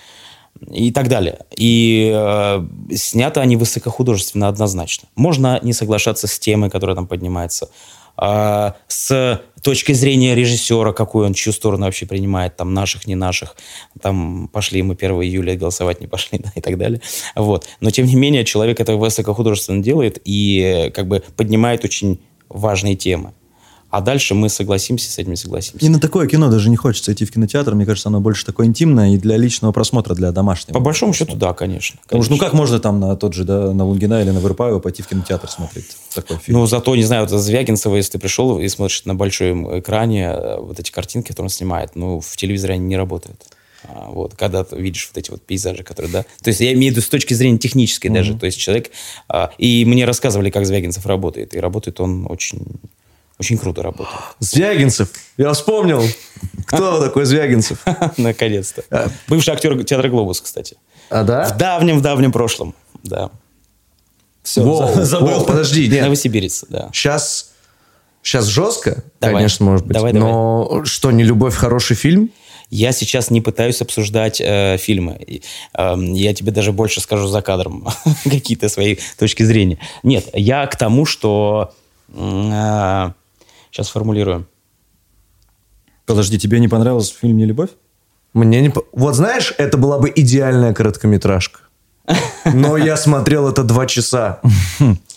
и 0.71 0.91
так 0.91 1.07
далее. 1.07 1.39
И 1.55 2.11
э, 2.13 2.67
снято 2.95 3.41
они 3.41 3.57
высокохудожественно 3.57 4.47
однозначно. 4.47 5.07
Можно 5.15 5.59
не 5.61 5.73
соглашаться 5.73 6.27
с 6.27 6.39
темой, 6.39 6.69
которая 6.69 6.95
там 6.95 7.05
поднимается. 7.05 7.69
А, 8.17 8.75
с 8.87 9.41
точки 9.61 9.93
зрения 9.93 10.35
режиссера, 10.35 10.91
какую 10.91 11.25
он, 11.27 11.33
чью 11.33 11.53
сторону 11.53 11.85
вообще 11.85 12.05
принимает, 12.05 12.55
там, 12.57 12.73
наших, 12.73 13.05
не 13.05 13.15
наших, 13.15 13.55
там, 14.01 14.49
пошли 14.51 14.81
мы 14.81 14.95
1 14.95 15.11
июля 15.21 15.55
голосовать, 15.55 16.01
не 16.01 16.07
пошли, 16.07 16.39
да, 16.43 16.51
и 16.55 16.61
так 16.61 16.77
далее. 16.77 17.01
Вот. 17.35 17.67
Но, 17.79 17.91
тем 17.91 18.05
не 18.05 18.15
менее, 18.15 18.43
человек 18.43 18.79
это 18.79 18.95
высокохудожественно 18.95 19.83
делает 19.83 20.19
и, 20.25 20.91
как 20.95 21.07
бы, 21.07 21.23
поднимает 21.35 21.83
очень 21.83 22.19
важные 22.49 22.95
темы. 22.95 23.33
А 23.89 24.01
дальше 24.01 24.33
мы 24.33 24.49
согласимся 24.49 25.09
с 25.09 25.17
этим, 25.17 25.31
не 25.31 25.37
согласимся. 25.37 25.85
И 25.85 25.89
на 25.89 25.99
такое 25.99 26.27
кино 26.27 26.49
даже 26.49 26.69
не 26.69 26.75
хочется 26.75 27.13
идти 27.13 27.25
в 27.25 27.31
кинотеатр. 27.31 27.73
Мне 27.73 27.85
кажется, 27.85 28.09
оно 28.09 28.19
больше 28.19 28.45
такое 28.45 28.67
интимное 28.67 29.11
и 29.13 29.17
для 29.17 29.37
личного 29.37 29.71
просмотра, 29.71 30.13
для 30.13 30.31
домашнего. 30.31 30.73
По 30.73 30.81
большому 30.81 31.13
счету, 31.13 31.37
да, 31.37 31.53
конечно. 31.53 31.99
Потому 32.03 32.23
что, 32.23 32.33
ну 32.33 32.37
как 32.37 32.53
можно 32.53 32.79
там 32.79 32.99
на 32.99 33.15
тот 33.15 33.33
же, 33.33 33.45
да, 33.45 33.71
на 33.71 33.85
Лунгина 33.85 34.21
или 34.21 34.31
на 34.31 34.39
Вырпаева 34.39 34.79
пойти 34.79 35.03
в 35.03 35.07
кинотеатр 35.07 35.49
смотреть 35.49 35.85
такой 36.13 36.37
фильм? 36.37 36.59
Ну, 36.59 36.67
зато, 36.67 36.95
не 36.95 37.03
знаю, 37.03 37.25
вот 37.25 37.39
Звягинцева, 37.39 37.95
если 37.95 38.13
ты 38.13 38.19
пришел 38.19 38.59
и 38.59 38.67
смотришь 38.67 39.05
на 39.05 39.15
большом 39.15 39.79
экране 39.79 40.31
э, 40.33 40.57
вот 40.59 40.79
эти 40.79 40.91
картинки, 40.91 41.29
которые 41.29 41.45
он 41.45 41.49
снимает, 41.49 41.95
ну, 41.95 42.19
в 42.19 42.35
телевизоре 42.35 42.73
они 42.73 42.85
не 42.85 42.97
работают. 42.97 43.41
А, 43.83 44.09
Вот, 44.11 44.35
когда 44.35 44.63
ты 44.63 44.75
видишь 44.75 45.09
вот 45.13 45.17
эти 45.17 45.31
вот 45.31 45.41
пейзажи, 45.43 45.83
которые, 45.83 46.11
да. 46.11 46.23
То 46.41 46.49
есть 46.49 46.59
я 46.59 46.73
имею 46.73 46.91
в 46.91 46.97
виду 46.97 47.05
с 47.05 47.09
точки 47.09 47.33
зрения 47.33 47.57
технической 47.57 48.11
даже. 48.11 48.35
То 48.37 48.47
есть 48.47 48.57
человек... 48.57 48.91
а, 49.29 49.51
И 49.57 49.85
мне 49.85 50.03
рассказывали, 50.05 50.49
как 50.49 50.65
Звягинцев 50.65 51.05
работает. 51.05 51.53
И 51.55 51.59
работает 51.59 51.99
он 52.01 52.25
очень, 52.29 52.65
очень 53.39 53.57
круто 53.57 53.83
работает. 53.83 54.17
Звягинцев. 54.39 55.09
Я 55.37 55.53
вспомнил. 55.53 56.03
Кто 56.65 56.99
такой 57.05 57.25
Звягинцев? 57.25 57.79
Наконец-то. 58.17 59.11
Бывший 59.27 59.53
актер 59.53 59.83
театра 59.83 60.09
«Глобус», 60.09 60.41
кстати. 60.41 60.77
А 61.09 61.23
В 61.23 61.25
да? 61.25 61.49
давнем-давнем 61.51 62.31
прошлом, 62.31 62.73
да. 63.03 63.29
Все, 64.43 64.61
Воу, 64.61 64.87
воу, 64.87 65.45
подожди, 65.45 65.87
нет. 65.89 66.03
Новосибирец, 66.03 66.65
да. 66.69 66.89
Сейчас, 66.93 67.51
сейчас 68.23 68.45
жестко, 68.45 69.03
Давай. 69.19 69.35
конечно, 69.35 69.65
может 69.65 69.85
быть. 69.85 69.93
Давай, 69.93 70.13
но 70.13 70.83
что, 70.85 71.11
не 71.11 71.23
любовь 71.23 71.53
хороший 71.53 71.95
фильм? 71.95 72.31
Я 72.69 72.91
сейчас 72.91 73.29
не 73.29 73.39
пытаюсь 73.39 73.81
обсуждать 73.81 74.41
э, 74.41 74.77
фильмы. 74.77 75.41
Эм, 75.73 76.13
я 76.13 76.33
тебе 76.33 76.51
даже 76.51 76.73
больше 76.73 76.99
скажу 76.99 77.27
за 77.27 77.41
кадром 77.41 77.87
какие-то 78.23 78.67
свои 78.67 78.97
точки 79.17 79.43
зрения. 79.43 79.79
Нет, 80.03 80.29
я 80.33 80.65
к 80.67 80.75
тому, 80.75 81.05
что... 81.05 81.73
сейчас 83.71 83.89
формулирую. 83.89 84.47
Подожди, 86.05 86.39
тебе 86.39 86.59
не 86.59 86.67
понравился 86.67 87.13
фильм 87.13 87.37
«Нелюбовь»? 87.37 87.71
Мне 88.33 88.61
не... 88.61 88.69
по- 88.69 88.85
Вот 88.93 89.15
знаешь, 89.15 89.53
это 89.57 89.77
была 89.77 89.99
бы 89.99 90.11
идеальная 90.15 90.73
короткометражка. 90.73 91.59
Но 92.45 92.77
я 92.77 92.95
смотрел 92.95 93.49
это 93.49 93.63
два 93.63 93.85
часа. 93.85 94.39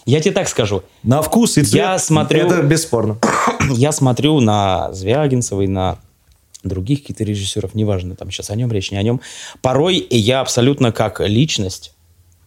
Я 0.04 0.20
тебе 0.20 0.32
так 0.32 0.48
скажу. 0.48 0.82
На 1.02 1.22
вкус 1.22 1.56
и 1.58 1.62
цвет. 1.62 1.74
Я 1.74 1.98
смотрю, 1.98 2.46
Это 2.46 2.62
бесспорно. 2.62 3.18
я 3.70 3.92
смотрю 3.92 4.40
на 4.40 4.92
Звягинцева 4.92 5.60
и 5.60 5.68
на 5.68 5.98
других 6.64 7.02
каких-то 7.02 7.24
режиссеров, 7.24 7.74
неважно, 7.74 8.16
там 8.16 8.30
сейчас 8.30 8.50
о 8.50 8.56
нем 8.56 8.72
речь, 8.72 8.90
не 8.90 8.98
о 8.98 9.02
нем. 9.02 9.20
Порой 9.62 10.04
я 10.10 10.40
абсолютно 10.40 10.92
как 10.92 11.20
личность, 11.20 11.94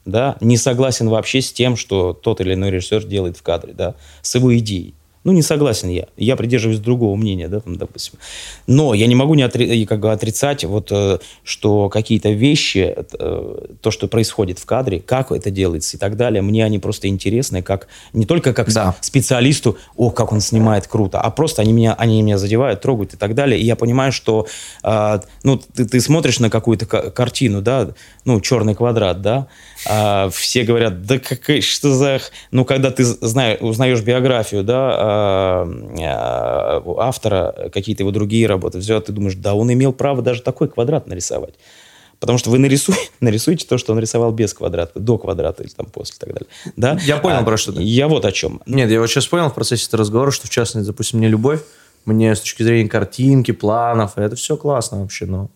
да, 0.05 0.35
не 0.41 0.57
согласен 0.57 1.09
вообще 1.09 1.41
с 1.41 1.51
тем, 1.53 1.75
что 1.77 2.13
тот 2.13 2.41
или 2.41 2.53
иной 2.53 2.69
режиссер 2.71 3.05
делает 3.05 3.37
в 3.37 3.41
кадре, 3.43 3.73
да, 3.73 3.95
с 4.21 4.35
его 4.35 4.55
идеей. 4.57 4.93
Ну, 5.23 5.31
не 5.31 5.41
согласен 5.41 5.89
я. 5.89 6.07
Я 6.17 6.36
придерживаюсь 6.36 6.79
другого 6.79 7.15
мнения, 7.15 7.47
да, 7.47 7.62
там, 7.62 7.77
допустим. 7.77 8.19
Но 8.67 8.93
я 8.93 9.07
не 9.07 9.15
могу 9.15 9.36
не 9.36 9.43
отри- 9.43 9.86
как 9.86 10.01
бы 10.01 10.12
отрицать, 10.12 10.65
вот, 10.65 10.89
э, 10.91 11.19
что 11.43 11.88
какие-то 11.89 12.29
вещи, 12.31 12.93
э, 13.19 13.65
то, 13.81 13.91
что 13.91 14.07
происходит 14.07 14.59
в 14.59 14.65
кадре, 14.65 14.99
как 14.99 15.31
это 15.31 15.49
делается 15.49 15.95
и 15.95 15.99
так 15.99 16.17
далее, 16.17 16.41
мне 16.41 16.65
они 16.65 16.79
просто 16.79 17.07
интересны, 17.07 17.62
как 17.62 17.88
не 18.12 18.25
только 18.25 18.53
как 18.53 18.71
Да. 18.73 18.95
специалисту, 19.01 19.77
о, 19.95 20.09
как 20.09 20.33
он 20.33 20.41
снимает 20.41 20.88
круто, 20.88 21.21
а 21.21 21.29
просто 21.31 21.62
они 21.62 21.71
меня, 21.71 21.93
они 21.93 22.21
меня 22.21 22.38
задевают, 22.38 22.81
трогают 22.81 23.13
и 23.13 23.17
так 23.17 23.33
далее. 23.33 23.59
И 23.59 23.65
я 23.65 23.75
понимаю, 23.77 24.12
что 24.12 24.45
а, 24.83 25.21
ну, 25.43 25.57
ты, 25.57 25.86
ты 25.86 26.01
смотришь 26.01 26.39
на 26.39 26.49
какую-то 26.49 26.86
ка- 26.86 27.12
картину, 27.12 27.62
да, 27.62 27.91
ну, 28.25 28.41
черный 28.41 28.75
квадрат, 28.75 29.21
да, 29.21 29.47
а, 29.88 30.30
все 30.30 30.63
говорят, 30.63 31.04
да 31.06 31.19
какая, 31.19 31.62
что 31.62 31.93
за... 31.93 32.19
х-?» 32.19 32.30
Ну, 32.52 32.65
когда 32.65 32.91
ты 32.91 33.04
знаешь, 33.04 33.60
узнаешь 33.62 34.02
биографию, 34.02 34.63
да, 34.63 34.96
а, 34.96 35.67
а, 36.00 36.84
автора, 37.00 37.69
какие-то 37.74 38.04
его 38.04 38.12
другие 38.12 38.48
работы, 38.48 38.78
взял, 38.78 39.02
ты 39.02 39.12
думаешь, 39.12 39.36
да, 39.36 39.54
он 39.54 39.72
имел 39.74 39.93
право 39.93 40.22
даже 40.22 40.41
такой 40.41 40.69
квадрат 40.69 41.08
нарисовать. 41.08 41.56
Потому 42.19 42.39
что 42.39 42.52
вы 42.52 42.60
нарисуй, 42.60 42.96
нарисуете 43.19 43.67
то, 43.67 43.78
что 43.78 43.91
он 43.91 44.00
рисовал 44.00 44.32
без 44.32 44.54
квадрата, 44.54 44.98
до 44.98 45.17
квадрата 45.17 45.63
или 45.63 45.72
там 45.72 45.88
после 45.88 46.15
и 46.15 46.19
так 46.19 46.34
далее. 46.34 46.48
Да? 46.78 46.98
Я 47.04 47.17
понял, 47.17 47.39
А, 47.39 47.43
про 47.43 47.58
что 47.58 47.74
ты. 47.74 47.84
Я 47.84 48.08
вот 48.08 48.24
о 48.24 48.32
чем. 48.32 48.62
Нет, 48.65 48.89
я 48.89 49.02
вот 49.02 49.08
сейчас 49.08 49.28
понял 49.28 49.50
в 49.50 49.54
процессе 49.54 49.88
этого 49.88 50.00
разговора, 50.02 50.32
что, 50.32 50.48
в 50.48 50.50
частности, 50.50 50.88
допустим, 50.88 51.19
мне 51.19 51.28
любовь, 51.28 51.60
мне 52.06 52.34
с 52.34 52.39
точки 52.39 52.63
зрения 52.63 52.89
картинки, 52.89 53.52
планов, 53.52 54.17
это 54.17 54.38
все 54.38 54.56
классно 54.56 55.02
вообще, 55.02 55.26
но... 55.26 55.50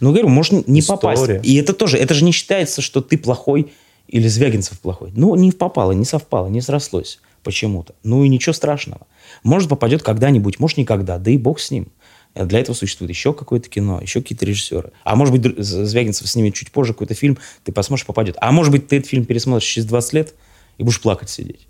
Ну, 0.00 0.10
говорю, 0.10 0.28
можно 0.28 0.62
не 0.66 0.80
История. 0.80 0.98
попасть. 1.00 1.46
И 1.46 1.56
это 1.56 1.72
тоже, 1.72 1.98
это 1.98 2.14
же 2.14 2.24
не 2.24 2.32
считается, 2.32 2.82
что 2.82 3.00
ты 3.00 3.18
плохой 3.18 3.72
или 4.08 4.28
Звягинцев 4.28 4.78
плохой. 4.80 5.12
Ну, 5.14 5.34
не 5.34 5.52
попало, 5.52 5.92
не 5.92 6.04
совпало, 6.04 6.48
не 6.48 6.60
срослось 6.60 7.20
почему-то. 7.42 7.94
Ну, 8.02 8.24
и 8.24 8.28
ничего 8.28 8.52
страшного. 8.52 9.06
Может, 9.44 9.68
попадет 9.68 10.02
когда-нибудь, 10.02 10.58
может, 10.58 10.78
никогда. 10.78 11.18
Да 11.18 11.30
и 11.30 11.38
бог 11.38 11.60
с 11.60 11.70
ним. 11.70 11.88
Э, 12.34 12.44
Для 12.44 12.60
этого 12.60 12.74
существует 12.74 13.10
еще 13.10 13.32
какое-то 13.32 13.68
кино, 13.68 14.00
еще 14.00 14.20
какие-то 14.20 14.44
режиссеры. 14.44 14.92
А 15.04 15.16
может 15.16 15.36
быть, 15.36 15.56
Звягинцев 15.58 16.28
снимет 16.28 16.54
чуть 16.54 16.70
позже 16.70 16.92
какой-то 16.92 17.14
фильм, 17.14 17.38
ты 17.64 17.72
посмотришь, 17.72 18.06
попадет. 18.06 18.36
А 18.40 18.52
может 18.52 18.72
быть, 18.72 18.88
ты 18.88 18.96
этот 18.96 19.08
фильм 19.08 19.24
пересмотришь 19.24 19.68
через 19.68 19.86
20 19.86 20.12
лет 20.12 20.34
и 20.78 20.82
будешь 20.82 21.00
плакать 21.00 21.30
сидеть. 21.30 21.66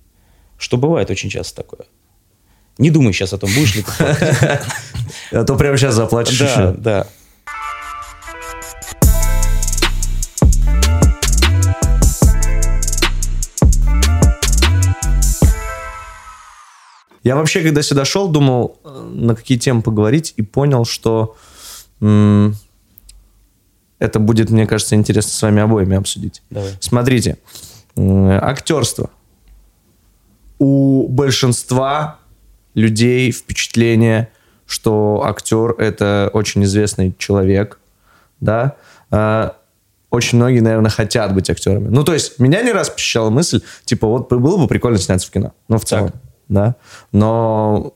Что 0.58 0.76
бывает 0.76 1.10
очень 1.10 1.30
часто 1.30 1.56
такое. 1.56 1.86
Не 2.78 2.90
думай 2.90 3.12
сейчас 3.12 3.32
о 3.32 3.38
том, 3.38 3.50
будешь 3.54 3.74
ли 3.76 3.82
ты 3.82 3.92
плакать. 3.96 4.36
А 5.32 5.44
то 5.44 5.56
прямо 5.56 5.76
сейчас 5.76 5.94
заплачешь 5.94 6.38
Да, 6.38 6.74
да. 6.76 7.06
Я 17.26 17.34
вообще, 17.34 17.60
когда 17.60 17.82
сюда 17.82 18.04
шел, 18.04 18.28
думал, 18.28 18.78
э, 18.84 19.10
на 19.14 19.34
какие 19.34 19.58
темы 19.58 19.82
поговорить, 19.82 20.32
и 20.36 20.42
понял, 20.42 20.84
что 20.84 21.34
м, 22.00 22.54
это 23.98 24.20
будет, 24.20 24.50
мне 24.50 24.64
кажется, 24.64 24.94
интересно 24.94 25.32
с 25.32 25.42
вами 25.42 25.60
обоими 25.60 25.96
обсудить. 25.96 26.40
Давай. 26.50 26.70
Смотрите, 26.78 27.38
м, 27.96 28.28
актерство. 28.30 29.10
У 30.60 31.08
большинства 31.08 32.20
людей 32.74 33.32
впечатление, 33.32 34.28
что 34.64 35.24
актер 35.26 35.72
это 35.78 36.30
очень 36.32 36.62
известный 36.62 37.12
человек, 37.18 37.80
да. 38.38 38.76
А, 39.10 39.56
очень 40.10 40.38
многие, 40.38 40.60
наверное, 40.60 40.92
хотят 40.92 41.34
быть 41.34 41.50
актерами. 41.50 41.88
Ну, 41.88 42.04
то 42.04 42.14
есть, 42.14 42.38
меня 42.38 42.62
не 42.62 42.70
раз 42.70 42.88
посещала 42.88 43.30
мысль, 43.30 43.62
типа, 43.84 44.06
вот 44.06 44.28
было 44.32 44.58
бы 44.58 44.68
прикольно 44.68 44.98
сняться 44.98 45.26
в 45.26 45.32
кино. 45.32 45.54
Ну, 45.66 45.78
в 45.78 45.84
целом, 45.84 46.12
да. 46.48 46.76
Но 47.12 47.94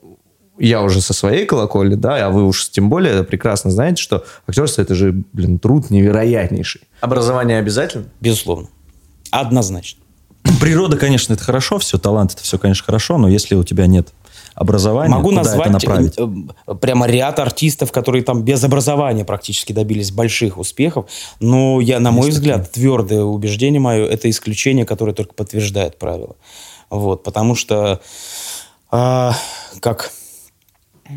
я 0.59 0.83
уже 0.83 1.01
со 1.01 1.15
своей 1.15 1.47
колокольни, 1.47 1.95
да, 1.95 2.27
а 2.27 2.31
вы 2.31 2.47
уж 2.47 2.69
тем 2.71 2.91
более 2.91 3.25
прекрасно 3.25 3.71
знаете, 3.71 4.03
что 4.03 4.25
актерство 4.47 4.83
это 4.83 4.95
же, 4.95 5.25
блин, 5.33 5.59
труд 5.59 5.91
невероятнейший. 5.91 6.83
Образование 7.01 7.59
обязательно? 7.59 8.05
Безусловно. 8.21 8.69
Однозначно. 9.31 10.01
Природа, 10.61 10.97
конечно, 10.97 11.33
это 11.35 11.43
хорошо, 11.45 11.79
все, 11.79 11.99
талант 11.99 12.33
это 12.35 12.43
все, 12.43 12.59
конечно, 12.59 12.85
хорошо, 12.85 13.19
но 13.19 13.29
если 13.29 13.55
у 13.55 13.65
тебя 13.65 13.87
нет 13.87 14.09
образования, 14.55 15.15
Могу 15.15 15.31
куда 15.31 15.43
назвать 15.43 15.71
это 15.71 15.73
направить? 15.73 16.15
э, 16.67 16.75
прямо 16.75 17.07
ряд 17.07 17.39
артистов, 17.39 17.93
которые 17.93 18.23
там 18.23 18.43
без 18.43 18.63
образования 18.63 19.25
практически 19.25 19.73
добились 19.73 20.11
больших 20.11 20.59
успехов. 20.59 21.07
Но 21.41 21.81
я, 21.81 22.01
на 22.01 22.11
мой 22.11 22.31
взгляд, 22.31 22.71
твердое 22.73 23.23
убеждение 23.23 23.81
мое, 23.81 24.05
это 24.07 24.29
исключение, 24.29 24.85
которое 24.85 25.13
только 25.13 25.35
подтверждает 25.35 25.99
правило. 25.99 26.37
Вот, 26.91 27.23
потому 27.23 27.55
что 27.55 28.01
а, 28.91 29.35
как 29.81 30.11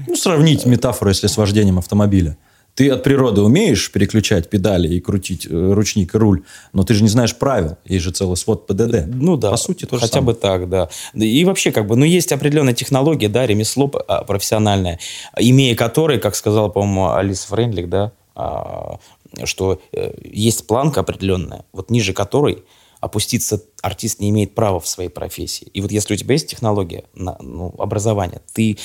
Ну, 0.07 0.15
сравнить 0.15 0.65
метафору, 0.65 1.09
если 1.09 1.27
с 1.27 1.37
вождением 1.37 1.79
автомобиля. 1.79 2.37
Ты 2.75 2.89
от 2.89 3.03
природы 3.03 3.41
умеешь 3.41 3.91
переключать 3.91 4.49
педали 4.49 4.87
и 4.87 4.99
крутить 4.99 5.45
э, 5.45 5.73
ручник 5.73 6.15
и 6.15 6.17
руль, 6.17 6.41
но 6.73 6.83
ты 6.83 6.95
же 6.95 7.03
не 7.03 7.09
знаешь 7.09 7.35
правил. 7.35 7.77
Есть 7.85 8.03
же 8.03 8.11
целый 8.11 8.35
свод 8.35 8.65
ПДД. 8.65 9.05
Ну 9.05 9.37
да, 9.37 9.51
По 9.51 9.57
сути, 9.57 9.85
то 9.85 9.97
же 9.97 10.01
хотя 10.01 10.13
самое. 10.13 10.33
бы 10.33 10.41
так, 10.41 10.69
да. 10.69 10.89
И 11.13 11.45
вообще, 11.45 11.71
как 11.71 11.85
бы, 11.85 11.95
ну, 11.95 12.03
есть 12.03 12.31
определенная 12.31 12.73
технология, 12.73 13.29
да, 13.29 13.45
ремесло 13.45 13.91
а, 14.07 14.23
профессиональное, 14.23 14.99
имея 15.37 15.75
которой, 15.75 16.19
как 16.19 16.35
сказала, 16.35 16.69
по-моему, 16.69 17.13
Алиса 17.13 17.47
Френдлик, 17.49 17.89
да, 17.89 18.11
а, 18.35 18.97
что 19.43 19.79
э, 19.91 20.11
есть 20.23 20.65
планка 20.65 21.01
определенная, 21.01 21.65
вот 21.73 21.91
ниже 21.91 22.13
которой 22.13 22.63
опуститься 23.03 23.61
артист 23.81 24.21
не 24.21 24.29
имеет 24.29 24.55
права 24.55 24.79
в 24.79 24.87
своей 24.87 25.09
профессии. 25.09 25.67
И 25.73 25.81
вот 25.81 25.91
если 25.91 26.13
у 26.13 26.17
тебя 26.17 26.33
есть 26.33 26.47
технология, 26.47 27.03
ну, 27.13 27.75
образование, 27.77 28.41
ты 28.53 28.77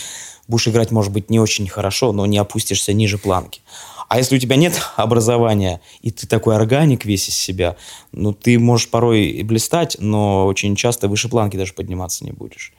будешь 0.48 0.66
играть, 0.66 0.90
может 0.90 1.12
быть, 1.12 1.30
не 1.30 1.38
очень 1.38 1.68
хорошо, 1.68 2.10
но 2.10 2.26
не 2.26 2.36
опустишься 2.36 2.92
ниже 2.92 3.16
планки. 3.16 3.60
А 4.08 4.18
если 4.18 4.34
у 4.34 4.38
тебя 4.40 4.56
нет 4.56 4.80
образования, 4.96 5.80
и 6.00 6.10
ты 6.10 6.26
такой 6.26 6.56
органик 6.56 7.04
весь 7.04 7.28
из 7.28 7.36
себя, 7.36 7.76
ну, 8.10 8.32
ты 8.32 8.58
можешь 8.58 8.90
порой 8.90 9.26
и 9.26 9.44
блистать, 9.44 9.96
но 10.00 10.46
очень 10.46 10.74
часто 10.74 11.06
выше 11.06 11.28
планки 11.28 11.56
даже 11.56 11.72
подниматься 11.72 12.24
не 12.24 12.32
будешь. 12.32 12.72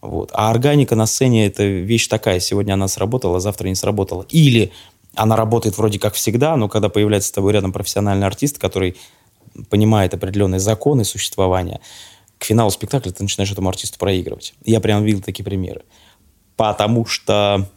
Вот. 0.00 0.30
А 0.32 0.50
органика 0.50 0.94
на 0.94 1.04
сцене– 1.04 1.46
это 1.48 1.62
вещь 1.62 2.06
такая. 2.06 2.40
Сегодня 2.40 2.72
она 2.72 2.88
сработала, 2.88 3.38
завтра 3.38 3.68
не 3.68 3.74
сработала. 3.74 4.24
Или 4.30 4.72
она 5.14 5.36
работает 5.36 5.76
вроде 5.76 5.98
как 5.98 6.14
всегда, 6.14 6.56
но 6.56 6.68
когда 6.68 6.88
появляется 6.88 7.28
с 7.28 7.32
тобой 7.32 7.52
рядом 7.52 7.72
профессиональный 7.72 8.26
артист, 8.26 8.58
который 8.58 8.96
понимает 9.70 10.14
определенные 10.14 10.60
законы 10.60 11.04
существования, 11.04 11.80
к 12.38 12.44
финалу 12.44 12.70
спектакля 12.70 13.10
ты 13.10 13.22
начинаешь 13.22 13.50
этому 13.50 13.68
артисту 13.68 13.98
проигрывать. 13.98 14.54
Я 14.64 14.80
прям 14.80 15.04
видел 15.04 15.20
такие 15.22 15.44
примеры. 15.44 15.82
Потому 16.56 17.04
что, 17.06 17.68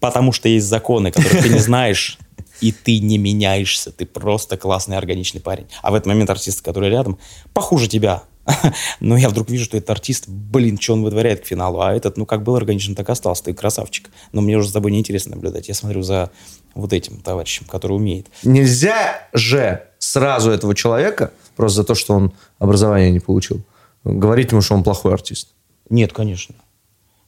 потому 0.00 0.32
что 0.32 0.48
есть 0.48 0.66
законы, 0.66 1.10
которые 1.10 1.42
ты 1.42 1.48
не 1.48 1.58
знаешь, 1.58 2.18
и 2.60 2.72
ты 2.72 3.00
не 3.00 3.18
меняешься. 3.18 3.92
Ты 3.92 4.06
просто 4.06 4.56
классный, 4.56 4.96
органичный 4.96 5.40
парень. 5.40 5.66
А 5.82 5.90
в 5.90 5.94
этот 5.94 6.06
момент 6.06 6.30
артист, 6.30 6.62
который 6.62 6.90
рядом, 6.90 7.18
похуже 7.52 7.88
тебя. 7.88 8.22
Но 9.00 9.16
я 9.16 9.28
вдруг 9.28 9.50
вижу, 9.50 9.64
что 9.64 9.76
этот 9.76 9.90
артист, 9.90 10.28
блин, 10.28 10.78
что 10.78 10.94
он 10.94 11.02
вытворяет 11.02 11.40
к 11.40 11.46
финалу. 11.46 11.80
А 11.80 11.94
этот, 11.94 12.16
ну, 12.16 12.26
как 12.26 12.42
был 12.42 12.56
органичен, 12.56 12.94
так 12.94 13.10
остался. 13.10 13.44
Ты 13.44 13.54
красавчик. 13.54 14.10
Но 14.32 14.40
мне 14.40 14.56
уже 14.56 14.68
с 14.68 14.72
тобой 14.72 14.92
неинтересно 14.92 15.34
наблюдать. 15.34 15.68
Я 15.68 15.74
смотрю 15.74 16.02
за 16.02 16.30
вот 16.74 16.92
этим 16.92 17.20
товарищем, 17.20 17.66
который 17.68 17.92
умеет. 17.92 18.26
Нельзя 18.44 19.28
же 19.32 19.82
сразу 19.98 20.50
этого 20.50 20.74
человека, 20.74 21.32
просто 21.56 21.78
за 21.78 21.84
то, 21.84 21.94
что 21.94 22.14
он 22.14 22.32
образование 22.58 23.10
не 23.10 23.20
получил, 23.20 23.62
говорить 24.04 24.52
ему, 24.52 24.60
что 24.60 24.74
он 24.74 24.84
плохой 24.84 25.14
артист. 25.14 25.48
Нет, 25.88 26.12
конечно. 26.12 26.54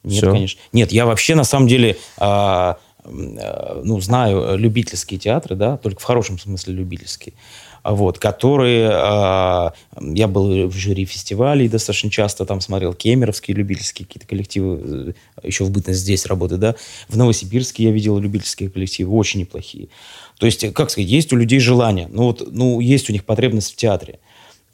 Нет, 0.04 0.22
Всё. 0.22 0.32
конечно. 0.32 0.60
Нет, 0.72 0.92
я 0.92 1.06
вообще 1.06 1.34
на 1.34 1.44
самом 1.44 1.66
деле, 1.66 1.96
а, 2.18 2.78
ну, 3.04 4.00
знаю 4.00 4.56
любительские 4.58 5.18
театры, 5.18 5.56
да, 5.56 5.76
только 5.76 6.00
в 6.00 6.04
хорошем 6.04 6.38
смысле 6.38 6.74
любительские, 6.74 7.34
вот, 7.84 8.18
которые, 8.18 8.90
а, 8.92 9.72
я 10.00 10.28
был 10.28 10.68
в 10.68 10.74
жюри 10.74 11.04
фестивалей 11.04 11.68
достаточно 11.68 12.10
часто, 12.10 12.44
там 12.44 12.60
смотрел 12.60 12.94
кемеровские 12.94 13.56
любительские 13.56 14.06
какие-то 14.06 14.26
коллективы, 14.26 15.14
э, 15.42 15.46
еще 15.46 15.64
в 15.64 15.70
бытность 15.70 16.00
здесь 16.00 16.26
работы, 16.26 16.56
да, 16.56 16.74
в 17.08 17.16
Новосибирске 17.16 17.84
я 17.84 17.90
видел 17.90 18.18
любительские 18.18 18.70
коллективы, 18.70 19.14
очень 19.14 19.40
неплохие. 19.40 19.88
То 20.38 20.46
есть, 20.46 20.72
как 20.72 20.90
сказать, 20.90 21.10
есть 21.10 21.32
у 21.32 21.36
людей 21.36 21.60
желание, 21.60 22.08
ну, 22.10 22.24
вот, 22.24 22.46
ну, 22.50 22.80
есть 22.80 23.10
у 23.10 23.12
них 23.12 23.24
потребность 23.24 23.72
в 23.72 23.76
театре. 23.76 24.18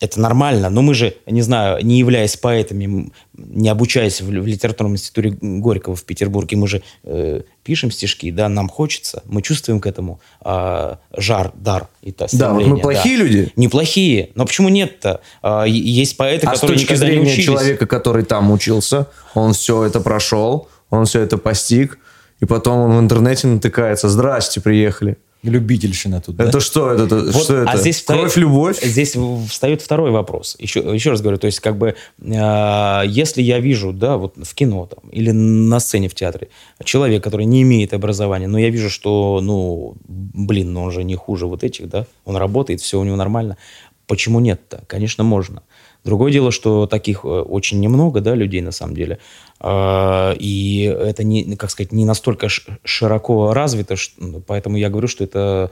Это 0.01 0.21
нормально, 0.21 0.71
но 0.71 0.83
мы 0.83 0.93
же, 0.93 1.15
не 1.25 1.41
знаю, 1.41 1.85
не 1.85 1.99
являясь 1.99 2.37
поэтами, 2.37 3.11
не 3.37 3.69
обучаясь 3.69 4.21
в, 4.21 4.27
в 4.27 4.47
литературном 4.47 4.95
институте 4.95 5.37
Горького 5.41 5.95
в 5.95 6.05
Петербурге, 6.05 6.57
мы 6.57 6.67
же 6.67 6.83
э, 7.05 7.43
пишем 7.63 7.91
стишки, 7.91 8.31
да, 8.31 8.49
нам 8.49 8.69
хочется, 8.69 9.23
мы 9.27 9.41
чувствуем 9.41 9.81
к 9.81 9.87
этому 9.87 10.21
а, 10.41 10.99
жар, 11.17 11.53
дар 11.55 11.89
и 12.03 12.13
то 12.13 12.27
Да, 12.33 12.53
вот 12.53 12.67
мы 12.67 12.79
плохие 12.79 13.17
да. 13.17 13.25
люди. 13.25 13.53
Неплохие, 13.57 14.31
но 14.35 14.45
почему 14.47 14.69
нет-то? 14.69 15.21
Е- 15.43 15.71
есть 15.71 16.17
поэты, 16.17 16.47
А 16.47 16.51
с 16.51 16.61
которые 16.61 16.77
точки 16.79 16.91
никогда 16.93 17.07
не 17.07 17.13
зрения 17.13 17.31
учились. 17.31 17.45
человека, 17.45 17.87
который 17.87 18.25
там 18.25 18.51
учился, 18.51 19.07
он 19.35 19.55
все 19.55 19.85
это 19.85 20.01
прошел, 20.01 20.69
он 20.91 21.07
все 21.07 21.21
это 21.21 21.39
постиг, 21.39 21.99
и 22.41 22.47
потом 22.47 22.81
он 22.81 22.97
в 22.97 23.01
интернете 23.01 23.47
натыкается. 23.47 24.09
Здрасте, 24.09 24.61
приехали. 24.61 25.17
Любительщина 25.45 26.21
тут, 26.23 26.37
да? 26.37 26.45
Это 26.45 26.59
что? 26.61 26.91
Это, 26.91 27.05
это- 27.05 27.17
Вот, 27.31 27.45
что 27.45 27.57
это? 27.59 27.71
А 27.71 27.77
здесь 27.77 28.03
Кровь, 28.03 28.31
встает- 28.31 28.37
любовь? 28.37 28.83
Здесь 28.83 29.15
встает 29.51 29.83
второй 29.83 30.11
вопрос. 30.11 30.57
Еще, 30.59 30.81
еще 30.81 31.11
раз 31.11 31.21
говорю, 31.21 31.37
то 31.39 31.47
есть 31.47 31.61
как 31.61 31.77
бы, 31.77 31.95
э, 32.19 33.03
если 33.07 33.43
я 33.43 33.61
вижу, 33.61 33.93
да, 33.93 34.17
вот 34.17 34.35
в 34.37 34.55
кино 34.55 34.87
там, 34.87 35.11
или 35.11 35.33
на 35.33 35.81
сцене 35.81 36.09
в 36.09 36.15
театре, 36.15 36.49
человек, 36.83 37.23
который 37.23 37.45
не 37.45 37.61
имеет 37.63 37.93
образования, 37.93 38.49
но 38.49 38.59
я 38.59 38.71
вижу, 38.71 38.89
что, 38.89 39.41
ну, 39.43 39.97
блин, 40.09 40.73
ну 40.73 40.83
он 40.85 40.93
же 40.93 41.05
не 41.05 41.15
хуже 41.15 41.47
вот 41.47 41.63
этих, 41.63 41.89
да, 41.91 42.07
он 42.25 42.37
работает, 42.37 42.81
все 42.81 42.99
у 42.99 43.05
него 43.05 43.17
нормально. 43.17 43.59
Почему 44.07 44.41
нет-то? 44.41 44.83
Конечно, 44.87 45.25
можно. 45.25 45.63
Другое 46.05 46.31
дело, 46.33 46.53
что 46.53 46.87
таких 46.87 47.25
э, 47.25 47.29
очень 47.29 47.81
немного, 47.81 48.21
да, 48.21 48.35
людей 48.35 48.61
на 48.61 48.73
самом 48.73 48.95
деле. 48.95 49.19
А, 49.59 50.35
И 50.39 50.83
это 50.83 51.25
не, 51.25 51.57
как 51.57 51.71
сказать, 51.71 51.93
не 51.93 52.05
настолько 52.05 52.49
широко 52.85 53.55
развито, 53.55 53.97
ш- 53.97 54.13
поэтому 54.47 54.77
я 54.77 54.91
говорю, 54.91 55.09
что 55.09 55.25
это, 55.25 55.71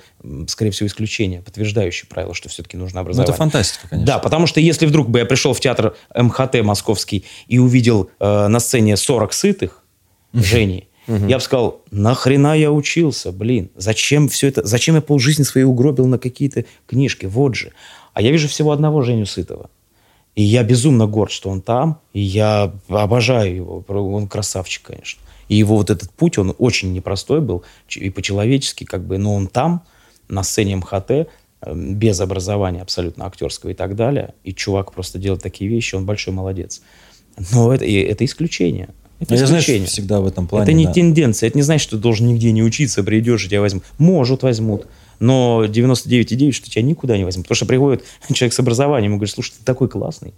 скорее 0.48 0.70
всего, 0.70 0.86
исключение, 0.86 1.42
подтверждающее 1.42 2.08
правило, 2.08 2.32
что 2.34 2.48
все-таки 2.48 2.76
нужно 2.78 2.96
Ну, 2.96 3.00
образование. 3.02 3.28
это 3.30 3.36
фантастика, 3.38 3.88
конечно. 3.88 4.06
Да, 4.14 4.18
потому 4.18 4.46
что 4.46 4.60
если 4.60 4.86
вдруг 4.86 5.10
бы 5.10 5.18
я 5.18 5.26
пришел 5.26 5.52
в 5.52 5.60
театр 5.60 5.94
МХТ 6.16 6.62
московский 6.62 7.24
и 7.48 7.58
увидел 7.58 8.08
э, 8.18 8.46
на 8.48 8.58
сцене 8.60 8.96
40 8.96 9.32
сытых 9.34 9.82
Женей, 10.32 10.88
я 11.08 11.36
бы 11.36 11.40
сказал, 11.42 11.82
нахрена 11.90 12.56
я 12.56 12.70
учился, 12.72 13.32
блин, 13.32 13.70
зачем 13.76 14.28
все 14.28 14.48
это, 14.48 14.64
зачем 14.64 14.94
я 14.94 15.02
полжизни 15.02 15.42
своей 15.42 15.66
угробил 15.66 16.06
на 16.06 16.16
какие-то 16.18 16.64
книжки, 16.86 17.26
вот 17.26 17.54
же. 17.56 17.72
А 18.14 18.22
я 18.22 18.30
вижу 18.30 18.48
всего 18.48 18.70
одного 18.72 19.02
Женю 19.02 19.26
Сытого. 19.26 19.68
И 20.34 20.42
я 20.42 20.62
безумно 20.62 21.06
горд, 21.06 21.30
что 21.30 21.50
он 21.50 21.60
там, 21.60 22.00
и 22.14 22.20
я 22.20 22.72
обожаю 22.88 23.54
его, 23.54 23.84
он 23.88 24.28
красавчик, 24.28 24.82
конечно. 24.82 25.20
И 25.48 25.56
его 25.56 25.76
вот 25.76 25.90
этот 25.90 26.10
путь, 26.10 26.38
он 26.38 26.54
очень 26.58 26.92
непростой 26.92 27.42
был, 27.42 27.64
и 27.94 28.08
по-человечески, 28.08 28.84
как 28.84 29.06
бы, 29.06 29.18
но 29.18 29.34
он 29.34 29.46
там, 29.46 29.82
на 30.28 30.42
сцене 30.42 30.76
МХТ, 30.76 31.10
э, 31.10 31.26
без 31.74 32.20
образования 32.20 32.80
абсолютно 32.80 33.26
актерского 33.26 33.70
и 33.70 33.74
так 33.74 33.94
далее, 33.94 34.34
и 34.44 34.54
чувак 34.54 34.92
просто 34.92 35.18
делает 35.18 35.42
такие 35.42 35.68
вещи, 35.68 35.94
он 35.94 36.06
большой 36.06 36.32
молодец. 36.32 36.80
Но 37.52 37.72
это, 37.74 37.84
и 37.84 37.94
это 37.94 38.24
исключение. 38.24 38.88
Это 39.20 39.34
я, 39.34 39.46
знаешь, 39.46 39.64
всегда 39.64 40.20
в 40.20 40.26
этом 40.26 40.48
плане... 40.48 40.64
это 40.64 40.72
не 40.72 40.86
да. 40.86 40.92
тенденция, 40.92 41.48
это 41.48 41.58
не 41.58 41.62
значит, 41.62 41.82
что 41.82 41.96
ты 41.96 42.02
должен 42.02 42.26
нигде 42.26 42.50
не 42.50 42.62
учиться, 42.62 43.04
придешь 43.04 43.44
и 43.44 43.48
тебя 43.48 43.60
возьмут. 43.60 43.84
Может, 43.98 44.42
возьмут. 44.42 44.86
Но 45.22 45.64
99,9, 45.64 46.50
что 46.50 46.68
тебя 46.68 46.82
никуда 46.82 47.16
не 47.16 47.24
возьмут. 47.24 47.46
Потому 47.46 47.54
что 47.54 47.66
приходит 47.66 48.04
человек 48.34 48.52
с 48.52 48.58
образованием 48.58 49.12
и 49.12 49.16
говорит, 49.16 49.32
слушай, 49.32 49.52
ты 49.56 49.64
такой 49.64 49.88
классный. 49.88 50.34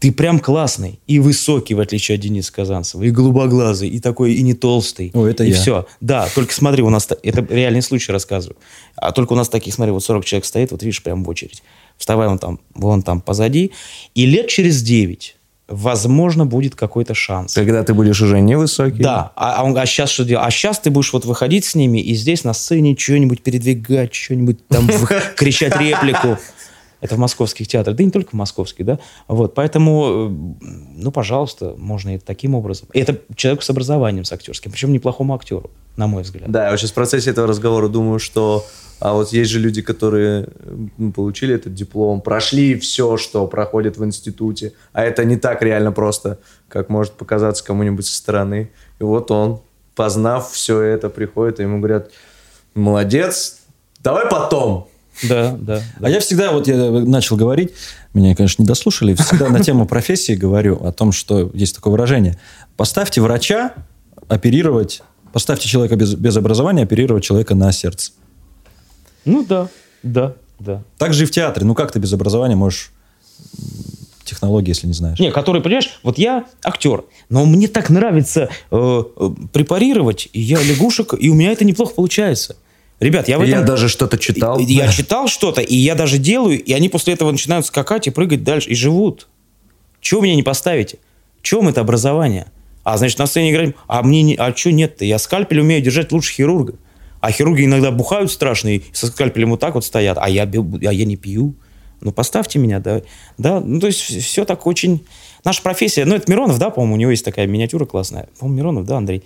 Ты 0.00 0.10
прям 0.10 0.40
классный. 0.40 0.98
И 1.06 1.20
высокий, 1.20 1.74
в 1.74 1.80
отличие 1.80 2.16
от 2.16 2.20
Дениса 2.20 2.52
Казанцева. 2.52 3.04
И 3.04 3.10
голубоглазый, 3.10 3.88
и 3.88 4.00
такой, 4.00 4.34
и 4.34 4.42
не 4.42 4.52
толстый. 4.52 5.12
О, 5.14 5.24
это 5.24 5.44
и 5.44 5.50
я. 5.50 5.54
все. 5.54 5.86
Да, 6.00 6.28
только 6.34 6.52
смотри, 6.52 6.82
у 6.82 6.90
нас... 6.90 7.08
Это 7.22 7.46
реальный 7.48 7.82
случай 7.82 8.10
рассказываю. 8.10 8.56
А 8.96 9.12
только 9.12 9.34
у 9.34 9.36
нас 9.36 9.48
таких, 9.48 9.72
смотри, 9.72 9.92
вот 9.92 10.02
40 10.02 10.24
человек 10.24 10.44
стоит, 10.44 10.72
вот 10.72 10.82
видишь, 10.82 11.00
прям 11.00 11.22
в 11.22 11.28
очередь. 11.28 11.62
Вставай 11.96 12.26
вон 12.26 12.40
там, 12.40 12.58
вон 12.74 13.02
там 13.02 13.20
позади. 13.20 13.70
И 14.16 14.26
лет 14.26 14.48
через 14.48 14.82
9, 14.82 15.36
возможно, 15.68 16.44
будет 16.46 16.74
какой-то 16.74 17.14
шанс. 17.14 17.54
Когда 17.54 17.82
ты 17.82 17.94
будешь 17.94 18.20
уже 18.20 18.40
невысокий. 18.40 19.02
Да, 19.02 19.32
а, 19.34 19.60
а, 19.60 19.64
он, 19.64 19.76
а 19.76 19.86
сейчас 19.86 20.10
что 20.10 20.24
делать? 20.24 20.46
А 20.46 20.50
сейчас 20.50 20.78
ты 20.78 20.90
будешь 20.90 21.12
вот 21.12 21.24
выходить 21.24 21.64
с 21.64 21.74
ними 21.74 21.98
и 21.98 22.14
здесь 22.14 22.44
на 22.44 22.52
сцене 22.52 22.96
что-нибудь 22.96 23.42
передвигать, 23.42 24.14
что-нибудь 24.14 24.66
там 24.68 24.88
кричать 25.36 25.78
реплику. 25.80 26.38
Это 27.00 27.16
в 27.16 27.18
московских 27.18 27.68
театрах, 27.68 27.96
да 27.96 28.02
и 28.02 28.06
не 28.06 28.12
только 28.12 28.30
в 28.30 28.32
московских, 28.32 28.86
да. 28.86 28.98
Вот, 29.28 29.54
поэтому, 29.54 30.56
э, 30.62 30.64
ну, 30.96 31.12
пожалуйста, 31.12 31.74
можно 31.76 32.14
и 32.14 32.18
таким 32.18 32.54
образом. 32.54 32.88
И 32.94 32.98
это 32.98 33.20
человек 33.36 33.62
с 33.62 33.68
образованием, 33.68 34.24
с 34.24 34.32
актерским, 34.32 34.72
причем 34.72 34.90
неплохому 34.90 35.34
актеру, 35.34 35.70
на 35.96 36.06
мой 36.06 36.22
взгляд. 36.22 36.50
Да, 36.50 36.70
я 36.70 36.76
сейчас 36.78 36.92
в 36.92 36.94
процессе 36.94 37.28
этого 37.28 37.46
разговора 37.46 37.88
думаю, 37.88 38.18
что 38.18 38.64
а 39.04 39.12
вот 39.12 39.34
есть 39.34 39.50
же 39.50 39.60
люди, 39.60 39.82
которые 39.82 40.48
м, 40.64 41.12
получили 41.12 41.54
этот 41.54 41.74
диплом, 41.74 42.22
прошли 42.22 42.78
все, 42.78 43.18
что 43.18 43.46
проходит 43.46 43.98
в 43.98 44.04
институте, 44.04 44.72
а 44.94 45.04
это 45.04 45.26
не 45.26 45.36
так 45.36 45.60
реально 45.60 45.92
просто, 45.92 46.38
как 46.70 46.88
может 46.88 47.12
показаться 47.12 47.62
кому-нибудь 47.62 48.06
со 48.06 48.16
стороны. 48.16 48.70
И 48.98 49.04
вот 49.04 49.30
он, 49.30 49.60
познав 49.94 50.50
все 50.52 50.80
это, 50.80 51.10
приходит, 51.10 51.60
и 51.60 51.64
ему 51.64 51.80
говорят, 51.80 52.12
молодец, 52.74 53.58
давай 54.02 54.26
потом. 54.26 54.88
Да, 55.22 55.54
да. 55.60 55.82
А 56.00 56.08
я 56.08 56.18
всегда, 56.20 56.52
вот 56.52 56.66
я 56.66 56.90
начал 56.90 57.36
говорить, 57.36 57.74
меня, 58.14 58.34
конечно, 58.34 58.62
не 58.62 58.66
дослушали, 58.66 59.12
всегда 59.12 59.50
на 59.50 59.60
тему 59.60 59.86
профессии 59.86 60.32
говорю 60.32 60.82
о 60.82 60.92
том, 60.92 61.12
что 61.12 61.50
есть 61.52 61.74
такое 61.74 61.90
выражение. 61.90 62.38
Поставьте 62.78 63.20
врача 63.20 63.74
оперировать, 64.28 65.02
поставьте 65.30 65.68
человека 65.68 65.96
без, 65.96 66.14
без 66.14 66.34
образования 66.38 66.84
оперировать 66.84 67.22
человека 67.22 67.54
на 67.54 67.70
сердце. 67.70 68.12
Ну 69.24 69.44
да, 69.44 69.68
да, 70.02 70.34
да. 70.58 70.82
Так 70.98 71.14
же 71.14 71.24
и 71.24 71.26
в 71.26 71.30
театре. 71.30 71.66
Ну 71.66 71.74
как 71.74 71.92
ты 71.92 71.98
без 71.98 72.12
образования 72.12 72.56
можешь 72.56 72.92
технологии, 74.24 74.70
если 74.70 74.86
не 74.86 74.92
знаешь? 74.92 75.18
Не, 75.18 75.30
который, 75.30 75.60
понимаешь, 75.60 75.98
вот 76.02 76.18
я 76.18 76.44
актер, 76.64 77.04
но 77.28 77.44
мне 77.44 77.68
так 77.68 77.90
нравится 77.90 78.48
э, 78.70 79.02
э, 79.16 79.30
препарировать, 79.52 80.28
и 80.32 80.40
я 80.40 80.62
лягушек, 80.62 81.14
и 81.18 81.28
у 81.28 81.34
меня 81.34 81.52
это 81.52 81.64
неплохо 81.64 81.94
получается. 81.94 82.56
Ребят, 83.00 83.28
я 83.28 83.38
в 83.38 83.42
этом... 83.42 83.60
Я 83.60 83.62
даже 83.62 83.88
что-то 83.88 84.18
читал. 84.18 84.58
Я 84.58 84.88
читал 84.90 85.28
что-то, 85.28 85.60
и 85.60 85.76
я 85.76 85.94
даже 85.94 86.18
делаю, 86.18 86.62
и 86.62 86.72
они 86.72 86.88
после 86.88 87.14
этого 87.14 87.30
начинают 87.30 87.66
скакать 87.66 88.06
и 88.06 88.10
прыгать 88.10 88.44
дальше, 88.44 88.70
и 88.70 88.74
живут. 88.74 89.28
Чего 90.00 90.22
меня 90.22 90.36
не 90.36 90.42
поставите? 90.42 90.98
В 91.40 91.42
чем 91.42 91.68
это 91.68 91.80
образование? 91.80 92.46
А, 92.82 92.96
значит, 92.96 93.18
на 93.18 93.26
сцене 93.26 93.50
играем, 93.50 93.74
а 93.86 94.02
мне 94.02 94.22
не, 94.22 94.36
а 94.36 94.54
что 94.54 94.70
нет-то? 94.70 95.04
Я 95.04 95.18
скальпель 95.18 95.60
умею 95.60 95.82
держать 95.82 96.12
лучше 96.12 96.32
хирурга. 96.34 96.74
А 97.24 97.30
хирурги 97.30 97.64
иногда 97.64 97.90
бухают 97.90 98.30
страшно, 98.30 98.76
и 98.76 98.82
со 98.92 99.06
скальпелем 99.06 99.52
вот 99.52 99.60
так 99.60 99.76
вот 99.76 99.84
стоят, 99.86 100.18
а 100.20 100.28
я, 100.28 100.42
а 100.42 100.92
я 100.92 101.04
не 101.06 101.16
пью. 101.16 101.54
Ну, 102.02 102.12
поставьте 102.12 102.58
меня, 102.58 102.80
да. 102.80 103.00
Да, 103.38 103.60
ну, 103.60 103.80
то 103.80 103.86
есть 103.86 104.00
все 104.00 104.44
так 104.44 104.66
очень... 104.66 105.06
Наша 105.42 105.62
профессия, 105.62 106.04
ну, 106.04 106.14
это 106.14 106.30
Миронов, 106.30 106.58
да, 106.58 106.68
по-моему, 106.68 106.94
у 106.94 106.98
него 106.98 107.10
есть 107.12 107.24
такая 107.24 107.46
миниатюра 107.46 107.86
классная. 107.86 108.28
По-моему, 108.38 108.58
Миронов, 108.58 108.84
да, 108.84 108.98
Андрей? 108.98 109.24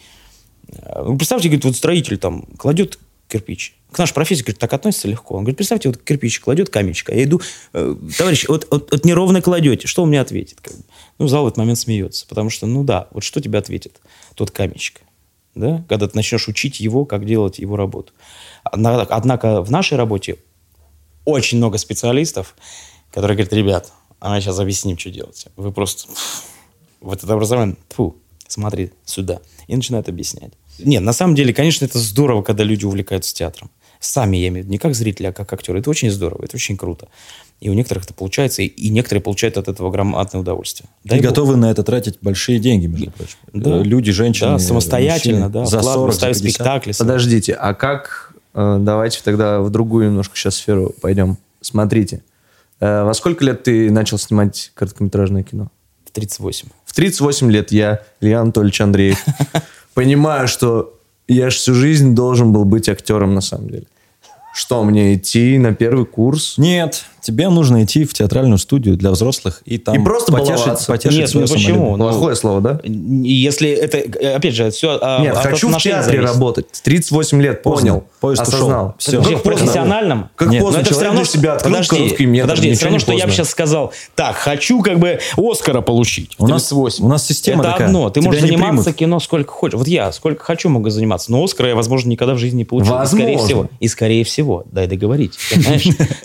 Э, 0.69 1.03
Вы 1.03 1.17
представьте, 1.17 1.49
говорит, 1.49 1.65
вот 1.65 1.75
строитель 1.75 2.19
там 2.19 2.43
кладет 2.57 3.01
кирпич, 3.27 3.75
к 3.91 3.99
нашей 3.99 4.15
профессии 4.15 4.43
говорит, 4.43 4.61
так 4.61 4.73
относится 4.73 5.09
легко. 5.09 5.35
Он 5.35 5.43
говорит, 5.43 5.57
представьте, 5.57 5.89
вот 5.89 5.99
кирпич 6.01 6.39
кладет 6.39 6.71
камечко. 6.71 7.13
Я 7.13 7.25
иду, 7.25 7.41
э, 7.73 7.97
товарищ, 8.17 8.47
вот, 8.47 8.69
вот, 8.71 8.93
вот 8.93 9.05
неровно 9.05 9.43
кладете. 9.43 9.89
Что 9.89 10.05
он 10.05 10.11
мне 10.11 10.21
ответит? 10.21 10.61
Ну, 11.19 11.27
зал 11.27 11.43
в 11.43 11.47
этот 11.49 11.59
момент 11.59 11.81
смеется. 11.81 12.29
Потому 12.29 12.49
что, 12.49 12.67
ну 12.67 12.85
да, 12.85 13.09
вот 13.11 13.25
что 13.25 13.41
тебе 13.41 13.59
ответит 13.59 14.01
тот 14.37 14.53
камечко? 14.53 15.01
Да? 15.55 15.85
Когда 15.89 16.07
ты 16.07 16.17
начнешь 16.17 16.49
учить 16.49 16.81
его, 16.81 17.05
как 17.05 17.25
делать 17.27 17.59
его 17.59 17.77
работу. 17.77 18.13
Однако 18.65 19.63
в 19.63 19.71
нашей 19.71 19.97
работе 19.97 20.37
очень 21.25 21.59
много 21.59 21.79
специалистов, 21.79 22.55
которые 23.11 23.37
говорят, 23.37 23.53
ребят, 23.53 23.93
а 24.21 24.31
мы 24.31 24.41
сейчас 24.41 24.59
объясним, 24.59 24.99
что 24.99 25.11
делать. 25.11 25.47
Вы 25.57 25.73
просто 25.73 26.09
в 27.01 27.13
этот 27.13 27.31
образование, 27.31 27.77
фу, 27.91 28.17
смотри 28.47 28.93
сюда. 29.05 29.41
И 29.67 29.77
начинают 29.77 30.09
объяснять. 30.09 30.53
Нет, 30.79 31.03
на 31.03 31.13
самом 31.13 31.35
деле, 31.35 31.53
конечно, 31.53 31.85
это 31.85 31.99
здорово, 31.99 32.43
когда 32.43 32.65
люди 32.65 32.85
увлекаются 32.85 33.35
театром. 33.35 33.71
Сами, 34.01 34.37
я 34.37 34.49
имею 34.49 34.63
в 34.63 34.67
виду, 34.67 34.73
не 34.73 34.79
как 34.79 34.95
зрители, 34.95 35.27
а 35.27 35.33
как 35.33 35.53
актеры. 35.53 35.81
Это 35.81 35.91
очень 35.91 36.11
здорово, 36.11 36.45
это 36.45 36.57
очень 36.57 36.77
круто. 36.77 37.09
И 37.61 37.69
у 37.71 37.75
некоторых 37.75 38.05
это 38.05 38.15
получается, 38.15 38.63
и, 38.63 38.89
некоторые 38.89 39.21
получают 39.21 39.57
от 39.57 39.67
этого 39.67 39.91
громадное 39.91 40.41
удовольствие. 40.41 40.89
Дай 41.03 41.19
и 41.19 41.23
Бог. 41.23 41.31
готовы 41.31 41.57
на 41.57 41.71
это 41.71 41.83
тратить 41.83 42.19
большие 42.21 42.61
деньги, 42.61 42.87
между 42.87 43.11
прочим. 43.11 43.37
Да. 43.53 43.79
Люди, 43.83 44.13
женщины, 44.13 44.53
Да, 44.53 44.59
самостоятельно, 44.61 45.49
мужчины, 45.49 45.65
да. 45.65 45.67
За 45.67 45.83
40, 45.83 46.15
ставят 46.15 46.37
спектакли. 46.37 46.93
Подождите, 46.97 47.55
а 47.55 47.75
как... 47.75 48.33
Э, 48.55 48.79
давайте 48.81 49.21
тогда 49.25 49.61
в 49.61 49.71
другую 49.71 50.07
немножко 50.07 50.37
сейчас 50.37 50.55
сферу 50.55 50.95
пойдем. 51.01 51.37
Смотрите. 51.61 52.23
Э, 52.79 53.03
во 53.03 53.13
сколько 53.15 53.45
лет 53.45 53.65
ты 53.65 53.91
начал 53.91 54.19
снимать 54.19 54.71
короткометражное 54.75 55.43
кино? 55.43 55.69
В 56.05 56.13
38. 56.13 56.69
В 56.85 56.95
38 56.95 57.51
лет 57.51 57.73
я, 57.73 58.03
Илья 58.21 58.41
Анатольевич 58.41 58.81
Андреев, 58.81 59.25
понимаю, 59.95 60.47
что 60.47 60.97
я 61.27 61.51
же 61.51 61.57
всю 61.57 61.75
жизнь 61.75 62.15
должен 62.15 62.53
был 62.53 62.65
быть 62.65 62.89
актером 62.89 63.35
на 63.35 63.41
самом 63.41 63.69
деле. 63.69 63.87
Что, 64.59 64.83
мне 64.83 65.15
идти 65.15 65.57
на 65.57 65.73
первый 65.73 66.05
курс? 66.05 66.55
Нет, 66.59 67.05
тебе 67.21 67.49
нужно 67.49 67.85
идти 67.85 68.05
в 68.05 68.13
театральную 68.13 68.59
студию 68.59 68.97
для 68.97 69.13
взрослых 69.13 69.63
и 69.65 69.79
там 69.79 69.95
и 69.95 70.05
просто 70.05 70.33
потешить, 70.33 70.85
потешить 70.85 71.19
Нет, 71.19 71.31
ну 71.35 71.41
почему? 71.43 71.97
Ну, 71.97 72.09
Плохое 72.09 72.35
слово, 72.35 72.61
да? 72.61 72.81
Если 72.83 73.71
это, 73.71 73.99
опять 74.35 74.55
же, 74.55 74.71
все... 74.73 74.99
А, 75.01 75.21
Нет, 75.21 75.37
хочу 75.37 75.69
в 75.69 75.79
театре 75.79 76.17
зависит. 76.17 76.35
работать. 76.35 76.67
38 76.83 77.41
лет, 77.41 77.63
понял, 77.63 78.03
Поезд 78.19 78.43
осознал. 78.43 78.97
Все. 78.99 79.23
Как 79.23 79.39
в 79.39 79.43
профессиональном? 79.43 80.29
Как 80.35 80.49
Нет, 80.49 80.61
поздно, 80.61 80.81
это 80.81 80.93
все 80.93 81.05
равно, 81.05 81.23
себя 81.23 81.53
открыл 81.53 81.75
подожди, 81.75 82.27
метр, 82.27 82.49
подожди, 82.49 82.75
все 82.75 82.85
равно, 82.87 82.99
что 82.99 83.13
я 83.13 83.27
бы 83.27 83.33
сейчас 83.33 83.51
сказал, 83.51 83.93
так, 84.17 84.35
хочу 84.35 84.83
как 84.83 84.99
бы 84.99 85.21
Оскара 85.37 85.83
получить. 85.83 86.33
У 86.39 86.49
нас, 86.49 86.73
у 86.73 87.09
нас 87.09 87.25
система 87.25 87.63
Это 87.63 87.73
такая. 87.73 87.87
одно. 87.87 88.11
Ты 88.11 88.23
можешь 88.23 88.41
заниматься 88.41 88.85
примут. 88.85 88.99
кино 88.99 89.21
сколько 89.21 89.53
хочешь. 89.53 89.79
Вот 89.79 89.87
я 89.87 90.11
сколько 90.11 90.43
хочу 90.43 90.69
могу 90.69 90.91
заниматься, 90.91 91.31
но 91.31 91.45
Оскара 91.45 91.69
я, 91.69 91.77
возможно, 91.77 92.09
никогда 92.09 92.35
в 92.35 92.39
жизни 92.39 92.59
не 92.59 92.65
получу. 92.65 92.91
Возможно. 92.91 93.29
И 93.29 93.37
скорее 93.37 93.39
всего, 93.39 93.69
и 93.79 93.89
скорее 93.89 94.25
всего, 94.25 94.48
дай 94.71 94.87
договорить, 94.87 95.39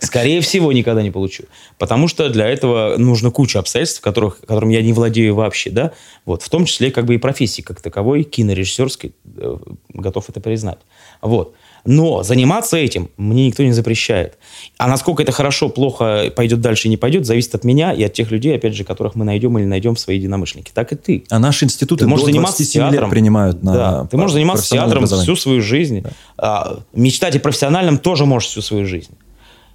скорее 0.02 0.42
всего 0.42 0.72
никогда 0.72 1.02
не 1.02 1.12
получу. 1.12 1.44
Потому 1.78 2.08
что 2.08 2.30
для 2.30 2.48
этого 2.48 2.98
нужно 2.98 3.32
куча 3.32 3.60
обстоятельств, 3.60 4.02
которых, 4.02 4.42
которым 4.42 4.70
я 4.70 4.82
не 4.82 4.94
владею 4.94 5.36
вообще, 5.36 5.70
да, 5.70 5.92
вот, 6.26 6.42
в 6.42 6.50
том 6.50 6.66
числе 6.66 6.92
как 6.92 7.06
бы 7.06 7.16
и 7.16 7.18
профессии 7.18 7.62
как 7.62 7.82
таковой, 7.82 8.24
кинорежиссерской, 8.24 9.14
э, 9.38 9.58
готов 9.90 10.30
это 10.30 10.40
признать. 10.40 10.80
Вот. 11.22 11.56
Но 11.86 12.24
заниматься 12.24 12.78
этим 12.78 13.10
мне 13.18 13.48
никто 13.48 13.64
не 13.64 13.74
запрещает. 13.74 14.38
А 14.78 14.88
насколько 14.88 15.22
это 15.22 15.32
хорошо, 15.32 15.70
плохо 15.70 16.32
пойдет 16.36 16.62
дальше 16.62 16.88
и 16.88 16.90
не 16.90 16.98
пойдет, 16.98 17.26
зависит 17.26 17.56
от 17.56 17.64
меня 17.64 17.92
и 17.92 18.04
от 18.04 18.14
тех 18.14 18.32
людей, 18.32 18.56
опять 18.56 18.74
же, 18.74 18.84
которых 18.84 19.16
мы 19.16 19.26
найдем 19.26 19.58
или 19.58 19.66
найдем 19.66 19.98
свои 19.98 20.18
единомышленники. 20.18 20.72
Так 20.74 20.94
и 20.94 20.96
ты. 20.96 21.24
А 21.30 21.40
наши 21.40 21.66
институты 21.66 22.06
ты 22.06 22.08
можешь 22.08 22.26
заниматься 22.26 22.66
театром, 22.66 23.04
лет 23.04 23.10
принимают 23.10 23.64
на 23.64 23.74
да, 23.74 24.08
Ты 24.10 24.18
можешь 24.18 24.34
заниматься 24.34 24.70
театром 24.70 25.06
всю 25.06 25.36
свою 25.36 25.62
жизнь. 25.62 26.02
Да. 26.02 26.10
А, 26.38 26.80
мечтать 26.94 27.36
о 27.36 27.40
профессиональном 27.40 27.98
тоже 27.98 28.26
можешь 28.26 28.50
всю 28.50 28.62
свою 28.62 28.86
жизнь. 28.86 29.12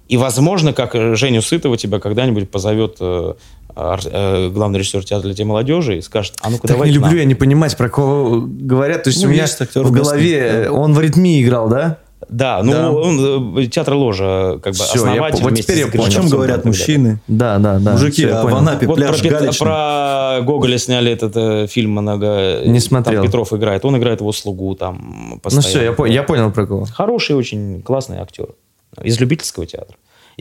И, 0.07 0.17
возможно, 0.17 0.73
как 0.73 0.95
Женю 1.15 1.43
Сытова 1.43 1.77
тебя 1.77 1.99
когда-нибудь 1.99 2.49
позовет 2.49 2.97
э, 2.99 3.35
главный 4.51 4.79
режиссер 4.79 5.03
театра 5.03 5.33
для 5.33 5.45
молодежи 5.45 5.97
и 5.97 6.01
скажет, 6.01 6.35
а 6.41 6.49
ну-ка 6.49 6.67
давай 6.67 6.89
не 6.89 6.95
люблю 6.95 7.17
я 7.17 7.25
не 7.25 7.35
понимать, 7.35 7.75
про 7.77 7.89
кого 7.89 8.41
говорят. 8.41 9.03
То 9.03 9.09
есть 9.09 9.21
ну, 9.21 9.29
у 9.29 9.31
меня 9.31 9.45
в 9.47 9.91
голове, 9.91 10.65
да. 10.65 10.71
он 10.71 10.93
в 10.93 10.99
аритмии 10.99 11.43
играл, 11.43 11.69
да? 11.69 11.97
Да, 12.27 12.61
ну 12.63 12.71
да. 12.71 12.91
он 12.91 13.57
э, 13.57 13.67
театр 13.67 13.93
ложа, 13.93 14.59
как 14.61 14.73
бы 14.73 14.83
Все, 14.83 14.99
основатель. 14.99 15.39
Я, 15.39 15.43
вот 15.43 15.55
теперь 15.55 15.79
я 15.79 15.87
понял, 15.87 16.05
о 16.05 16.09
чем 16.09 16.27
говорят 16.27 16.65
мужчины. 16.65 17.19
Да, 17.27 17.57
да, 17.57 17.79
да. 17.79 17.93
Мужики 17.93 18.25
Все, 18.25 18.43
в 18.43 18.55
Анапе 18.55 18.87
вот 18.87 18.97
пляж 18.97 19.21
про, 19.21 19.29
Галичный. 19.29 19.65
про 19.65 20.39
Гоголя 20.41 20.77
сняли 20.77 21.11
этот 21.11 21.35
э, 21.35 21.67
фильм 21.67 21.91
много. 21.91 22.61
Не 22.65 22.79
смотрел. 22.79 23.21
Там 23.21 23.25
Петров 23.25 23.53
играет, 23.53 23.85
он 23.85 23.97
играет 23.97 24.19
его 24.19 24.31
слугу 24.33 24.75
там 24.75 25.39
постоянно. 25.41 25.67
Ну 25.67 25.69
все, 25.69 25.83
я, 25.83 25.93
понял, 25.93 26.13
я 26.13 26.23
понял 26.23 26.51
про 26.51 26.67
кого. 26.67 26.85
Хороший 26.85 27.35
очень 27.35 27.81
классный 27.81 28.17
актер 28.17 28.49
из 29.01 29.19
любительского 29.19 29.65
театра 29.65 29.95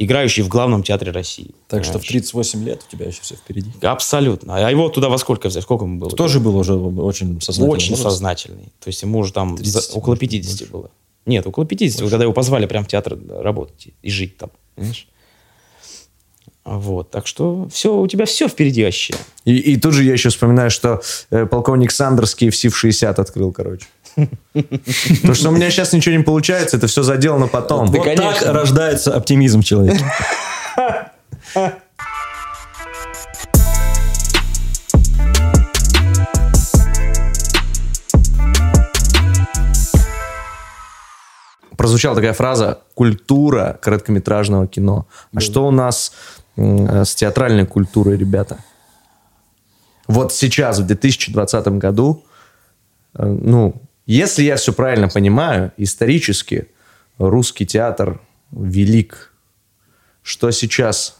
играющий 0.05 0.43
в 0.43 0.49
главном 0.49 0.83
театре 0.83 1.13
России. 1.13 1.55
Так 1.67 1.83
понимаешь? 1.83 1.87
что 1.87 1.99
в 1.99 2.07
38 2.07 2.65
лет 2.65 2.83
у 2.87 2.91
тебя 2.91 3.07
еще 3.07 3.23
все 3.23 3.37
впереди. 3.37 3.71
Абсолютно. 3.83 4.57
А 4.57 4.71
его 4.71 4.89
туда 4.89 5.09
во 5.09 5.19
сколько 5.19 5.49
взять? 5.49 5.63
Сколько 5.63 5.85
ему 5.85 5.99
было? 5.99 6.11
Тоже 6.11 6.41
был 6.41 6.57
уже 6.57 6.75
очень 6.75 7.41
сознательный. 7.41 7.75
Очень 7.75 7.91
возраст. 7.91 8.15
сознательный. 8.15 8.73
То 8.81 8.89
есть 8.89 9.03
ему 9.03 9.19
уже 9.19 9.33
там 9.33 9.57
30, 9.57 9.97
около 9.97 10.17
50 10.17 10.51
больше. 10.51 10.73
было. 10.73 10.91
Нет, 11.27 11.47
около 11.47 11.67
50, 11.67 12.01
больше. 12.01 12.11
когда 12.11 12.25
его 12.25 12.33
позвали 12.33 12.67
прям 12.67 12.85
в 12.85 12.89
театр 12.89 13.19
работать 13.29 13.89
и 14.03 14.11
жить 14.11 14.37
там. 14.37 14.51
Понимаешь? 14.75 15.09
Вот, 16.65 17.11
так 17.11 17.27
что 17.27 17.67
все, 17.73 17.97
у 17.97 18.07
тебя 18.07 18.27
все 18.27 18.47
впереди 18.47 18.85
вообще. 18.85 19.15
И, 19.47 19.57
и 19.57 19.77
тут 19.79 19.95
же 19.95 20.05
я 20.05 20.13
еще 20.13 20.29
вспоминаю, 20.29 20.71
что 20.71 21.01
э, 21.31 21.47
полковник 21.47 21.91
Сандерс 21.91 22.37
KFC 22.39 22.69
в 22.69 22.77
60 22.77 23.19
открыл, 23.19 23.53
короче. 23.53 23.87
Потому 24.53 25.35
что 25.35 25.49
у 25.49 25.53
меня 25.53 25.71
сейчас 25.71 25.93
ничего 25.93 26.17
не 26.17 26.23
получается, 26.23 26.77
это 26.77 26.87
все 26.87 27.03
заделано 27.03 27.47
потом. 27.49 27.87
Вот 27.87 28.15
так 28.17 28.43
рождается 28.43 29.15
оптимизм 29.15 29.63
человека. 29.63 30.05
Прозвучала 41.77 42.17
такая 42.17 42.33
фраза 42.33 42.81
«культура 42.95 43.79
короткометражного 43.81 44.67
кино». 44.67 45.07
А 45.33 45.41
что 45.41 45.67
у 45.67 45.71
нас 45.71 46.13
с 46.57 47.15
театральной 47.15 47.67
культурой, 47.67 48.17
ребята? 48.17 48.59
Вот 50.09 50.33
сейчас, 50.33 50.81
в 50.81 50.87
2020 50.87 51.69
году, 51.79 52.25
э, 53.15 53.25
ну, 53.25 53.81
если 54.15 54.43
я 54.43 54.57
все 54.57 54.73
правильно 54.73 55.09
понимаю, 55.09 55.73
исторически 55.77 56.69
русский 57.19 57.67
театр 57.67 58.21
велик. 58.51 59.33
Что 60.23 60.51
сейчас? 60.51 61.19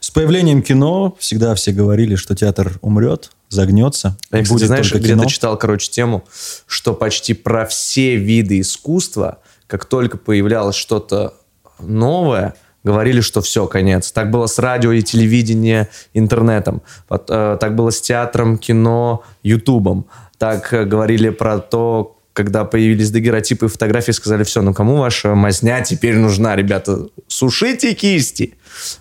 С 0.00 0.10
появлением 0.10 0.62
кино 0.62 1.16
всегда 1.18 1.54
все 1.54 1.72
говорили, 1.72 2.16
что 2.16 2.34
театр 2.34 2.78
умрет, 2.82 3.30
загнется. 3.48 4.16
Я, 4.30 4.42
кстати, 4.42 4.48
будет 4.48 4.66
знаешь, 4.66 4.92
где-то 4.92 5.26
читал, 5.26 5.56
короче, 5.56 5.90
тему, 5.90 6.24
что 6.66 6.92
почти 6.92 7.34
про 7.34 7.66
все 7.66 8.16
виды 8.16 8.60
искусства, 8.60 9.38
как 9.68 9.84
только 9.84 10.18
появлялось 10.18 10.76
что-то 10.76 11.34
новое, 11.78 12.54
говорили, 12.84 13.20
что 13.20 13.40
все, 13.42 13.66
конец. 13.66 14.10
Так 14.10 14.30
было 14.30 14.46
с 14.46 14.58
радио 14.58 14.92
и 14.92 15.02
телевидением, 15.02 15.86
интернетом. 16.14 16.82
Э, 17.08 17.56
так 17.60 17.76
было 17.76 17.90
с 17.90 18.00
театром, 18.00 18.58
кино, 18.58 19.22
ютубом 19.42 20.06
так 20.42 20.72
э, 20.72 20.84
говорили 20.84 21.28
про 21.28 21.60
то, 21.60 22.18
когда 22.32 22.64
появились 22.64 23.12
дагеротипы 23.12 23.68
фотографии, 23.68 24.10
сказали, 24.10 24.42
все, 24.42 24.60
ну 24.60 24.74
кому 24.74 24.96
ваша 24.96 25.36
мазня 25.36 25.82
теперь 25.82 26.16
нужна, 26.16 26.56
ребята? 26.56 27.06
Сушите 27.28 27.94
кисти. 27.94 28.56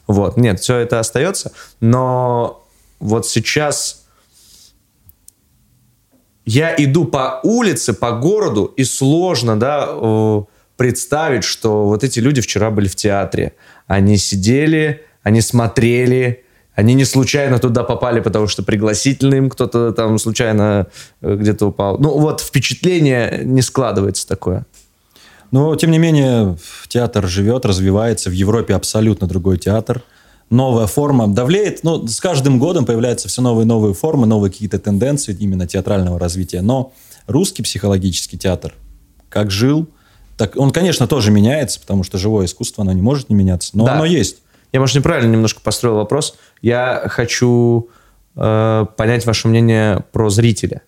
Вот, 0.05 0.37
нет, 0.37 0.59
все 0.59 0.77
это 0.77 0.99
остается, 0.99 1.51
но 1.79 2.63
вот 2.99 3.25
сейчас 3.25 4.05
я 6.45 6.75
иду 6.77 7.05
по 7.05 7.39
улице, 7.41 7.93
по 7.93 8.11
городу, 8.11 8.65
и 8.77 8.83
сложно, 8.83 9.59
да, 9.59 10.45
представить, 10.77 11.43
что 11.43 11.87
вот 11.87 12.03
эти 12.03 12.19
люди 12.19 12.41
вчера 12.41 12.69
были 12.69 12.87
в 12.87 12.95
театре. 12.95 13.53
Они 13.87 14.17
сидели, 14.17 15.05
они 15.23 15.41
смотрели, 15.41 16.45
они 16.73 16.93
не 16.93 17.05
случайно 17.05 17.59
туда 17.59 17.83
попали, 17.83 18.21
потому 18.21 18.47
что 18.47 18.63
пригласительный 18.63 19.39
им 19.39 19.49
кто-то 19.49 19.91
там 19.91 20.17
случайно 20.17 20.87
э, 21.21 21.35
где-то 21.35 21.67
упал. 21.67 21.97
Ну 21.97 22.17
вот 22.17 22.41
впечатление 22.41 23.41
не 23.43 23.61
складывается 23.61 24.27
такое. 24.27 24.65
Но, 25.51 25.75
тем 25.75 25.91
не 25.91 25.99
менее, 25.99 26.57
театр 26.87 27.27
живет, 27.27 27.65
развивается. 27.65 28.29
В 28.29 28.33
Европе 28.33 28.73
абсолютно 28.73 29.27
другой 29.27 29.57
театр. 29.57 30.01
Новая 30.49 30.87
форма 30.87 31.27
давлеет. 31.27 31.83
Но 31.83 32.07
с 32.07 32.21
каждым 32.21 32.57
годом 32.57 32.85
появляются 32.85 33.27
все 33.27 33.41
новые 33.41 33.65
и 33.65 33.67
новые 33.67 33.93
формы, 33.93 34.25
новые 34.27 34.49
какие-то 34.49 34.79
тенденции 34.79 35.35
именно 35.37 35.67
театрального 35.67 36.17
развития. 36.19 36.61
Но 36.61 36.93
русский 37.27 37.63
психологический 37.63 38.37
театр, 38.37 38.73
как 39.27 39.51
жил, 39.51 39.89
так 40.37 40.55
он, 40.55 40.71
конечно, 40.71 41.05
тоже 41.05 41.31
меняется, 41.31 41.79
потому 41.79 42.03
что 42.03 42.17
живое 42.17 42.45
искусство, 42.45 42.83
оно 42.83 42.93
не 42.93 43.01
может 43.01 43.29
не 43.29 43.35
меняться. 43.35 43.77
Но 43.77 43.85
да. 43.85 43.95
оно 43.95 44.05
есть. 44.05 44.37
Я, 44.71 44.79
может, 44.79 44.95
неправильно 44.95 45.31
немножко 45.31 45.59
построил 45.61 45.95
вопрос. 45.95 46.35
Я 46.61 47.03
хочу 47.07 47.89
э, 48.35 48.85
понять 48.97 49.25
ваше 49.25 49.47
мнение 49.47 50.03
про 50.11 50.29
зрителя. 50.29 50.81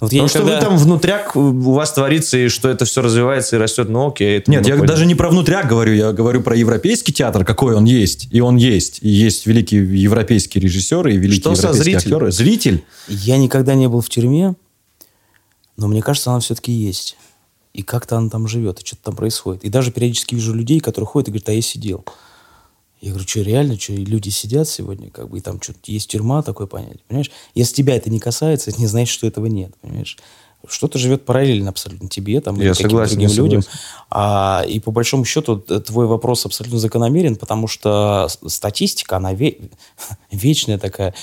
Вот 0.00 0.12
я 0.14 0.22
Потому 0.22 0.28
что 0.30 0.38
никогда- 0.38 0.54
вы 0.60 0.64
там 0.64 0.78
внутряк 0.78 1.36
у 1.36 1.72
вас 1.72 1.92
творится, 1.92 2.38
и 2.38 2.48
что 2.48 2.70
это 2.70 2.86
все 2.86 3.02
развивается 3.02 3.56
и 3.56 3.58
растет, 3.58 3.90
ну 3.90 4.08
окей. 4.08 4.38
это 4.38 4.50
Нет, 4.50 4.66
я 4.66 4.74
поняли. 4.74 4.88
даже 4.88 5.04
не 5.04 5.14
про 5.14 5.28
внутряк 5.28 5.68
говорю, 5.68 5.92
я 5.92 6.12
говорю 6.12 6.40
про 6.40 6.56
европейский 6.56 7.12
театр, 7.12 7.44
какой 7.44 7.74
он 7.74 7.84
есть. 7.84 8.28
И 8.30 8.40
он 8.40 8.56
есть. 8.56 9.00
И 9.02 9.10
есть 9.10 9.44
великие 9.46 9.82
европейские 10.02 10.62
режиссеры 10.62 11.12
и 11.12 11.18
великие 11.18 11.40
Что 11.40 11.50
европейские 11.50 11.82
зрителем? 12.00 12.16
актеры. 12.16 12.32
Зритель. 12.32 12.84
Я 13.08 13.36
никогда 13.36 13.74
не 13.74 13.88
был 13.88 14.00
в 14.00 14.08
тюрьме, 14.08 14.54
но 15.76 15.86
мне 15.86 16.00
кажется, 16.00 16.30
она 16.30 16.40
все-таки 16.40 16.72
есть. 16.72 17.18
И 17.74 17.82
как-то 17.82 18.16
она 18.16 18.30
там 18.30 18.48
живет, 18.48 18.80
и 18.80 18.86
что-то 18.86 19.02
там 19.04 19.16
происходит. 19.16 19.64
И 19.64 19.68
даже 19.68 19.92
периодически 19.92 20.34
вижу 20.34 20.54
людей, 20.54 20.80
которые 20.80 21.06
ходят 21.08 21.28
и 21.28 21.30
говорят, 21.32 21.50
а 21.50 21.52
я 21.52 21.60
сидел. 21.62 22.06
Я 23.00 23.10
говорю, 23.10 23.26
что 23.26 23.40
реально, 23.40 23.78
что 23.78 23.94
люди 23.94 24.28
сидят 24.28 24.68
сегодня, 24.68 25.10
как 25.10 25.30
бы, 25.30 25.38
и 25.38 25.40
там 25.40 25.60
что-то 25.60 25.78
есть 25.84 26.10
тюрьма, 26.10 26.42
такое 26.42 26.66
понятие, 26.66 27.00
понимаешь? 27.08 27.30
Если 27.54 27.76
тебя 27.76 27.96
это 27.96 28.10
не 28.10 28.20
касается, 28.20 28.70
это 28.70 28.80
не 28.80 28.86
значит, 28.86 29.12
что 29.12 29.26
этого 29.26 29.46
нет, 29.46 29.74
понимаешь? 29.80 30.18
Что-то 30.68 30.98
живет 30.98 31.24
параллельно 31.24 31.70
абсолютно 31.70 32.08
тебе, 32.08 32.40
там, 32.40 32.56
Я 32.56 32.62
или 32.64 32.68
каким-то 32.70 32.90
согласен, 32.90 33.14
другим 33.14 33.28
я 33.30 33.36
людям. 33.36 33.62
согласен. 33.62 33.80
А, 34.12 34.64
и 34.68 34.80
по 34.80 34.90
большому 34.90 35.24
счету 35.24 35.56
твой 35.58 36.06
вопрос 36.06 36.44
абсолютно 36.44 36.78
закономерен, 36.78 37.36
потому 37.36 37.68
что 37.68 38.28
статистика, 38.46 39.16
она 39.16 39.32
ве- 39.32 39.70
вечная 40.30 40.78
такая. 40.78 41.14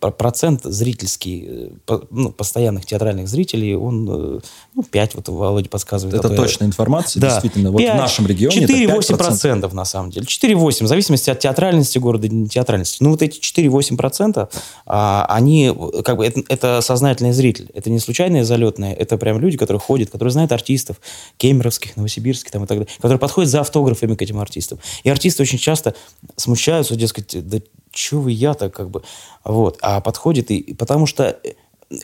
Процент 0.00 0.62
зрительский, 0.62 1.44
э, 1.88 1.98
ну, 2.10 2.30
постоянных 2.30 2.86
театральных 2.86 3.28
зрителей, 3.28 3.74
он, 3.74 4.08
э, 4.08 4.40
ну, 4.74 4.82
5, 4.82 5.14
вот 5.16 5.28
Володя 5.28 5.68
подсказывает. 5.68 6.14
Это 6.18 6.28
а 6.28 6.30
то- 6.30 6.36
точная 6.36 6.68
информация, 6.68 7.20
Да. 7.20 7.28
действительно. 7.30 7.70
Вот 7.72 7.82
в 7.82 7.84
нашем 7.84 8.26
регионе 8.26 8.58
это 8.64 8.72
4-8 8.72 9.14
5%. 9.14 9.16
процентов, 9.18 9.72
на 9.72 9.84
самом 9.84 10.10
деле. 10.10 10.26
4-8, 10.26 10.84
в 10.86 10.88
зависимости 10.88 11.30
от 11.30 11.40
театральности 11.40 11.98
города 11.98 12.28
не 12.28 12.48
театральности. 12.48 12.98
Ну, 13.00 13.10
вот 13.10 13.22
эти 13.22 13.40
4-8 13.40 13.96
процента, 13.96 14.48
а, 14.86 15.26
они, 15.28 15.72
э, 15.76 16.02
как 16.02 16.16
бы, 16.18 16.24
это, 16.26 16.42
это 16.48 16.80
сознательный 16.80 17.32
зритель. 17.32 17.68
Это 17.74 17.90
не 17.90 17.98
случайные 17.98 18.44
залетные, 18.44 18.85
это 18.92 19.18
прям 19.18 19.38
люди, 19.38 19.56
которые 19.56 19.80
ходят, 19.80 20.10
которые 20.10 20.32
знают 20.32 20.52
артистов, 20.52 21.00
кемеровских, 21.36 21.96
новосибирских 21.96 22.50
там, 22.50 22.64
и 22.64 22.66
так 22.66 22.78
далее, 22.78 22.94
которые 22.96 23.18
подходят 23.18 23.50
за 23.50 23.60
автографами 23.60 24.14
к 24.14 24.22
этим 24.22 24.38
артистам. 24.38 24.78
И 25.04 25.10
артисты 25.10 25.42
очень 25.42 25.58
часто 25.58 25.94
смущаются, 26.36 26.96
дескать, 26.96 27.48
да 27.48 27.58
чё 27.96 28.20
вы 28.20 28.32
я-то, 28.32 28.68
как 28.68 28.90
бы, 28.90 29.02
вот. 29.42 29.78
А 29.80 30.00
подходит, 30.00 30.50
и, 30.50 30.58
и 30.58 30.74
потому 30.74 31.06
что 31.06 31.38
э, 31.42 31.54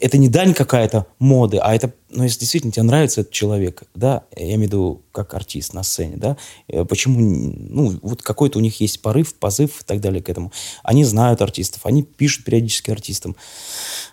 это 0.01 0.16
не 0.16 0.28
дань 0.28 0.55
какая-то 0.55 1.07
моды, 1.18 1.59
а 1.59 1.74
это, 1.74 1.93
ну, 2.11 2.22
если 2.22 2.41
действительно 2.41 2.72
тебе 2.72 2.85
нравится 2.85 3.22
этот 3.22 3.33
человек, 3.33 3.83
да, 3.95 4.22
я 4.37 4.55
имею 4.55 4.61
в 4.61 4.62
виду 4.62 5.03
как 5.11 5.35
артист 5.35 5.74
на 5.74 5.83
сцене, 5.83 6.16
да, 6.16 6.37
э, 6.68 6.85
почему, 6.85 7.18
ну, 7.20 7.99
вот 8.03 8.22
какой-то 8.22 8.59
у 8.59 8.62
них 8.62 8.80
есть 8.80 9.03
порыв, 9.03 9.35
позыв 9.35 9.80
и 9.80 9.85
так 9.85 10.01
далее 10.01 10.22
к 10.22 10.28
этому. 10.28 10.53
Они 10.85 11.05
знают 11.05 11.43
артистов, 11.43 11.85
они 11.85 12.05
пишут 12.05 12.45
периодически 12.45 12.91
артистам. 12.91 13.35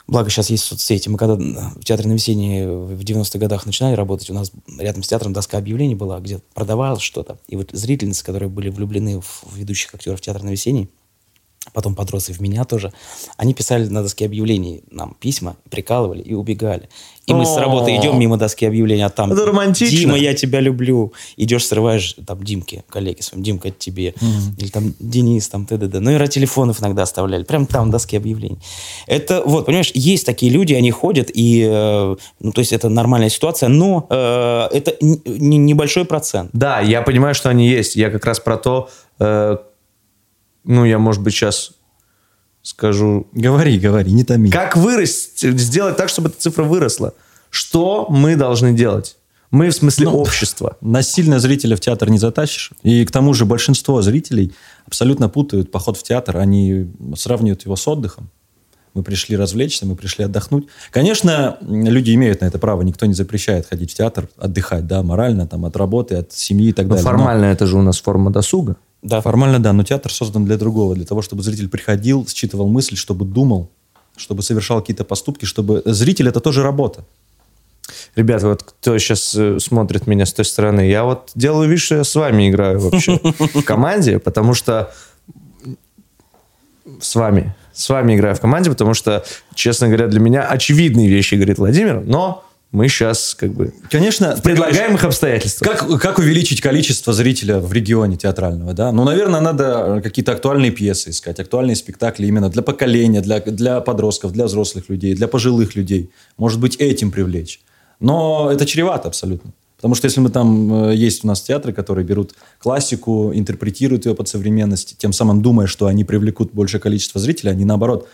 Благо 0.08 0.30
сейчас 0.32 0.50
есть 0.50 0.64
соцсети. 0.64 1.08
Мы 1.08 1.20
когда 1.20 1.36
в 1.36 1.84
Театре 1.84 2.10
на 2.10 2.14
весеннее 2.14 2.68
в 2.72 3.00
90-х 3.00 3.38
годах 3.38 3.68
начинали 3.68 3.94
работать, 3.94 4.30
у 4.32 4.34
нас 4.34 4.52
рядом 4.80 5.04
с 5.04 5.08
театром 5.08 5.34
доска 5.34 5.60
объявлений 5.60 5.96
была, 5.96 6.20
где 6.20 6.40
продавалось 6.56 7.02
что-то. 7.02 7.38
И 7.48 7.56
вот 7.56 7.70
зрительницы, 7.74 8.26
которые 8.26 8.50
были 8.50 8.70
влюблены 8.70 9.22
в 9.22 9.44
ведущих 9.56 9.94
актеров 9.94 10.20
Театра 10.20 10.44
на 10.44 10.50
весенний, 10.50 10.90
потом 11.74 11.96
подросли 11.96 12.34
в 12.34 12.40
меня 12.40 12.64
тоже, 12.66 12.92
они 13.38 13.54
писали 13.54 13.88
на 13.88 14.02
доске 14.02 14.26
объявлений 14.26 14.84
нам 14.92 15.16
письма, 15.20 15.56
прикалывали 15.70 16.22
и 16.22 16.34
убегали. 16.34 16.90
И 17.30 17.34
мы 17.34 17.46
с 17.46 17.56
работы 17.58 17.96
идем 17.96 18.20
мимо 18.20 18.38
доски 18.38 18.66
объявлений, 18.66 19.04
а 19.04 19.10
там 19.10 19.32
Это 19.32 19.46
романтично. 19.46 19.98
Дима, 19.98 20.18
я 20.18 20.34
тебя 20.34 20.60
люблю. 20.60 21.14
Идешь, 21.38 21.68
срываешь 21.68 22.16
там 22.26 22.44
Димке, 22.44 22.84
коллеге 22.90 23.22
своим, 23.22 23.44
Димка, 23.44 23.70
тебе. 23.70 24.16
Или 24.58 24.70
там 24.70 24.94
Денис, 25.00 25.48
там 25.48 25.66
т.д. 25.66 26.00
Номера 26.00 26.28
телефонов 26.28 26.82
иногда 26.82 27.04
оставляли. 27.04 27.44
Прям 27.44 27.68
там 27.68 27.88
на 27.88 27.92
доске 27.92 28.18
объявлений. 28.18 28.58
Это 29.06 29.44
вот, 29.46 29.66
понимаешь, 29.66 29.92
есть 29.94 30.26
такие 30.26 30.52
люди, 30.52 30.74
они 30.74 30.92
ходят, 30.92 31.30
и, 31.34 31.68
э, 31.70 32.16
ну, 32.40 32.52
то 32.52 32.60
есть 32.60 32.74
это 32.74 32.90
нормальная 32.90 33.30
ситуация, 33.30 33.70
но 33.70 34.08
э, 34.10 34.68
это 34.72 34.96
небольшой 35.02 36.06
процент. 36.06 36.50
Да, 36.54 36.80
я 36.80 37.02
понимаю, 37.02 37.36
что 37.36 37.50
они 37.50 37.68
есть. 37.68 37.96
Я 37.96 38.10
как 38.10 38.26
раз 38.26 38.40
про 38.40 38.58
то, 38.58 38.90
э, 39.20 39.58
ну, 40.70 40.86
я, 40.86 41.00
может 41.00 41.22
быть, 41.22 41.34
сейчас 41.34 41.72
скажу, 42.62 43.28
Говори, 43.34 43.80
говори, 43.80 44.12
не 44.12 44.24
томи. 44.24 44.52
как 44.52 44.78
вырасти, 44.78 45.52
сделать 45.58 45.98
так, 45.98 46.10
чтобы 46.10 46.30
эта 46.30 46.40
цифра 46.40 46.64
выросла. 46.64 47.14
Что 47.50 48.06
мы 48.10 48.36
должны 48.36 48.74
делать? 48.74 49.18
Мы 49.52 49.70
в 49.70 49.74
смысле 49.74 50.06
Ну, 50.06 50.18
общества. 50.18 50.78
Насильно 50.82 51.40
зрителя 51.40 51.76
в 51.76 51.80
театр 51.80 52.10
не 52.12 52.20
затащишь. 52.20 52.72
И 52.84 53.04
к 53.06 53.12
тому 53.12 53.34
же 53.34 53.46
большинство 53.46 54.02
зрителей 54.04 54.54
абсолютно 54.86 55.28
путают 55.30 55.72
поход 55.72 55.98
в 55.98 56.04
театр. 56.04 56.38
Они 56.38 56.92
сравнивают 57.16 57.66
его 57.66 57.76
с 57.76 57.88
отдыхом. 57.88 58.30
Мы 58.94 59.02
пришли 59.04 59.36
развлечься, 59.38 59.86
мы 59.88 59.96
пришли 59.96 60.26
отдохнуть. 60.26 60.68
Конечно, 60.92 61.58
люди 61.62 62.14
имеют 62.14 62.42
на 62.42 62.46
это 62.46 62.60
право. 62.60 62.82
Никто 62.84 63.06
не 63.08 63.14
запрещает 63.14 63.68
ходить 63.68 63.92
в 63.92 63.96
театр, 63.96 64.30
отдыхать, 64.38 64.86
да, 64.88 65.02
морально, 65.04 65.48
там, 65.48 65.66
от 65.66 65.76
работы, 65.78 66.16
от 66.16 66.32
семьи 66.34 66.70
и 66.70 66.74
так 66.74 66.86
Но 66.86 66.96
далее. 66.96 67.04
Но- 67.06 67.10
формально 67.18 67.46
это 67.46 67.66
же 67.66 67.78
у 67.78 67.82
нас 67.82 68.00
форма 68.00 68.30
досуга. 68.32 68.76
Да. 69.02 69.22
Формально, 69.22 69.60
да, 69.60 69.74
но 69.74 69.84
театр 69.84 70.12
создан 70.12 70.46
для 70.46 70.58
другого, 70.58 70.96
для 70.96 71.06
того, 71.06 71.22
чтобы 71.22 71.42
зритель 71.44 71.70
приходил, 71.70 72.28
считывал 72.28 72.68
мысль, 72.68 72.98
чтобы 72.98 73.26
думал, 73.26 73.70
чтобы 74.18 74.44
совершал 74.44 74.82
какие-то 74.82 75.06
поступки, 75.06 75.46
чтобы... 75.46 75.82
Зритель— 75.86 76.28
это 76.30 76.40
тоже 76.42 76.64
работа. 76.64 77.06
Ребята, 78.16 78.48
вот 78.48 78.64
кто 78.64 78.98
сейчас 78.98 79.38
смотрит 79.64 80.06
меня 80.08 80.26
с 80.26 80.34
той 80.34 80.46
стороны, 80.46 80.82
я 80.82 81.04
вот 81.04 81.32
делаю 81.36 81.70
вид, 81.70 81.80
что 81.80 81.96
я 81.96 82.04
с 82.04 82.14
вами 82.16 82.50
играю 82.50 82.80
вообще 82.80 83.20
в 83.40 83.64
команде, 83.64 84.20
потому 84.20 84.54
что 84.54 84.92
с 87.00 87.16
вами, 87.16 87.56
с 87.74 87.90
вами 87.90 88.16
играю 88.16 88.36
в 88.36 88.42
команде, 88.42 88.70
потому 88.70 88.94
что, 88.94 89.24
честно 89.56 89.88
говоря, 89.88 90.08
для 90.08 90.20
меня 90.20 90.44
очевидные 90.44 91.08
вещи 91.08 91.36
говорит 91.36 91.58
Владимир, 91.58 92.02
но 92.02 92.44
мы 92.72 92.88
сейчас 92.88 93.34
как 93.34 93.52
бы 93.54 93.74
Конечно, 93.90 94.36
в 94.36 94.44
предлагаемых 94.44 95.04
обстоятельствах. 95.04 95.72
Как, 95.72 96.02
как 96.02 96.20
увеличить 96.20 96.62
количество 96.62 97.14
зрителя 97.14 97.60
в 97.60 97.74
регионе 97.74 98.16
театрального, 98.16 98.74
да? 98.74 98.92
Ну, 98.92 99.04
наверное, 99.04 99.42
надо 99.42 100.02
какие-то 100.04 100.34
актуальные 100.34 100.72
пьесы 100.72 101.10
искать, 101.10 101.40
актуальные 101.40 101.76
спектакли 101.76 102.28
именно 102.28 102.50
для 102.50 102.62
поколения, 102.62 103.22
для, 103.22 103.40
для 103.40 103.82
подростков, 103.82 104.34
для 104.34 104.46
взрослых 104.46 104.88
людей, 104.90 105.16
для 105.16 105.28
пожилых 105.28 105.76
людей. 105.76 106.12
Может 106.38 106.60
быть, 106.60 106.76
этим 106.76 107.10
привлечь. 107.10 107.60
Но 108.00 108.50
это 108.52 108.68
чревато 108.68 109.08
абсолютно. 109.08 109.52
Потому 109.78 109.96
что 109.96 110.06
если 110.06 110.20
мы 110.20 110.30
там, 110.30 110.90
э, 110.90 110.96
есть 110.96 111.24
у 111.24 111.28
нас 111.28 111.42
театры, 111.42 111.74
которые 111.74 112.06
берут 112.06 112.36
классику, 112.60 113.32
интерпретируют 113.34 114.06
ее 114.06 114.14
под 114.14 114.28
современность, 114.28 114.98
тем 114.98 115.12
самым 115.12 115.42
думая, 115.42 115.68
что 115.68 115.88
они 115.88 116.04
привлекут 116.04 116.54
большее 116.54 116.82
количество 116.82 117.20
зрителей, 117.20 117.52
они 117.52 117.66
наоборот 117.66 118.08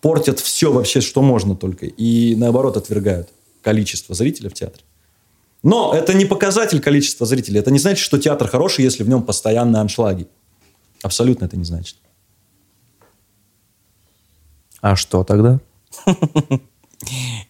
портят 0.00 0.38
все 0.38 0.70
вообще, 0.70 1.00
что 1.00 1.22
можно 1.22 1.56
только. 1.56 1.86
И 1.86 2.36
наоборот 2.36 2.76
отвергают 2.76 3.30
количество 3.66 4.14
зрителей 4.14 4.48
в 4.48 4.54
театре. 4.54 4.84
Но 5.64 5.92
это 5.92 6.14
не 6.14 6.24
показатель 6.24 6.80
количества 6.80 7.26
зрителей. 7.26 7.58
Это 7.58 7.72
не 7.72 7.80
значит, 7.80 7.98
что 8.04 8.16
театр 8.16 8.46
хороший, 8.46 8.84
если 8.84 9.02
в 9.02 9.08
нем 9.08 9.24
постоянные 9.24 9.80
аншлаги. 9.80 10.28
Абсолютно 11.02 11.46
это 11.46 11.56
не 11.56 11.64
значит. 11.64 11.96
А 14.80 14.94
что 14.96 15.24
тогда? 15.24 15.58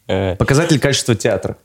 Э, 0.09 0.35
Показатель 0.37 0.79
качества 0.81 1.15
театра. 1.15 1.57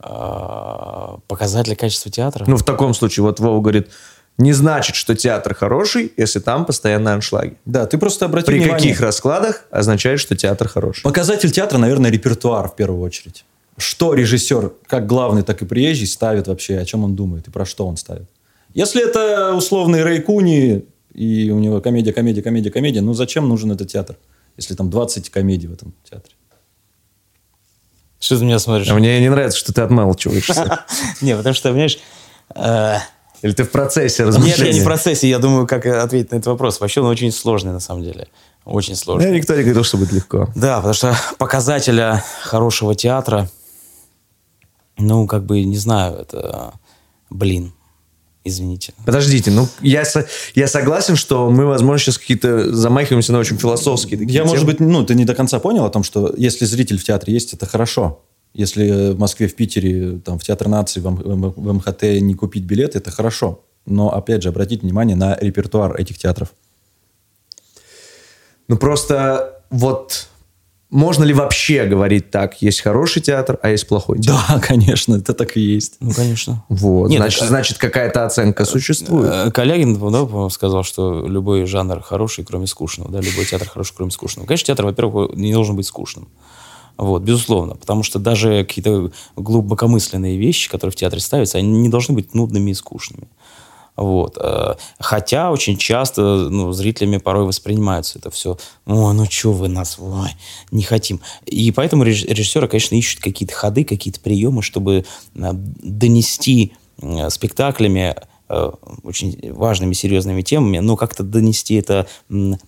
а, 0.00 1.18
Показатели 1.28 1.74
качества 1.74 2.10
театра. 2.10 2.44
Ну, 2.48 2.56
в 2.56 2.64
таком 2.64 2.94
случае, 2.94 3.22
вот 3.24 3.38
Вова 3.40 3.60
говорит, 3.60 3.90
не 4.40 4.52
значит, 4.52 4.96
что 4.96 5.14
театр 5.14 5.54
хороший, 5.54 6.12
если 6.16 6.40
там 6.40 6.64
постоянно 6.64 7.12
аншлаги. 7.12 7.56
Да, 7.66 7.86
ты 7.86 7.98
просто 7.98 8.24
обрати 8.24 8.46
При 8.46 8.58
внимание. 8.58 8.76
каких 8.76 9.00
раскладах 9.00 9.64
означает, 9.70 10.18
что 10.18 10.34
театр 10.34 10.66
хороший? 10.66 11.02
Показатель 11.02 11.50
театра, 11.50 11.78
наверное, 11.78 12.10
репертуар 12.10 12.68
в 12.68 12.74
первую 12.74 13.02
очередь. 13.02 13.44
Что 13.76 14.14
режиссер, 14.14 14.72
как 14.86 15.06
главный, 15.06 15.42
так 15.42 15.60
и 15.62 15.66
приезжий, 15.66 16.06
ставит 16.06 16.48
вообще, 16.48 16.78
о 16.78 16.84
чем 16.84 17.04
он 17.04 17.14
думает 17.14 17.48
и 17.48 17.50
про 17.50 17.66
что 17.66 17.86
он 17.86 17.96
ставит. 17.96 18.28
Если 18.72 19.06
это 19.06 19.54
условный 19.54 20.02
Рэй 20.02 20.20
Куни, 20.20 20.84
и 21.12 21.50
у 21.50 21.58
него 21.58 21.80
комедия, 21.80 22.12
комедия, 22.12 22.42
комедия, 22.42 22.70
комедия, 22.70 23.00
ну 23.02 23.14
зачем 23.14 23.48
нужен 23.48 23.72
этот 23.72 23.88
театр, 23.88 24.16
если 24.56 24.74
там 24.74 24.90
20 24.90 25.28
комедий 25.30 25.66
в 25.66 25.72
этом 25.72 25.92
театре? 26.08 26.34
Что 28.18 28.38
ты 28.38 28.44
меня 28.44 28.58
смотришь? 28.58 28.88
А 28.88 28.94
мне 28.94 29.20
не 29.20 29.28
нравится, 29.28 29.58
что 29.58 29.72
ты 29.72 29.80
отмалчиваешься. 29.80 30.84
Не, 31.22 31.34
потому 31.36 31.54
что, 31.54 31.70
понимаешь, 31.70 31.98
э, 32.54 32.96
Или 33.42 33.52
ты 33.52 33.64
в 33.64 33.70
процессе 33.70 34.22
Нет, 34.24 34.34
размышления? 34.34 34.70
я 34.70 34.74
не 34.74 34.80
в 34.80 34.84
процессе, 34.84 35.28
я 35.28 35.38
думаю, 35.38 35.66
как 35.66 35.86
ответить 35.86 36.30
на 36.30 36.36
этот 36.36 36.46
вопрос. 36.48 36.80
Вообще 36.80 37.00
он 37.00 37.06
очень 37.06 37.32
сложный, 37.32 37.72
на 37.72 37.80
самом 37.80 38.02
деле. 38.02 38.28
Очень 38.66 38.94
Да, 38.94 39.00
сложный. 39.00 39.32
никто 39.32 39.54
не 39.56 39.62
говорил, 39.62 39.82
что 39.84 39.96
будет 39.96 40.12
легко. 40.12 40.48
Да, 40.54 40.76
потому 40.76 40.94
что 40.94 41.16
показателя 41.38 42.22
хорошего 42.42 42.94
театра, 42.94 43.48
ну, 44.98 45.26
как 45.26 45.44
бы, 45.44 45.62
не 45.62 45.78
знаю, 45.78 46.16
это, 46.16 46.74
блин, 47.30 47.72
извините. 48.44 48.92
Подождите, 49.06 49.50
ну 49.50 49.66
я, 49.80 50.04
со- 50.04 50.26
я 50.54 50.68
согласен, 50.68 51.16
что 51.16 51.50
мы, 51.50 51.64
возможно, 51.66 51.98
сейчас 51.98 52.18
какие-то 52.18 52.74
замахиваемся 52.74 53.32
на 53.32 53.38
очень 53.38 53.56
философские 53.58 54.18
такие 54.18 54.34
Я, 54.34 54.44
может 54.44 54.60
темы. 54.60 54.72
быть, 54.72 54.80
ну, 54.80 55.04
ты 55.04 55.14
не 55.14 55.24
до 55.24 55.34
конца 55.34 55.58
понял 55.58 55.84
о 55.86 55.90
том, 55.90 56.02
что 56.02 56.32
если 56.36 56.66
зритель 56.66 56.98
в 56.98 57.04
театре 57.04 57.32
есть, 57.32 57.54
это 57.54 57.64
хорошо. 57.66 58.20
Если 58.52 58.88
э, 58.88 59.12
в 59.12 59.18
Москве, 59.18 59.46
в 59.48 59.54
Питере, 59.54 60.18
там, 60.18 60.38
в 60.38 60.42
Театр 60.42 60.68
нации, 60.68 61.00
в, 61.00 61.72
МХТ 61.72 62.02
не 62.20 62.34
купить 62.34 62.64
билеты, 62.64 62.98
это 62.98 63.10
хорошо. 63.10 63.60
Но, 63.86 64.12
опять 64.12 64.42
же, 64.42 64.48
обратите 64.48 64.82
внимание 64.82 65.16
на 65.16 65.36
репертуар 65.40 65.98
этих 66.00 66.18
театров. 66.18 66.52
Ну 68.68 68.76
просто 68.76 69.62
вот 69.70 70.28
можно 70.90 71.22
ли 71.22 71.32
вообще 71.32 71.86
говорить 71.86 72.30
так? 72.30 72.60
Есть 72.62 72.80
хороший 72.80 73.22
театр, 73.22 73.58
а 73.62 73.70
есть 73.70 73.86
плохой 73.86 74.18
театр. 74.18 74.44
Да, 74.48 74.60
конечно, 74.62 75.14
это 75.14 75.34
так 75.34 75.56
и 75.56 75.60
есть. 75.60 75.94
Ну, 76.00 76.12
конечно. 76.12 76.64
Вот. 76.68 77.08
Нет, 77.08 77.18
значит, 77.18 77.40
так- 77.40 77.48
значит, 77.48 77.78
какая-то 77.78 78.26
оценка 78.26 78.64
существует. 78.64 79.30
Э, 79.32 79.50
Калягин, 79.50 79.94
да, 79.94 79.98
по-моему, 79.98 80.50
сказал, 80.50 80.82
что 80.82 81.26
любой 81.26 81.64
жанр 81.66 82.00
хороший, 82.00 82.44
кроме 82.44 82.66
скучного, 82.66 83.10
да, 83.10 83.20
любой 83.20 83.44
театр 83.44 83.68
хороший, 83.68 83.94
кроме 83.96 84.10
скучного. 84.10 84.46
Конечно, 84.46 84.66
театр, 84.66 84.84
во-первых, 84.84 85.34
не 85.36 85.52
должен 85.52 85.76
быть 85.76 85.86
скучным. 85.86 86.28
Вот, 87.00 87.22
безусловно. 87.22 87.76
Потому 87.76 88.02
что 88.02 88.18
даже 88.18 88.62
какие-то 88.62 89.10
глубокомысленные 89.34 90.36
вещи, 90.36 90.68
которые 90.68 90.92
в 90.92 90.96
театре 90.96 91.22
ставятся, 91.22 91.56
они 91.56 91.78
не 91.78 91.88
должны 91.88 92.14
быть 92.14 92.34
нудными 92.34 92.72
и 92.72 92.74
скучными. 92.74 93.26
Вот. 93.96 94.36
э, 94.38 94.74
Хотя 94.98 95.50
очень 95.50 95.78
часто 95.78 96.20
ну, 96.20 96.72
зрителями 96.72 97.16
порой 97.16 97.46
воспринимается 97.46 98.18
это 98.18 98.30
все. 98.30 98.58
Ой, 98.84 99.14
ну 99.14 99.24
что 99.30 99.52
вы 99.52 99.68
нас, 99.68 99.96
ой, 99.98 100.28
не 100.70 100.82
хотим. 100.82 101.20
И 101.46 101.72
поэтому 101.72 102.04
реж- 102.04 102.26
режиссеры, 102.26 102.68
конечно, 102.68 102.94
ищут 102.94 103.20
какие-то 103.20 103.54
ходы, 103.54 103.84
какие-то 103.84 104.20
приемы, 104.20 104.60
чтобы 104.60 105.06
э, 105.34 105.50
донести 105.54 106.74
э, 107.00 107.30
спектаклями 107.30 108.14
очень 109.02 109.52
важными, 109.52 109.92
серьезными 109.92 110.42
темами, 110.42 110.78
но 110.78 110.96
как-то 110.96 111.22
донести 111.22 111.74
это 111.76 112.06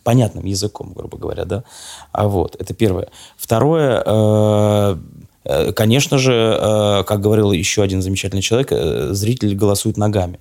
понятным 0.05 0.45
языком, 0.45 0.93
грубо 0.95 1.19
говоря, 1.19 1.45
да. 1.45 1.65
А 2.13 2.29
вот, 2.29 2.57
это 2.59 2.75
первое. 2.75 3.09
Второе, 3.37 4.03
э, 4.05 4.97
э, 5.45 5.73
конечно 5.73 6.19
же, 6.19 6.33
э, 6.33 7.05
как 7.05 7.21
говорил 7.21 7.53
еще 7.53 7.83
один 7.83 8.03
замечательный 8.03 8.43
человек, 8.43 8.69
э, 8.71 9.09
зритель 9.13 9.55
голосует 9.55 9.97
ногами. 9.97 10.39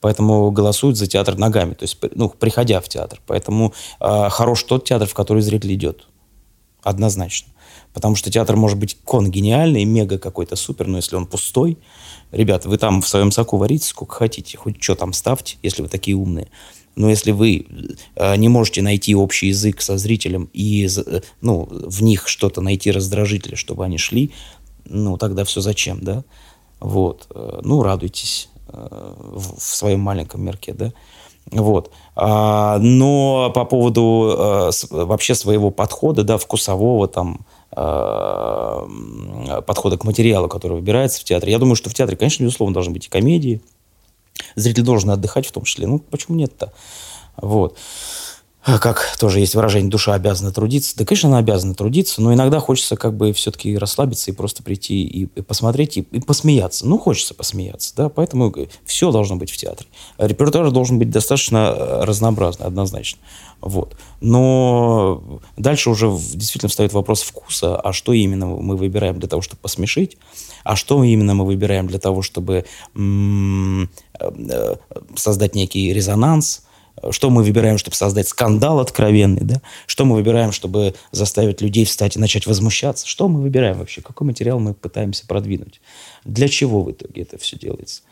Поэтому 0.00 0.50
голосуют 0.52 0.96
за 0.96 1.06
театр 1.08 1.36
ногами, 1.36 1.74
то 1.74 1.82
есть, 1.82 1.98
ну, 2.14 2.28
приходя 2.28 2.80
в 2.80 2.88
театр. 2.88 3.20
Поэтому 3.26 3.74
э, 4.00 4.28
хорош 4.30 4.62
тот 4.62 4.84
театр, 4.84 5.08
в 5.08 5.14
который 5.14 5.42
зритель 5.42 5.74
идет. 5.74 6.06
Однозначно. 6.82 7.52
Потому 7.98 8.14
что 8.14 8.30
театр 8.30 8.54
может 8.54 8.78
быть 8.78 8.96
кон 9.02 9.28
гениальный, 9.28 9.84
мега 9.84 10.20
какой-то 10.20 10.54
супер, 10.54 10.86
но 10.86 10.98
если 10.98 11.16
он 11.16 11.26
пустой, 11.26 11.78
ребят, 12.30 12.64
вы 12.64 12.78
там 12.78 13.02
в 13.02 13.08
своем 13.08 13.32
соку 13.32 13.56
варите 13.56 13.88
сколько 13.88 14.14
хотите, 14.14 14.56
хоть 14.56 14.80
что 14.80 14.94
там 14.94 15.12
ставьте, 15.12 15.56
если 15.64 15.82
вы 15.82 15.88
такие 15.88 16.16
умные. 16.16 16.48
Но 16.94 17.10
если 17.10 17.32
вы 17.32 17.66
э, 18.14 18.36
не 18.36 18.48
можете 18.48 18.82
найти 18.82 19.16
общий 19.16 19.48
язык 19.48 19.80
со 19.80 19.98
зрителем 19.98 20.48
и 20.52 20.86
э, 20.86 21.22
ну, 21.40 21.66
в 21.68 22.00
них 22.04 22.28
что-то 22.28 22.60
найти 22.60 22.92
раздражителя, 22.92 23.56
чтобы 23.56 23.84
они 23.84 23.98
шли, 23.98 24.30
ну, 24.84 25.16
тогда 25.16 25.42
все 25.42 25.60
зачем, 25.60 25.98
да? 26.00 26.22
Вот. 26.78 27.26
Э, 27.34 27.58
Ну, 27.64 27.82
радуйтесь 27.82 28.48
э, 28.68 29.14
в 29.34 29.58
своем 29.58 29.98
маленьком 29.98 30.44
мирке, 30.44 30.72
да? 30.72 30.92
Вот. 31.50 31.90
А, 32.14 32.78
но 32.78 33.50
по 33.52 33.64
поводу 33.64 34.36
э, 34.38 34.70
вообще 34.90 35.34
своего 35.34 35.72
подхода, 35.72 36.22
да, 36.22 36.38
вкусового 36.38 37.08
там 37.08 37.44
подхода 37.70 38.86
к 39.98 40.04
материалу, 40.04 40.48
который 40.48 40.74
выбирается 40.74 41.20
в 41.20 41.24
театре, 41.24 41.52
я 41.52 41.58
думаю, 41.58 41.76
что 41.76 41.90
в 41.90 41.94
театре, 41.94 42.16
конечно, 42.16 42.42
безусловно, 42.42 42.74
должны 42.74 42.92
быть 42.92 43.06
и 43.06 43.10
комедии. 43.10 43.60
Зритель 44.54 44.84
должен 44.84 45.10
отдыхать 45.10 45.46
в 45.46 45.52
том 45.52 45.64
числе. 45.64 45.86
Ну, 45.86 45.98
почему 45.98 46.36
нет-то? 46.36 46.72
Вот. 47.36 47.76
А 48.68 48.78
Как 48.78 49.16
тоже 49.18 49.40
есть 49.40 49.54
выражение, 49.54 49.90
душа 49.90 50.12
обязана 50.12 50.52
трудиться. 50.52 50.94
Да, 50.94 51.06
конечно, 51.06 51.30
она 51.30 51.38
обязана 51.38 51.74
трудиться, 51.74 52.20
но 52.20 52.34
иногда 52.34 52.60
хочется 52.60 52.96
как 52.96 53.16
бы 53.16 53.32
все-таки 53.32 53.78
расслабиться 53.78 54.30
и 54.30 54.34
просто 54.34 54.62
прийти 54.62 55.04
и, 55.04 55.22
и 55.22 55.40
посмотреть, 55.40 55.96
и, 55.96 56.00
и 56.00 56.20
посмеяться. 56.20 56.86
Ну, 56.86 56.98
хочется 56.98 57.32
посмеяться, 57.32 57.94
да, 57.96 58.10
поэтому 58.10 58.54
все 58.84 59.10
должно 59.10 59.36
быть 59.36 59.50
в 59.50 59.56
театре. 59.56 59.88
Репертуар 60.18 60.70
должен 60.70 60.98
быть 60.98 61.08
достаточно 61.08 61.74
э, 61.74 62.04
разнообразный, 62.04 62.66
однозначно. 62.66 63.20
Вот. 63.62 63.96
Но 64.20 65.40
дальше 65.56 65.88
уже 65.88 66.10
действительно 66.10 66.68
встает 66.68 66.92
вопрос 66.92 67.22
вкуса, 67.22 67.74
а 67.74 67.94
что 67.94 68.12
именно 68.12 68.44
мы 68.48 68.76
выбираем 68.76 69.18
для 69.18 69.30
того, 69.30 69.40
чтобы 69.40 69.62
посмешить, 69.62 70.18
а 70.64 70.76
что 70.76 71.02
именно 71.02 71.32
мы 71.32 71.46
выбираем 71.46 71.86
для 71.86 71.98
того, 71.98 72.20
чтобы 72.20 72.66
э, 72.94 73.86
э, 74.20 74.76
создать 75.16 75.54
некий 75.54 75.90
резонанс, 75.94 76.67
что 77.10 77.30
мы 77.30 77.42
выбираем, 77.42 77.78
чтобы 77.78 77.96
создать 77.96 78.28
скандал 78.28 78.80
откровенный, 78.80 79.42
да? 79.42 79.60
Что 79.86 80.04
мы 80.04 80.16
выбираем, 80.16 80.52
чтобы 80.52 80.94
заставить 81.12 81.60
людей 81.60 81.84
встать 81.84 82.16
и 82.16 82.18
начать 82.18 82.46
возмущаться? 82.46 83.06
Что 83.06 83.28
мы 83.28 83.40
выбираем 83.40 83.78
вообще? 83.78 84.00
Какой 84.02 84.26
материал 84.26 84.58
мы 84.60 84.74
пытаемся 84.74 85.26
продвинуть? 85.26 85.80
Для 86.24 86.48
чего 86.48 86.82
в 86.82 86.90
итоге 86.90 87.22
это 87.22 87.38
все 87.38 87.58
делается? 87.58 88.02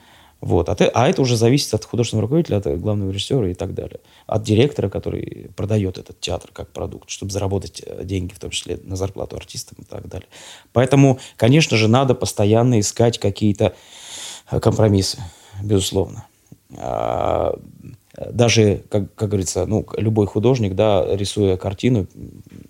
Вот. 0.43 0.68
А, 0.68 0.74
ты- 0.74 0.84
а 0.84 1.09
это 1.09 1.22
уже 1.22 1.37
зависит 1.37 1.72
от 1.72 1.84
художественного 1.87 2.22
руководителя, 2.22 2.59
от 2.59 2.80
главного 2.80 3.11
режиссера 3.11 3.49
и 3.49 3.55
так 3.55 3.72
далее. 3.74 4.01
От 4.26 4.43
директора, 4.43 4.91
который 4.91 5.51
продает 5.57 5.97
этот 5.97 6.20
театр 6.20 6.51
как 6.53 6.70
продукт, 6.72 7.09
чтобы 7.09 7.32
заработать 7.32 7.82
э, 7.84 8.05
деньги, 8.05 8.34
в 8.34 8.39
том 8.39 8.51
числе 8.51 8.78
на 8.84 8.97
зарплату 8.97 9.37
артистам 9.37 9.78
и 9.80 9.84
так 9.84 10.07
далее. 10.09 10.28
Поэтому, 10.74 11.18
конечно 11.37 11.76
же, 11.78 11.89
надо 11.89 12.14
постоянно 12.14 12.78
искать 12.80 13.18
какие-то 13.18 13.74
э, 14.51 14.61
компромиссы, 14.61 15.18
безусловно. 15.62 16.26
А, 18.17 18.33
даже, 18.33 18.83
как, 18.89 19.14
как 19.14 19.29
говорится, 19.29 19.67
ну, 19.67 19.87
любой 19.97 20.27
художник, 20.27 20.75
да, 20.75 21.05
рисуя 21.14 21.57
картину, 21.57 22.07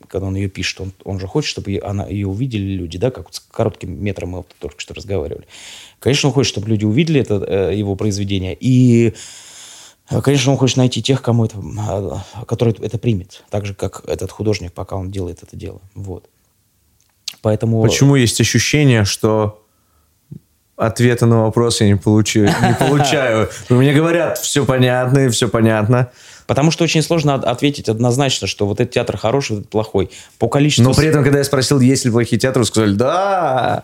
когда 0.08 0.26
он 0.26 0.36
ее 0.36 0.48
пишет, 0.48 0.80
он, 0.80 0.92
он 1.04 1.20
же 1.20 1.26
хочет, 1.26 1.50
чтобы 1.50 1.80
она, 1.82 2.06
ее 2.06 2.26
увидели 2.26 2.74
люди, 2.74 2.98
да, 2.98 3.10
как 3.10 3.32
с 3.32 3.40
коротким 3.40 4.02
метром 4.02 4.30
мы 4.30 4.38
вот 4.38 4.54
только 4.58 4.80
что 4.80 4.94
разговаривали. 4.94 5.46
Конечно, 5.98 6.28
он 6.28 6.34
хочет, 6.34 6.50
чтобы 6.50 6.68
люди 6.68 6.84
увидели 6.84 7.20
это, 7.20 7.44
э, 7.46 7.74
его 7.76 7.96
произведение, 7.96 8.56
и, 8.58 9.14
э, 10.10 10.20
конечно, 10.20 10.52
он 10.52 10.58
хочет 10.58 10.76
найти 10.76 11.02
тех, 11.02 11.22
кому 11.22 11.44
это, 11.44 11.58
э, 11.58 12.44
который 12.46 12.74
это 12.80 12.98
примет, 12.98 13.44
так 13.50 13.66
же, 13.66 13.74
как 13.74 14.04
этот 14.06 14.30
художник, 14.30 14.72
пока 14.72 14.96
он 14.96 15.10
делает 15.10 15.42
это 15.42 15.56
дело, 15.56 15.80
вот. 15.94 16.28
Поэтому... 17.42 17.82
Почему 17.82 18.16
есть 18.16 18.40
ощущение, 18.40 19.04
что 19.04 19.65
ответа 20.76 21.26
на 21.26 21.42
вопрос 21.42 21.80
я 21.80 21.88
не 21.88 21.96
получаю? 21.96 22.48
Не 22.48 22.74
получаю. 22.88 23.48
Мне 23.68 23.92
говорят, 23.92 24.38
все 24.38 24.64
понятно, 24.64 25.28
все 25.30 25.48
понятно. 25.48 26.10
Потому 26.46 26.70
что 26.70 26.84
очень 26.84 27.02
сложно 27.02 27.34
от- 27.34 27.44
ответить 27.44 27.88
однозначно, 27.88 28.46
что 28.46 28.66
вот 28.66 28.80
этот 28.80 28.94
театр 28.94 29.16
хороший, 29.16 29.52
вот 29.52 29.58
этот 29.60 29.70
плохой. 29.70 30.10
По 30.38 30.48
количеству... 30.48 30.84
Но 30.84 30.94
при 30.94 31.08
этом, 31.08 31.24
когда 31.24 31.38
я 31.38 31.44
спросил, 31.44 31.80
есть 31.80 32.04
ли 32.04 32.10
плохие 32.10 32.38
театры, 32.38 32.64
сказали, 32.64 32.92
да. 32.94 33.82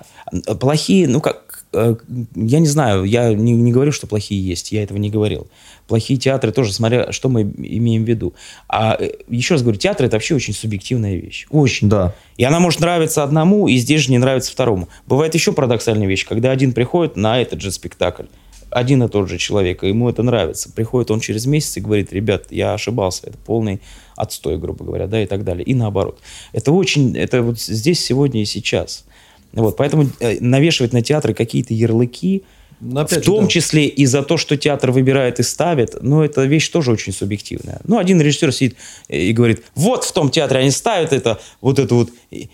Плохие, 0.60 1.08
ну 1.08 1.20
как, 1.20 1.42
я 1.72 2.58
не 2.58 2.66
знаю, 2.66 3.04
я 3.04 3.32
не, 3.32 3.52
не 3.52 3.72
говорю, 3.72 3.92
что 3.92 4.06
плохие 4.06 4.44
есть, 4.44 4.72
я 4.72 4.82
этого 4.82 4.98
не 4.98 5.10
говорил. 5.10 5.48
Плохие 5.88 6.18
театры 6.18 6.52
тоже, 6.52 6.72
смотря, 6.72 7.12
что 7.12 7.28
мы 7.28 7.42
имеем 7.42 8.04
в 8.04 8.08
виду. 8.08 8.34
А 8.68 8.96
э, 8.98 9.12
еще 9.28 9.54
раз 9.54 9.62
говорю, 9.62 9.78
театр 9.78 10.06
это 10.06 10.16
вообще 10.16 10.34
очень 10.34 10.54
субъективная 10.54 11.16
вещь. 11.16 11.46
Очень. 11.50 11.88
Да. 11.88 12.14
И 12.36 12.44
она 12.44 12.60
может 12.60 12.80
нравиться 12.80 13.22
одному, 13.22 13.68
и 13.68 13.76
здесь 13.76 14.02
же 14.02 14.10
не 14.10 14.18
нравится 14.18 14.52
второму. 14.52 14.88
Бывает 15.06 15.34
еще 15.34 15.52
парадоксальная 15.52 16.06
вещь, 16.06 16.26
когда 16.26 16.50
один 16.50 16.72
приходит 16.72 17.16
на 17.16 17.40
этот 17.40 17.60
же 17.60 17.70
спектакль, 17.70 18.24
один 18.70 19.02
и 19.02 19.08
тот 19.08 19.28
же 19.28 19.38
человек, 19.38 19.82
и 19.82 19.88
ему 19.88 20.08
это 20.08 20.22
нравится. 20.22 20.70
Приходит 20.70 21.10
он 21.10 21.20
через 21.20 21.46
месяц 21.46 21.76
и 21.76 21.80
говорит, 21.80 22.12
ребят, 22.12 22.46
я 22.50 22.74
ошибался, 22.74 23.26
это 23.26 23.38
полный 23.38 23.80
отстой, 24.16 24.58
грубо 24.58 24.84
говоря, 24.84 25.06
да, 25.06 25.22
и 25.22 25.26
так 25.26 25.44
далее. 25.44 25.64
И 25.64 25.74
наоборот. 25.74 26.20
Это 26.52 26.72
очень, 26.72 27.16
это 27.16 27.42
вот 27.42 27.60
здесь, 27.60 28.04
сегодня 28.04 28.42
и 28.42 28.46
сейчас. 28.46 29.04
Вот, 29.52 29.76
поэтому 29.76 30.08
э, 30.20 30.38
навешивать 30.40 30.92
на 30.92 31.02
театры 31.02 31.34
какие-то 31.34 31.74
ярлыки, 31.74 32.42
Ну, 32.80 33.06
в 33.06 33.10
же, 33.10 33.20
том 33.20 33.44
да. 33.44 33.48
числе 33.50 33.86
и 33.86 34.06
за 34.06 34.22
то, 34.22 34.36
что 34.36 34.56
театр 34.56 34.90
выбирает 34.90 35.38
и 35.40 35.42
ставит, 35.44 35.96
ну, 36.02 36.22
это 36.22 36.42
вещь 36.44 36.68
тоже 36.68 36.90
очень 36.90 37.12
субъективная. 37.12 37.80
Ну, 37.84 37.98
один 37.98 38.20
режиссер 38.20 38.52
сидит 38.52 38.76
и 39.08 39.32
говорит, 39.32 39.62
вот 39.76 40.04
в 40.04 40.12
том 40.12 40.30
театре 40.30 40.60
они 40.60 40.70
ставят 40.70 41.12
это, 41.12 41.38
вот 41.60 41.78
эту 41.78 41.94
вот 41.96 42.10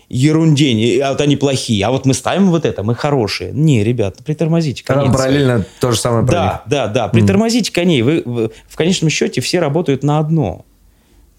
ерундень, 0.09 0.79
и- 0.79 0.99
а 0.99 1.11
вот 1.11 1.21
они 1.21 1.35
плохие, 1.35 1.85
а 1.85 1.91
вот 1.91 2.05
мы 2.05 2.13
ставим 2.13 2.49
вот 2.51 2.65
это, 2.65 2.83
мы 2.83 2.95
хорошие. 2.95 3.51
Не, 3.53 3.83
ребят, 3.83 4.17
притормозите 4.25 4.83
Там 4.85 4.99
коней. 4.99 5.11
параллельно 5.13 5.65
то 5.79 5.91
же 5.91 5.97
самое 5.99 6.25
про 6.25 6.31
Да, 6.31 6.43
них. 6.43 6.61
да, 6.71 6.87
да, 6.87 7.07
притормозите 7.07 7.71
коней. 7.71 8.01
Вы, 8.01 8.21
вы- 8.25 8.51
в 8.67 8.75
конечном 8.75 9.09
счете 9.09 9.41
все 9.41 9.59
работают 9.59 10.03
на 10.03 10.19
одно. 10.19 10.65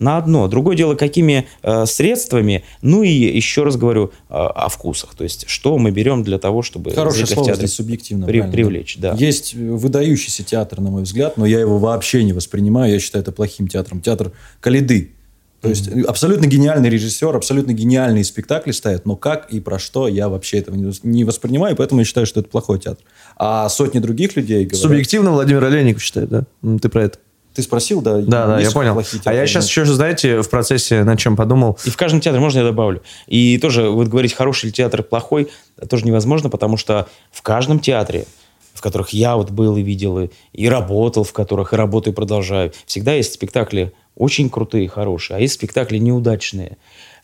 На 0.01 0.17
одно. 0.17 0.49
Другое 0.49 0.77
дело, 0.77 0.97
какими 0.97 1.47
э, 1.63 1.87
средствами. 1.87 2.65
Ну 2.83 3.03
и 3.05 3.11
еще 3.11 3.63
раз 3.63 3.77
говорю 3.77 4.11
э, 4.29 4.35
о 4.35 4.69
вкусах. 4.69 5.15
То 5.15 5.23
есть, 5.23 5.45
что 5.49 5.79
мы 5.79 5.93
берем 5.93 6.25
для 6.25 6.39
того, 6.39 6.63
чтобы 6.63 6.91
Хорошее 6.91 7.27
слово 7.27 7.55
здесь 7.55 7.75
субъективно. 7.75 8.27
при- 8.27 8.43
привлечь. 8.43 8.97
Да. 8.99 9.15
Есть 9.17 9.55
э, 9.55 9.59
выдающийся 9.59 10.43
театр, 10.43 10.81
на 10.81 10.91
мой 10.91 11.03
взгляд, 11.03 11.37
но 11.37 11.47
я 11.47 11.61
его 11.61 11.79
вообще 11.79 12.25
не 12.25 12.33
воспринимаю. 12.33 12.93
Я 12.93 12.99
считаю 12.99 13.23
это 13.23 13.31
плохим 13.31 13.69
театром. 13.69 14.01
Театр 14.01 14.33
Калиды. 14.61 15.13
То 15.61 15.69
есть 15.69 15.89
э, 15.89 16.01
абсолютно 16.09 16.47
гениальный 16.47 16.89
режиссер, 16.89 17.37
абсолютно 17.37 17.73
гениальные 17.73 18.25
спектакли 18.25 18.71
ставят, 18.73 19.05
но 19.05 19.15
как 19.17 19.53
и 19.53 19.61
про 19.61 19.79
что 19.79 20.09
я 20.09 20.31
вообще 20.31 20.57
этого 20.61 20.75
не, 20.75 20.85
вос- 20.85 21.01
не 21.03 21.25
воспринимаю, 21.25 21.77
поэтому 21.77 22.01
я 22.01 22.07
считаю, 22.07 22.25
что 22.27 22.41
это 22.41 22.49
плохой 22.49 22.79
театр. 22.79 23.05
А 23.37 23.69
сотни 23.69 23.99
других 23.99 24.35
людей 24.37 24.65
говорят... 24.65 24.81
Субъективно 24.81 25.33
Владимир 25.33 25.63
Олейников 25.63 26.03
считает, 26.03 26.31
да? 26.31 26.45
Ты 26.81 26.89
про 26.89 27.05
это? 27.05 27.19
Ты 27.55 27.63
спросил, 27.63 28.01
да? 28.01 28.19
Да, 28.19 28.47
да, 28.47 28.55
я 28.55 28.61
есть 28.61 28.73
понял. 28.73 28.95
плохие 28.95 29.21
А 29.25 29.35
я 29.35 29.47
сейчас 29.47 29.65
Нет. 29.65 29.71
еще, 29.71 29.85
знаете, 29.87 30.41
в 30.41 30.49
процессе 30.49 31.03
над 31.03 31.19
чем 31.19 31.37
подумал. 31.37 31.79
И 31.85 31.91
в 31.91 31.97
каждом 31.97 32.21
театре, 32.21 32.41
можно 32.41 32.61
я 32.61 32.65
добавлю? 32.65 33.03
И 33.27 33.59
тоже 33.59 33.89
вот 33.89 34.09
говорить, 34.09 34.35
хороший 34.35 34.67
ли 34.67 34.73
театр, 34.73 35.03
плохой, 35.03 35.51
тоже 35.89 36.05
невозможно, 36.05 36.49
потому 36.49 36.77
что 36.77 37.09
в 37.33 37.43
каждом 37.43 37.81
театре, 37.81 38.27
в 38.73 38.81
которых 38.81 39.11
я 39.11 39.37
вот 39.37 39.51
был 39.51 39.77
и 39.77 39.83
видел, 39.83 40.21
и, 40.21 40.29
и 40.53 40.69
работал, 40.69 41.25
в 41.25 41.33
которых 41.33 41.73
и 41.73 41.77
работаю, 41.77 42.13
и 42.13 42.17
продолжаю, 42.17 42.73
всегда 42.87 43.15
есть 43.15 43.33
спектакли 43.33 43.93
очень 44.17 44.51
крутые, 44.51 44.89
хорошие, 44.89 45.39
а 45.39 45.41
есть 45.41 45.55
спектакли 45.55 45.99
неудачные. 45.99 46.77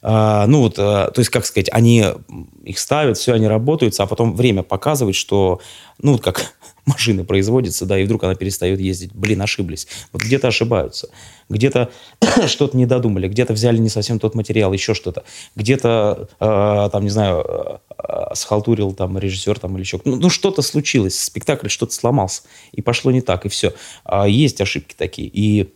А, 0.03 0.47
ну 0.47 0.61
вот, 0.61 0.77
а, 0.79 1.11
то 1.11 1.21
есть, 1.21 1.31
как 1.31 1.47
сказать, 1.47 1.69
они 1.73 2.05
их 2.65 2.79
ставят, 2.79 3.17
все, 3.19 3.33
они 3.33 3.47
работают, 3.47 3.99
а 3.99 4.07
потом 4.07 4.35
время 4.35 4.63
показывает, 4.63 5.17
что, 5.17 5.61
ну 6.01 6.13
вот 6.13 6.23
как 6.23 6.55
машины 6.87 7.25
производятся, 7.25 7.87
да, 7.87 7.99
и 7.99 8.05
вдруг 8.05 8.25
она 8.25 8.35
перестает 8.35 8.81
ездить. 8.81 9.13
Блин, 9.15 9.43
ошиблись. 9.43 9.87
Вот 10.13 10.23
где-то 10.23 10.49
ошибаются, 10.49 11.09
где-то 11.49 11.91
что-то 12.47 12.77
не 12.77 12.87
додумали, 12.87 13.29
где-то 13.29 13.53
взяли 13.53 13.79
не 13.79 13.89
совсем 13.89 14.19
тот 14.19 14.35
материал, 14.35 14.73
еще 14.73 14.95
что-то. 14.95 15.25
Где-то, 15.55 16.29
э, 16.39 16.89
там, 16.93 17.03
не 17.03 17.11
знаю, 17.11 17.45
э, 17.99 18.35
схалтурил 18.35 18.93
там 18.93 19.19
режиссер 19.19 19.59
там 19.59 19.75
или 19.75 19.83
еще 19.83 20.01
ну, 20.05 20.17
ну, 20.17 20.31
что-то 20.31 20.63
случилось, 20.63 21.19
спектакль 21.19 21.69
что-то 21.69 21.93
сломался, 21.93 22.43
и 22.73 22.83
пошло 22.83 23.11
не 23.11 23.21
так, 23.21 23.47
и 23.47 23.49
все. 23.49 23.75
А 24.05 24.29
есть 24.29 24.61
ошибки 24.61 24.95
такие. 24.97 25.29
И 25.29 25.73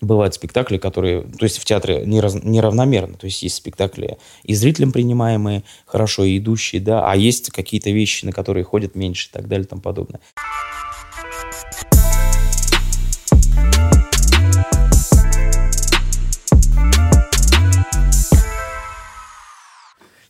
бывают 0.00 0.34
спектакли, 0.34 0.78
которые, 0.78 1.22
то 1.22 1.44
есть 1.44 1.58
в 1.58 1.64
театре 1.64 2.02
неравномерно, 2.04 3.16
то 3.16 3.26
есть 3.26 3.42
есть 3.42 3.56
спектакли 3.56 4.18
и 4.44 4.54
зрителям 4.54 4.92
принимаемые, 4.92 5.62
хорошо 5.86 6.24
и 6.24 6.38
идущие, 6.38 6.80
да, 6.80 7.10
а 7.10 7.16
есть 7.16 7.50
какие-то 7.50 7.90
вещи, 7.90 8.24
на 8.24 8.32
которые 8.32 8.64
ходят 8.64 8.94
меньше 8.94 9.28
и 9.28 9.32
так 9.32 9.48
далее 9.48 9.64
и 9.64 9.68
тому 9.68 9.82
подобное. 9.82 10.20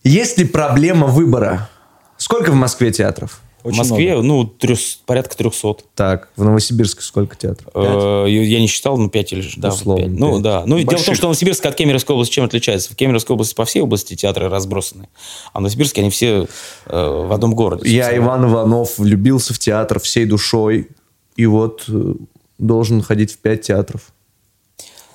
Есть 0.02 0.38
ли 0.38 0.44
проблема 0.44 1.08
выбора? 1.08 1.68
Сколько 2.16 2.52
в 2.52 2.54
Москве 2.54 2.92
театров? 2.92 3.40
Очень 3.66 3.74
в 3.74 3.78
Москве, 3.78 4.12
много. 4.12 4.26
ну, 4.26 4.44
трёс, 4.46 5.00
порядка 5.04 5.36
300. 5.36 5.76
Так, 5.94 6.28
в 6.36 6.44
Новосибирске 6.44 7.02
сколько 7.02 7.36
театров? 7.36 7.68
Э, 7.74 8.26
я 8.28 8.60
не 8.60 8.68
считал, 8.68 8.96
ну, 8.96 9.08
5 9.08 9.32
или... 9.32 9.48
Да, 9.56 9.70
Условно, 9.70 10.04
5. 10.04 10.18
Ну, 10.18 10.40
да. 10.40 10.62
Ну, 10.66 10.78
дело 10.78 10.98
в 10.98 11.04
том, 11.04 11.14
что 11.14 11.24
Новосибирск 11.24 11.66
от 11.66 11.74
Кемеровской 11.74 12.14
области 12.14 12.34
чем 12.34 12.44
отличается? 12.44 12.92
В 12.92 12.96
Кемеровской 12.96 13.34
области 13.34 13.54
по 13.54 13.64
всей 13.64 13.82
области 13.82 14.14
театры 14.14 14.48
разбросаны, 14.48 15.08
а 15.52 15.58
в 15.58 15.62
Новосибирске 15.62 16.02
они 16.02 16.10
все 16.10 16.46
э, 16.86 17.26
в 17.26 17.32
одном 17.32 17.54
городе. 17.54 17.90
Я, 17.90 18.16
Иван 18.16 18.44
Иванов, 18.46 18.98
влюбился 18.98 19.52
в 19.52 19.58
театр 19.58 19.98
всей 19.98 20.26
душой, 20.26 20.88
и 21.36 21.46
вот 21.46 21.84
э, 21.88 22.14
должен 22.58 23.02
ходить 23.02 23.32
в 23.32 23.38
5 23.38 23.60
театров. 23.62 24.12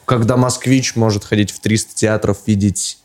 Когда 0.06 0.36
москвич 0.36 0.95
может 0.97 1.24
ходить 1.24 1.52
в 1.52 1.62
300 1.62 1.95
театров, 1.95 2.39
видеть, 2.45 2.97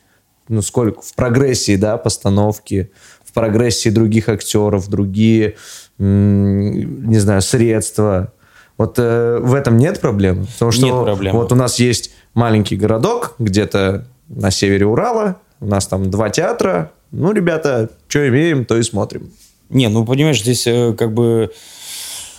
ну, 0.48 0.60
сколько, 0.60 1.02
в 1.02 1.14
прогрессии, 1.14 1.76
да, 1.76 1.98
постановки, 1.98 2.90
прогрессии 3.36 3.90
других 3.90 4.30
актеров, 4.30 4.88
другие, 4.88 5.56
не 5.98 7.18
знаю, 7.18 7.42
средства. 7.42 8.32
Вот 8.78 8.98
э, 8.98 9.38
в 9.40 9.52
этом 9.52 9.76
нет 9.76 10.00
проблем? 10.00 10.46
Потому 10.54 10.72
что 10.72 10.86
нет 10.86 11.04
проблем. 11.04 11.36
вот 11.36 11.52
у 11.52 11.54
нас 11.54 11.78
есть 11.78 12.14
маленький 12.32 12.76
городок 12.76 13.34
где-то 13.38 14.06
на 14.28 14.50
севере 14.50 14.86
Урала, 14.86 15.36
у 15.60 15.66
нас 15.66 15.86
там 15.86 16.10
два 16.10 16.30
театра, 16.30 16.92
ну, 17.10 17.32
ребята, 17.32 17.90
что 18.08 18.26
имеем, 18.26 18.64
то 18.64 18.76
и 18.78 18.82
смотрим. 18.82 19.30
Не, 19.68 19.88
ну, 19.88 20.06
понимаешь, 20.06 20.40
здесь 20.40 20.66
э, 20.66 20.94
как 20.94 21.12
бы 21.12 21.50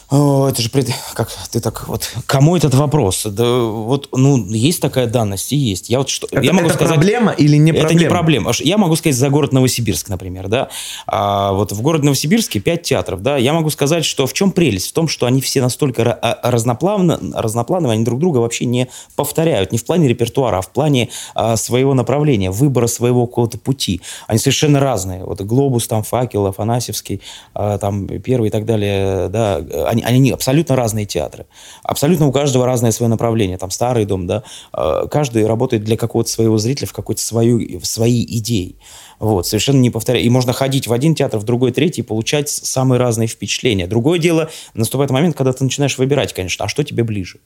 это 0.10 0.62
же 0.62 0.70
пред... 0.70 0.88
как 1.14 1.30
ты 1.52 1.60
так 1.60 1.88
вот 1.88 2.10
кому 2.26 2.56
этот 2.56 2.74
вопрос? 2.74 3.24
Да 3.26 3.60
вот 3.60 4.10
ну 4.14 4.38
есть 4.48 4.82
такая 4.82 5.08
данность 5.08 5.52
и 5.52 5.58
есть. 5.58 5.90
Я 5.90 5.98
вот 5.98 6.08
что 6.08 6.28
это, 6.32 6.42
я 6.42 6.54
могу 6.54 6.68
это 6.68 6.76
сказать 6.76 6.96
проблема 6.96 7.32
или 7.34 7.58
не 7.58 7.74
проблема? 7.74 7.92
Это 7.92 8.04
не 8.04 8.10
проблема. 8.10 8.52
Я 8.60 8.78
могу 8.78 8.96
сказать 8.96 9.18
за 9.18 9.30
город 9.30 9.52
Новосибирск, 9.52 10.08
например, 10.08 10.48
да. 10.48 10.70
А 11.08 11.52
вот 11.52 11.74
в 11.74 11.82
городе 11.82 12.06
Новосибирске 12.06 12.60
пять 12.60 12.84
театров, 12.84 13.22
да. 13.22 13.38
Я 13.38 13.52
могу 13.54 13.70
сказать, 13.70 14.06
что 14.06 14.28
в 14.28 14.34
чем 14.34 14.52
прелесть 14.52 14.90
в 14.90 14.94
том, 14.94 15.10
что 15.10 15.26
они 15.26 15.42
все 15.42 15.62
настолько 15.62 16.14
а, 16.14 16.52
разноплавно, 16.52 17.20
разноплановые, 17.34 17.96
они 17.96 18.06
друг 18.06 18.20
друга 18.20 18.38
вообще 18.38 18.64
не 18.64 18.88
повторяют, 19.18 19.74
не 19.74 19.78
в 19.78 19.86
плане 19.86 20.08
репертуара, 20.08 20.60
а 20.60 20.62
в 20.62 20.70
плане 20.70 21.10
а, 21.36 21.58
своего 21.58 21.94
направления, 21.94 22.52
выбора 22.52 22.88
своего 22.88 23.28
какого-то 23.28 23.58
пути. 23.58 24.02
Они 24.28 24.40
совершенно 24.40 24.80
разные. 24.80 25.26
Вот 25.26 25.42
глобус 25.42 25.88
там, 25.88 26.04
факел, 26.04 26.46
Афанасьевский, 26.46 27.22
а, 27.54 27.78
там 27.78 28.08
первый 28.08 28.48
и 28.48 28.52
так 28.52 28.66
далее, 28.66 29.28
да 29.28 29.62
они, 29.97 29.97
они 30.04 30.32
абсолютно 30.32 30.76
разные 30.76 31.06
театры. 31.06 31.46
Абсолютно 31.84 32.28
у 32.28 32.32
каждого 32.32 32.66
разное 32.66 32.92
свое 32.92 33.10
направление. 33.10 33.58
Там 33.58 33.72
старый 33.72 34.06
дом, 34.06 34.28
да. 34.28 34.44
А, 34.74 35.08
каждый 35.08 35.46
работает 35.46 35.84
для 35.84 35.98
какого-то 35.98 36.30
своего 36.30 36.58
зрителя 36.58 36.88
в 36.88 36.94
какой-то 36.94 37.22
свою, 37.22 37.80
в 37.80 37.86
свои 37.86 38.24
идеи. 38.24 38.78
Вот, 39.20 39.48
совершенно 39.48 39.80
не 39.80 39.90
повторяю. 39.90 40.26
И 40.26 40.30
можно 40.30 40.54
ходить 40.54 40.88
в 40.88 40.94
один 40.94 41.16
театр, 41.16 41.40
в 41.40 41.44
другой, 41.44 41.72
третий, 41.72 42.02
и 42.02 42.04
получать 42.04 42.50
самые 42.50 43.00
разные 43.00 43.28
впечатления. 43.28 43.88
Другое 43.88 44.20
дело, 44.20 44.50
наступает 44.74 45.12
момент, 45.12 45.36
когда 45.36 45.54
ты 45.54 45.64
начинаешь 45.64 45.98
выбирать, 45.98 46.34
конечно, 46.34 46.66
а 46.66 46.68
что 46.68 46.84
тебе 46.84 47.04
ближе. 47.04 47.40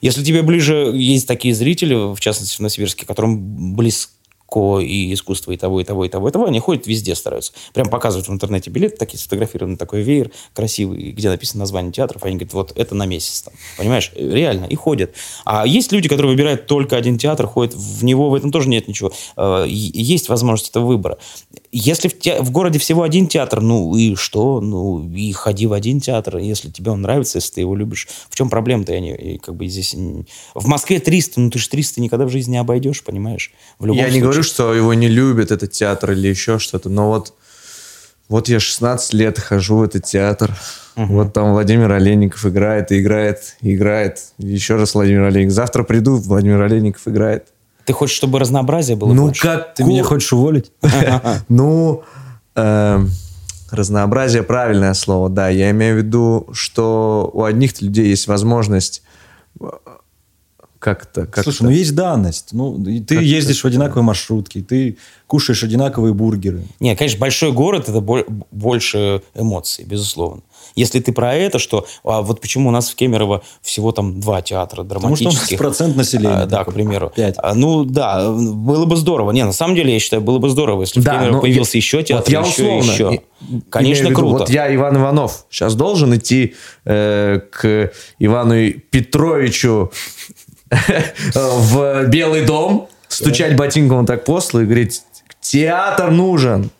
Если 0.00 0.24
тебе 0.24 0.42
ближе, 0.42 0.92
есть 0.94 1.28
такие 1.28 1.54
зрители, 1.54 2.14
в 2.14 2.20
частности 2.20 2.56
в 2.56 2.60
Новосибирске, 2.60 3.04
которым 3.04 3.74
близко 3.74 4.12
легко, 4.50 4.80
и 4.80 5.12
искусство 5.12 5.52
и 5.52 5.56
того, 5.56 5.80
и 5.80 5.84
того, 5.84 6.04
и 6.04 6.08
того, 6.08 6.28
и 6.28 6.32
того. 6.32 6.46
Они 6.46 6.58
ходят 6.60 6.86
везде, 6.86 7.14
стараются. 7.14 7.52
Прям 7.72 7.88
показывают 7.88 8.28
в 8.28 8.32
интернете 8.32 8.70
билет, 8.70 8.98
такие 8.98 9.18
сфотографированный 9.18 9.76
такой 9.76 10.02
веер 10.02 10.30
красивый, 10.54 11.12
где 11.12 11.28
написано 11.28 11.60
название 11.60 11.92
театров. 11.92 12.24
Они 12.24 12.36
говорят, 12.36 12.52
вот 12.54 12.72
это 12.76 12.94
на 12.94 13.06
месяц 13.06 13.42
там. 13.42 13.54
Понимаешь? 13.78 14.12
Реально. 14.16 14.66
И 14.66 14.74
ходят. 14.74 15.14
А 15.44 15.66
есть 15.66 15.92
люди, 15.92 16.08
которые 16.08 16.32
выбирают 16.32 16.66
только 16.66 16.96
один 16.96 17.18
театр, 17.18 17.46
ходят 17.46 17.74
в 17.74 18.04
него, 18.04 18.30
в 18.30 18.34
этом 18.34 18.50
тоже 18.50 18.68
нет 18.68 18.88
ничего. 18.88 19.12
А, 19.36 19.64
есть 19.64 20.28
возможность 20.28 20.70
этого 20.70 20.86
выбора. 20.86 21.18
Если 21.72 22.08
в, 22.08 22.18
те, 22.18 22.42
в 22.42 22.50
городе 22.50 22.80
всего 22.80 23.04
один 23.04 23.28
театр, 23.28 23.60
ну 23.60 23.94
и 23.94 24.16
что? 24.16 24.60
Ну 24.60 25.08
и 25.14 25.30
ходи 25.32 25.66
в 25.66 25.72
один 25.72 26.00
театр, 26.00 26.38
если 26.38 26.68
тебе 26.68 26.90
он 26.90 27.02
нравится, 27.02 27.38
если 27.38 27.54
ты 27.54 27.60
его 27.60 27.76
любишь. 27.76 28.08
В 28.28 28.34
чем 28.34 28.50
проблема-то? 28.50 28.92
Я 28.92 28.98
не, 28.98 29.38
как 29.38 29.54
бы 29.54 29.68
здесь... 29.68 29.94
В 30.54 30.66
Москве 30.66 30.98
300, 30.98 31.40
ну 31.40 31.50
ты 31.50 31.60
же 31.60 31.68
300 31.68 32.00
никогда 32.00 32.24
в 32.24 32.30
жизни 32.30 32.52
не 32.52 32.58
обойдешь, 32.58 33.04
понимаешь? 33.04 33.52
В 33.78 33.86
любом 33.86 33.98
я 33.98 34.04
случае. 34.04 34.20
не 34.20 34.22
говорю, 34.22 34.42
что 34.42 34.74
его 34.74 34.94
не 34.94 35.06
любят, 35.06 35.52
этот 35.52 35.70
театр 35.70 36.10
или 36.10 36.26
еще 36.26 36.58
что-то, 36.58 36.88
но 36.88 37.08
вот, 37.08 37.34
вот 38.28 38.48
я 38.48 38.58
16 38.58 39.14
лет 39.14 39.38
хожу 39.38 39.76
в 39.76 39.82
этот 39.84 40.04
театр, 40.04 40.56
угу. 40.96 41.12
вот 41.12 41.32
там 41.32 41.52
Владимир 41.52 41.92
Олейников 41.92 42.44
играет, 42.46 42.90
и 42.90 42.98
играет, 43.00 43.56
и 43.60 43.76
играет, 43.76 44.32
еще 44.38 44.74
раз 44.74 44.94
Владимир 44.94 45.22
Олейников. 45.22 45.54
Завтра 45.54 45.84
приду, 45.84 46.16
Владимир 46.16 46.62
Олейников 46.62 47.06
играет. 47.06 47.46
Ты 47.90 47.94
хочешь, 47.94 48.14
чтобы 48.14 48.38
разнообразие 48.38 48.96
было 48.96 49.12
ну, 49.12 49.24
больше? 49.24 49.42
как 49.42 49.74
Ты 49.74 49.82
меня 49.82 50.04
хочешь 50.04 50.32
уволить? 50.32 50.70
Ну, 51.48 52.04
эм, 52.54 53.10
разнообразие 53.72 54.44
правильное 54.44 54.94
слово, 54.94 55.28
да. 55.28 55.48
Я 55.48 55.72
имею 55.72 55.96
в 55.96 55.98
виду, 55.98 56.46
что 56.52 57.28
у 57.34 57.42
одних 57.42 57.82
людей 57.82 58.06
есть 58.06 58.28
возможность 58.28 59.02
как-то... 60.78 61.26
Как 61.26 61.42
Слушай, 61.42 61.62
ну 61.64 61.70
есть 61.70 61.96
данность. 61.96 62.52
Ну, 62.52 62.80
ты 62.84 63.16
как 63.16 63.24
ездишь 63.24 63.64
в 63.64 63.66
одинаковые 63.66 64.04
маршрутки, 64.04 64.62
ты 64.62 64.96
кушаешь 65.26 65.64
одинаковые 65.64 66.14
бургеры. 66.14 66.62
Не, 66.78 66.94
конечно, 66.94 67.18
большой 67.18 67.50
город– 67.50 67.88
это 67.88 68.00
больше 68.00 69.22
эмоций, 69.34 69.84
безусловно. 69.84 70.42
Если 70.74 71.00
ты 71.00 71.12
про 71.12 71.34
это, 71.34 71.58
что 71.58 71.86
а 72.04 72.22
вот 72.22 72.40
почему 72.40 72.68
у 72.68 72.72
нас 72.72 72.90
в 72.90 72.94
Кемерово 72.94 73.42
всего 73.62 73.92
там 73.92 74.20
два 74.20 74.42
театра 74.42 74.82
драматических. 74.82 75.26
Потому 75.26 75.46
что 75.46 75.52
у 75.52 75.52
нас 75.52 75.58
процент 75.58 75.96
населения. 75.96 76.42
А, 76.42 76.46
да, 76.46 76.64
к 76.64 76.72
примеру. 76.72 77.12
Пять. 77.14 77.34
А, 77.38 77.54
ну 77.54 77.84
да, 77.84 78.30
было 78.30 78.86
бы 78.86 78.96
здорово. 78.96 79.30
Не, 79.32 79.44
на 79.44 79.52
самом 79.52 79.74
деле, 79.74 79.92
я 79.92 80.00
считаю, 80.00 80.22
было 80.22 80.38
бы 80.38 80.48
здорово, 80.50 80.82
если 80.82 81.00
да, 81.00 81.14
в 81.14 81.18
Кемерово 81.18 81.40
появился 81.40 81.76
я, 81.76 81.78
еще 81.78 82.02
театр, 82.02 82.24
вот 82.24 82.28
я 82.32 82.40
еще, 82.40 82.62
условно, 82.62 82.90
еще. 82.90 83.20
Конечно, 83.70 84.06
виду, 84.06 84.16
круто. 84.16 84.38
Вот 84.38 84.50
я, 84.50 84.74
Иван 84.74 84.96
Иванов, 84.96 85.46
сейчас 85.50 85.74
должен 85.74 86.14
идти 86.14 86.54
э, 86.84 87.40
к 87.50 87.92
Ивану 88.18 88.72
Петровичу 88.90 89.90
в 91.44 92.06
Белый 92.06 92.44
дом, 92.44 92.88
стучать 93.08 93.56
ботинком 93.56 94.06
так 94.06 94.24
после 94.24 94.62
и 94.62 94.64
говорить, 94.64 95.02
театр 95.40 96.10
нужен. 96.10 96.70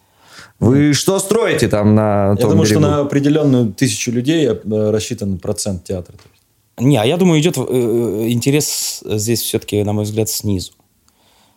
Вы 0.61 0.93
что 0.93 1.19
строите 1.19 1.69
там 1.69 1.95
на 1.95 2.37
Я 2.39 2.47
думаю, 2.47 2.63
берегу? 2.63 2.67
что 2.67 2.81
на 2.81 3.01
определенную 3.01 3.73
тысячу 3.73 4.13
людей 4.13 4.47
э, 4.47 4.91
рассчитан 4.91 5.39
процент 5.39 5.85
театра. 5.85 6.17
Не, 6.79 6.97
а 6.97 7.05
я 7.05 7.17
думаю, 7.17 7.41
идет 7.41 7.59
э, 7.59 7.63
э, 7.69 8.29
интерес 8.31 9.03
здесь 9.05 9.41
все-таки, 9.43 9.83
на 9.83 9.93
мой 9.93 10.05
взгляд, 10.05 10.29
снизу. 10.29 10.73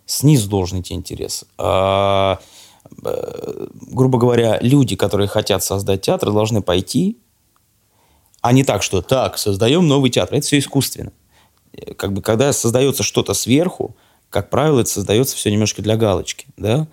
Снизу 0.06 0.50
должен 0.50 0.82
идти 0.82 0.94
интерес. 0.94 1.46
А, 1.58 2.40
грубо 3.02 4.18
говоря, 4.18 4.60
люди, 4.62 4.96
которые 4.96 5.28
хотят 5.28 5.64
создать 5.64 6.02
театр, 6.02 6.32
должны 6.32 6.62
пойти, 6.62 7.18
а 8.42 8.52
не 8.52 8.64
так, 8.66 8.84
что 8.84 9.02
так, 9.02 9.38
создаем 9.38 9.88
новый 9.88 10.10
театр. 10.10 10.36
Это 10.36 10.46
все 10.46 10.60
искусственно 10.60 11.14
как 11.98 12.14
бы, 12.14 12.22
когда 12.22 12.54
создается 12.54 13.04
что-то 13.04 13.34
сверху, 13.34 13.96
как 14.30 14.50
правило, 14.50 14.82
это 14.82 14.90
создается 14.90 15.36
все 15.36 15.52
немножко 15.52 15.82
для 15.82 15.98
галочки, 15.98 16.48
да, 16.58 16.88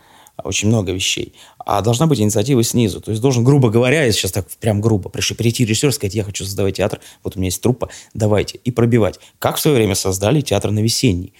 очень 0.45 0.69
много 0.69 0.93
вещей. 0.93 1.35
А 1.59 1.81
должна 1.83 2.07
быть 2.07 2.21
инициатива 2.21 2.63
снизу. 2.63 3.01
То 3.01 3.11
есть 3.11 3.23
должен, 3.23 3.45
грубо 3.45 3.71
говоря, 3.71 4.05
я 4.05 4.13
сейчас 4.13 4.33
так 4.33 4.49
прям 4.61 4.81
грубо, 4.81 5.09
пришли, 5.09 5.37
прийти 5.37 5.65
режиссер, 5.65 5.93
сказать, 5.93 6.15
я 6.15 6.25
хочу 6.25 6.45
создавать 6.45 6.77
театр, 6.77 7.01
вот 7.23 7.37
у 7.37 7.39
меня 7.39 7.49
есть 7.49 7.63
труппа, 7.63 7.89
давайте. 8.15 8.59
И 8.65 8.71
пробивать. 8.71 9.21
Как 9.39 9.57
в 9.57 9.61
свое 9.61 9.77
время 9.77 9.95
создали 9.95 10.41
театр 10.41 10.71
на 10.71 10.81
весенний. 10.81 11.33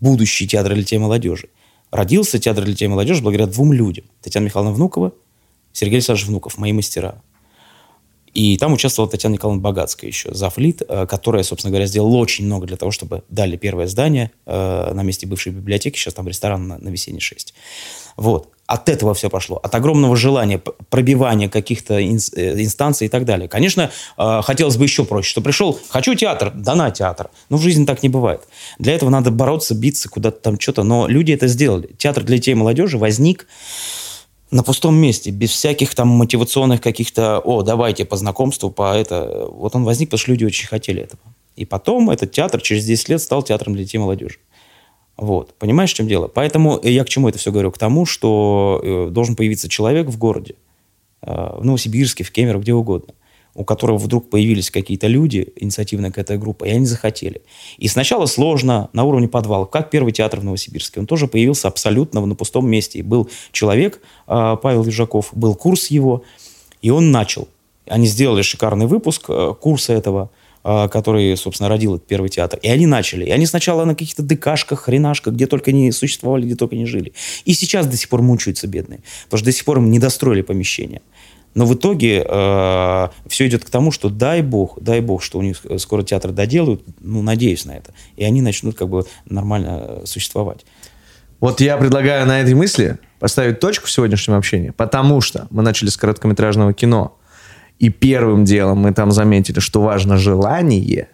Будущий 0.00 0.46
театр 0.46 0.74
для 0.74 0.82
детей 0.82 0.96
и 0.96 0.98
молодежи. 0.98 1.48
Родился 1.90 2.38
театр 2.38 2.64
для 2.64 2.72
детей 2.72 2.86
и 2.86 2.88
молодежи 2.88 3.22
благодаря 3.22 3.46
двум 3.46 3.72
людям. 3.72 4.04
Татьяна 4.22 4.46
Михайловна 4.46 4.74
Внукова, 4.74 5.12
Сергей 5.72 5.96
Александрович 5.96 6.26
Внуков, 6.26 6.58
мои 6.58 6.72
мастера. 6.72 7.22
И 8.36 8.58
там 8.58 8.74
участвовала 8.74 9.10
Татьяна 9.10 9.32
Николаевна 9.34 9.62
Богатская 9.62 10.08
еще, 10.08 10.34
завлит, 10.34 10.82
э, 10.86 11.06
которая, 11.06 11.42
собственно 11.42 11.70
говоря, 11.70 11.86
сделала 11.86 12.16
очень 12.16 12.44
много 12.44 12.66
для 12.66 12.76
того, 12.76 12.90
чтобы 12.90 13.22
дали 13.30 13.56
первое 13.56 13.86
здание 13.86 14.30
э, 14.44 14.92
на 14.92 15.02
месте 15.02 15.26
бывшей 15.26 15.52
библиотеки, 15.52 15.96
сейчас 15.96 16.12
там 16.12 16.28
ресторан 16.28 16.68
на, 16.68 16.76
на 16.76 16.90
Весенней 16.90 17.20
6. 17.20 17.54
Вот. 18.16 18.48
От 18.66 18.88
этого 18.88 19.14
все 19.14 19.30
пошло, 19.30 19.60
от 19.62 19.72
огромного 19.76 20.16
желания 20.16 20.60
пробивания 20.90 21.48
каких-то 21.48 22.04
инстанций 22.04 23.06
и 23.06 23.08
так 23.08 23.24
далее. 23.24 23.48
Конечно, 23.48 23.92
хотелось 24.16 24.76
бы 24.76 24.82
еще 24.82 25.04
проще, 25.04 25.30
что 25.30 25.40
пришел, 25.40 25.78
хочу 25.88 26.16
театр, 26.16 26.50
да 26.52 26.74
на 26.74 26.90
театр. 26.90 27.30
Но 27.48 27.58
в 27.58 27.60
жизни 27.60 27.84
так 27.84 28.02
не 28.02 28.08
бывает. 28.08 28.40
Для 28.80 28.94
этого 28.94 29.08
надо 29.08 29.30
бороться, 29.30 29.76
биться 29.76 30.08
куда-то 30.08 30.40
там 30.40 30.58
что-то. 30.58 30.82
Но 30.82 31.06
люди 31.06 31.30
это 31.30 31.46
сделали. 31.46 31.90
Театр 31.96 32.24
для 32.24 32.38
детей 32.38 32.52
и 32.52 32.54
молодежи 32.54 32.98
возник 32.98 33.46
на 34.50 34.64
пустом 34.64 34.96
месте, 34.96 35.30
без 35.30 35.50
всяких 35.50 35.94
там 35.94 36.08
мотивационных 36.08 36.80
каких-то, 36.80 37.38
о, 37.38 37.62
давайте 37.62 38.04
по 38.04 38.16
знакомству, 38.16 38.70
по 38.70 38.96
это. 38.96 39.46
Вот 39.48 39.76
он 39.76 39.84
возник, 39.84 40.08
потому 40.08 40.18
что 40.18 40.32
люди 40.32 40.44
очень 40.44 40.66
хотели 40.66 41.02
этого. 41.02 41.20
И 41.54 41.64
потом 41.64 42.10
этот 42.10 42.32
театр 42.32 42.60
через 42.60 42.84
10 42.84 43.10
лет 43.10 43.22
стал 43.22 43.44
театром 43.44 43.74
для 43.74 43.84
детей 43.84 43.98
и 43.98 44.00
молодежи. 44.00 44.38
Вот. 45.16 45.54
Понимаешь, 45.54 45.92
в 45.92 45.94
чем 45.94 46.08
дело? 46.08 46.28
Поэтому 46.28 46.78
я 46.82 47.04
к 47.04 47.08
чему 47.08 47.28
это 47.28 47.38
все 47.38 47.50
говорю? 47.50 47.70
К 47.70 47.78
тому, 47.78 48.04
что 48.06 48.80
э, 48.82 49.08
должен 49.10 49.34
появиться 49.34 49.68
человек 49.68 50.08
в 50.08 50.18
городе, 50.18 50.56
э, 51.22 51.56
в 51.58 51.64
Новосибирске, 51.64 52.24
в 52.24 52.30
Кемерово, 52.30 52.62
где 52.62 52.74
угодно– 52.74 53.14
у 53.56 53.64
которого 53.64 53.96
вдруг 53.96 54.28
появились 54.28 54.70
какие-то 54.70 55.06
люди, 55.06 55.52
инициативная 55.56 56.10
какая-то 56.10 56.36
группа, 56.36 56.64
и 56.64 56.70
они 56.70 56.84
захотели. 56.84 57.40
И 57.78 57.88
сначала 57.88 58.26
сложно 58.26 58.90
на 58.92 59.04
уровне 59.04 59.28
подвала, 59.28 59.64
как 59.64 59.90
первый 59.90 60.12
театр 60.12 60.40
в 60.40 60.44
Новосибирске. 60.44 61.00
Он 61.00 61.06
тоже 61.06 61.26
появился 61.26 61.68
абсолютно 61.68 62.24
на 62.24 62.34
пустом 62.34 62.68
месте. 62.68 62.98
И 62.98 63.02
был 63.02 63.30
человек, 63.52 64.00
Павел 64.26 64.84
Ежаков, 64.84 65.30
был 65.32 65.54
курс 65.54 65.86
его, 65.88 66.22
и 66.82 66.90
он 66.90 67.10
начал. 67.10 67.48
Они 67.86 68.06
сделали 68.06 68.42
шикарный 68.42 68.86
выпуск 68.86 69.30
курса 69.60 69.94
этого, 69.94 70.30
который, 70.90 71.36
собственно, 71.36 71.68
родил 71.68 71.94
этот 71.94 72.08
первый 72.08 72.28
театр. 72.28 72.58
И 72.62 72.68
они 72.68 72.86
начали. 72.86 73.24
И 73.24 73.30
они 73.30 73.46
сначала 73.46 73.84
на 73.84 73.94
каких-то 73.94 74.22
декашках, 74.22 74.80
хренашках, 74.80 75.34
где 75.34 75.46
только 75.46 75.70
не 75.70 75.92
существовали, 75.92 76.44
где 76.44 76.56
только 76.56 76.74
не 76.74 76.86
жили. 76.86 77.12
И 77.44 77.54
сейчас 77.54 77.86
до 77.86 77.96
сих 77.96 78.08
пор 78.08 78.22
мучаются 78.22 78.66
бедные. 78.66 79.00
Потому 79.24 79.38
что 79.38 79.44
до 79.44 79.52
сих 79.52 79.64
пор 79.64 79.78
им 79.78 79.90
не 79.90 80.00
достроили 80.00 80.42
помещения. 80.42 81.02
Но 81.56 81.64
в 81.64 81.74
итоге 81.74 82.22
э, 82.28 83.08
все 83.28 83.46
идет 83.46 83.64
к 83.64 83.70
тому, 83.70 83.90
что 83.90 84.10
дай 84.10 84.42
бог, 84.42 84.78
дай 84.78 85.00
бог, 85.00 85.22
что 85.22 85.38
у 85.38 85.42
них 85.42 85.62
скоро 85.78 86.02
театр 86.02 86.30
доделают, 86.30 86.82
ну, 87.00 87.22
надеюсь 87.22 87.64
на 87.64 87.72
это, 87.72 87.94
и 88.16 88.24
они 88.24 88.42
начнут 88.42 88.76
как 88.76 88.90
бы 88.90 89.06
нормально 89.24 89.80
э, 89.80 90.02
существовать. 90.04 90.66
Вот 91.40 91.62
я 91.62 91.78
предлагаю 91.78 92.26
на 92.26 92.42
этой 92.42 92.52
мысли 92.52 92.98
поставить 93.18 93.58
точку 93.58 93.86
в 93.86 93.90
сегодняшнем 93.90 94.34
общении, 94.34 94.68
потому 94.68 95.22
что 95.22 95.46
мы 95.48 95.62
начали 95.62 95.88
с 95.88 95.96
короткометражного 95.96 96.74
кино, 96.74 97.16
и 97.78 97.90
первым 97.90 98.44
делом 98.44 98.78
мы 98.78 98.92
там 98.92 99.12
заметили, 99.12 99.60
что 99.60 99.82
важно 99.82 100.16
желание. 100.16 101.08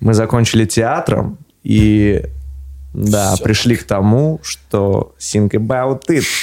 Мы 0.00 0.14
закончили 0.14 0.64
театром, 0.64 1.38
и 1.62 2.24
да, 2.92 3.34
Все. 3.34 3.44
пришли 3.44 3.76
к 3.76 3.84
тому, 3.84 4.40
что 4.42 5.14
think 5.18 5.50
about 5.50 6.02
it. 6.08 6.24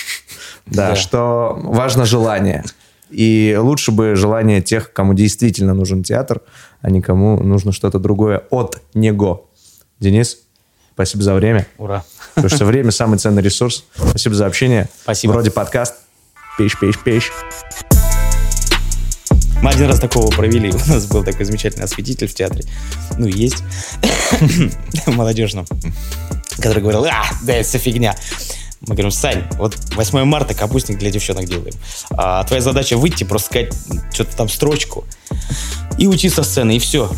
Да, 0.65 0.89
да, 0.89 0.95
что 0.95 1.59
важно 1.63 2.05
желание. 2.05 2.63
И 3.09 3.57
лучше 3.59 3.91
бы 3.91 4.15
желание 4.15 4.61
тех, 4.61 4.93
кому 4.93 5.15
действительно 5.15 5.73
нужен 5.73 6.03
театр, 6.03 6.41
а 6.81 6.91
не 6.91 7.01
кому 7.01 7.41
нужно 7.41 7.71
что-то 7.71 7.97
другое 7.97 8.43
от 8.51 8.79
него. 8.93 9.49
Денис, 9.99 10.37
спасибо 10.93 11.23
за 11.23 11.33
время. 11.33 11.65
Ура. 11.79 12.03
Потому 12.35 12.55
что 12.55 12.65
время 12.65 12.91
самый 12.91 13.17
ценный 13.17 13.41
ресурс. 13.41 13.83
Спасибо 13.95 14.35
за 14.35 14.45
общение. 14.45 14.89
Спасибо. 15.01 15.31
Вроде 15.31 15.49
подкаст. 15.49 15.95
Пиш, 16.57 16.79
пиш, 16.79 16.99
пиш. 16.99 17.31
Мы 19.61 19.71
один 19.71 19.87
раз 19.87 19.99
такого 19.99 20.29
провели. 20.29 20.71
У 20.73 20.89
нас 20.89 21.05
был 21.07 21.23
такой 21.23 21.45
замечательный 21.45 21.83
осветитель 21.83 22.27
в 22.27 22.33
театре. 22.33 22.63
Ну, 23.17 23.27
есть. 23.27 23.63
Молодежном. 25.05 25.65
Который 26.57 26.81
говорил, 26.81 27.05
а, 27.05 27.23
да, 27.43 27.53
это 27.53 27.77
фигня. 27.77 28.15
Мы 28.81 28.95
говорим, 28.95 29.11
Сань, 29.11 29.43
вот 29.57 29.77
8 29.95 30.23
марта 30.23 30.53
капустник 30.53 30.99
для 30.99 31.11
девчонок 31.11 31.45
делаем. 31.45 31.73
А 32.11 32.43
твоя 32.45 32.61
задача 32.61 32.97
выйти, 32.97 33.25
просто 33.25 33.47
сказать 33.47 33.73
что-то 34.13 34.35
там 34.37 34.47
строчку 34.47 35.03
и 35.97 36.07
уйти 36.07 36.29
со 36.29 36.43
сцены, 36.43 36.77
и 36.77 36.79
все. 36.79 37.11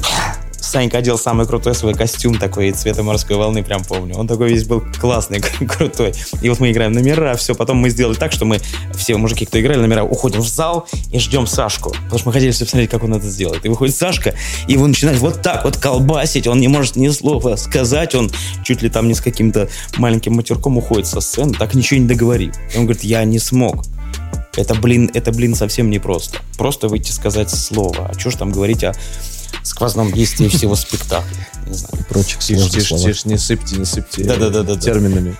Санька 0.71 0.99
одел 0.99 1.17
самый 1.17 1.45
крутой 1.45 1.75
свой 1.75 1.93
костюм 1.93 2.37
такой 2.37 2.71
цвета 2.71 3.03
морской 3.03 3.35
волны, 3.35 3.61
прям 3.61 3.83
помню. 3.83 4.15
Он 4.15 4.25
такой 4.25 4.51
весь 4.51 4.63
был 4.63 4.81
классный, 5.01 5.41
крутой. 5.67 6.13
И 6.41 6.47
вот 6.47 6.61
мы 6.61 6.71
играем 6.71 6.93
номера, 6.93 7.35
все. 7.35 7.53
Потом 7.55 7.75
мы 7.75 7.89
сделали 7.89 8.15
так, 8.15 8.31
что 8.31 8.45
мы, 8.45 8.61
все 8.95 9.17
мужики, 9.17 9.45
кто 9.45 9.59
играли 9.59 9.79
номера, 9.79 10.05
уходим 10.05 10.39
в 10.39 10.47
зал 10.47 10.87
и 11.11 11.19
ждем 11.19 11.45
Сашку. 11.45 11.89
Потому 11.89 12.19
что 12.19 12.29
мы 12.29 12.31
хотели 12.31 12.51
все 12.51 12.63
посмотреть, 12.63 12.89
как 12.89 13.03
он 13.03 13.13
это 13.13 13.27
сделает. 13.27 13.65
И 13.65 13.67
выходит 13.67 13.93
Сашка, 13.97 14.33
и 14.69 14.71
его 14.71 14.87
начинает 14.87 15.19
вот 15.19 15.41
так 15.41 15.65
вот 15.65 15.75
колбасить. 15.75 16.47
Он 16.47 16.61
не 16.61 16.69
может 16.69 16.95
ни 16.95 17.09
слова 17.09 17.57
сказать. 17.57 18.15
Он 18.15 18.31
чуть 18.63 18.81
ли 18.81 18.89
там 18.89 19.09
не 19.09 19.13
с 19.13 19.19
каким-то 19.19 19.67
маленьким 19.97 20.35
матерком 20.35 20.77
уходит 20.77 21.05
со 21.05 21.19
сцены, 21.19 21.53
так 21.53 21.73
ничего 21.73 21.99
не 21.99 22.07
договорив. 22.07 22.55
И 22.73 22.77
он 22.77 22.85
говорит, 22.85 23.03
я 23.03 23.25
не 23.25 23.39
смог. 23.39 23.83
Это, 24.55 24.73
блин, 24.75 25.11
это, 25.13 25.33
блин, 25.33 25.53
совсем 25.53 25.89
непросто. 25.89 26.37
Просто 26.57 26.87
выйти 26.87 27.11
сказать 27.11 27.49
слово. 27.49 28.09
А 28.09 28.17
что 28.17 28.31
ж 28.31 28.35
там 28.35 28.53
говорить 28.53 28.85
о 28.85 28.93
сквозном 29.63 30.11
действии 30.11 30.47
всего 30.47 30.75
спектакля. 30.75 31.47
Не 31.67 31.73
знаю. 31.73 32.05
Прочих 32.09 32.39
тише, 32.39 32.69
тише, 32.69 32.97
тише, 32.97 33.27
не 33.27 33.37
сыпьте, 33.37 33.77
не 33.77 33.85
сыпьте. 33.85 34.23
Да-да-да. 34.23 34.77
Терминами. 34.77 35.35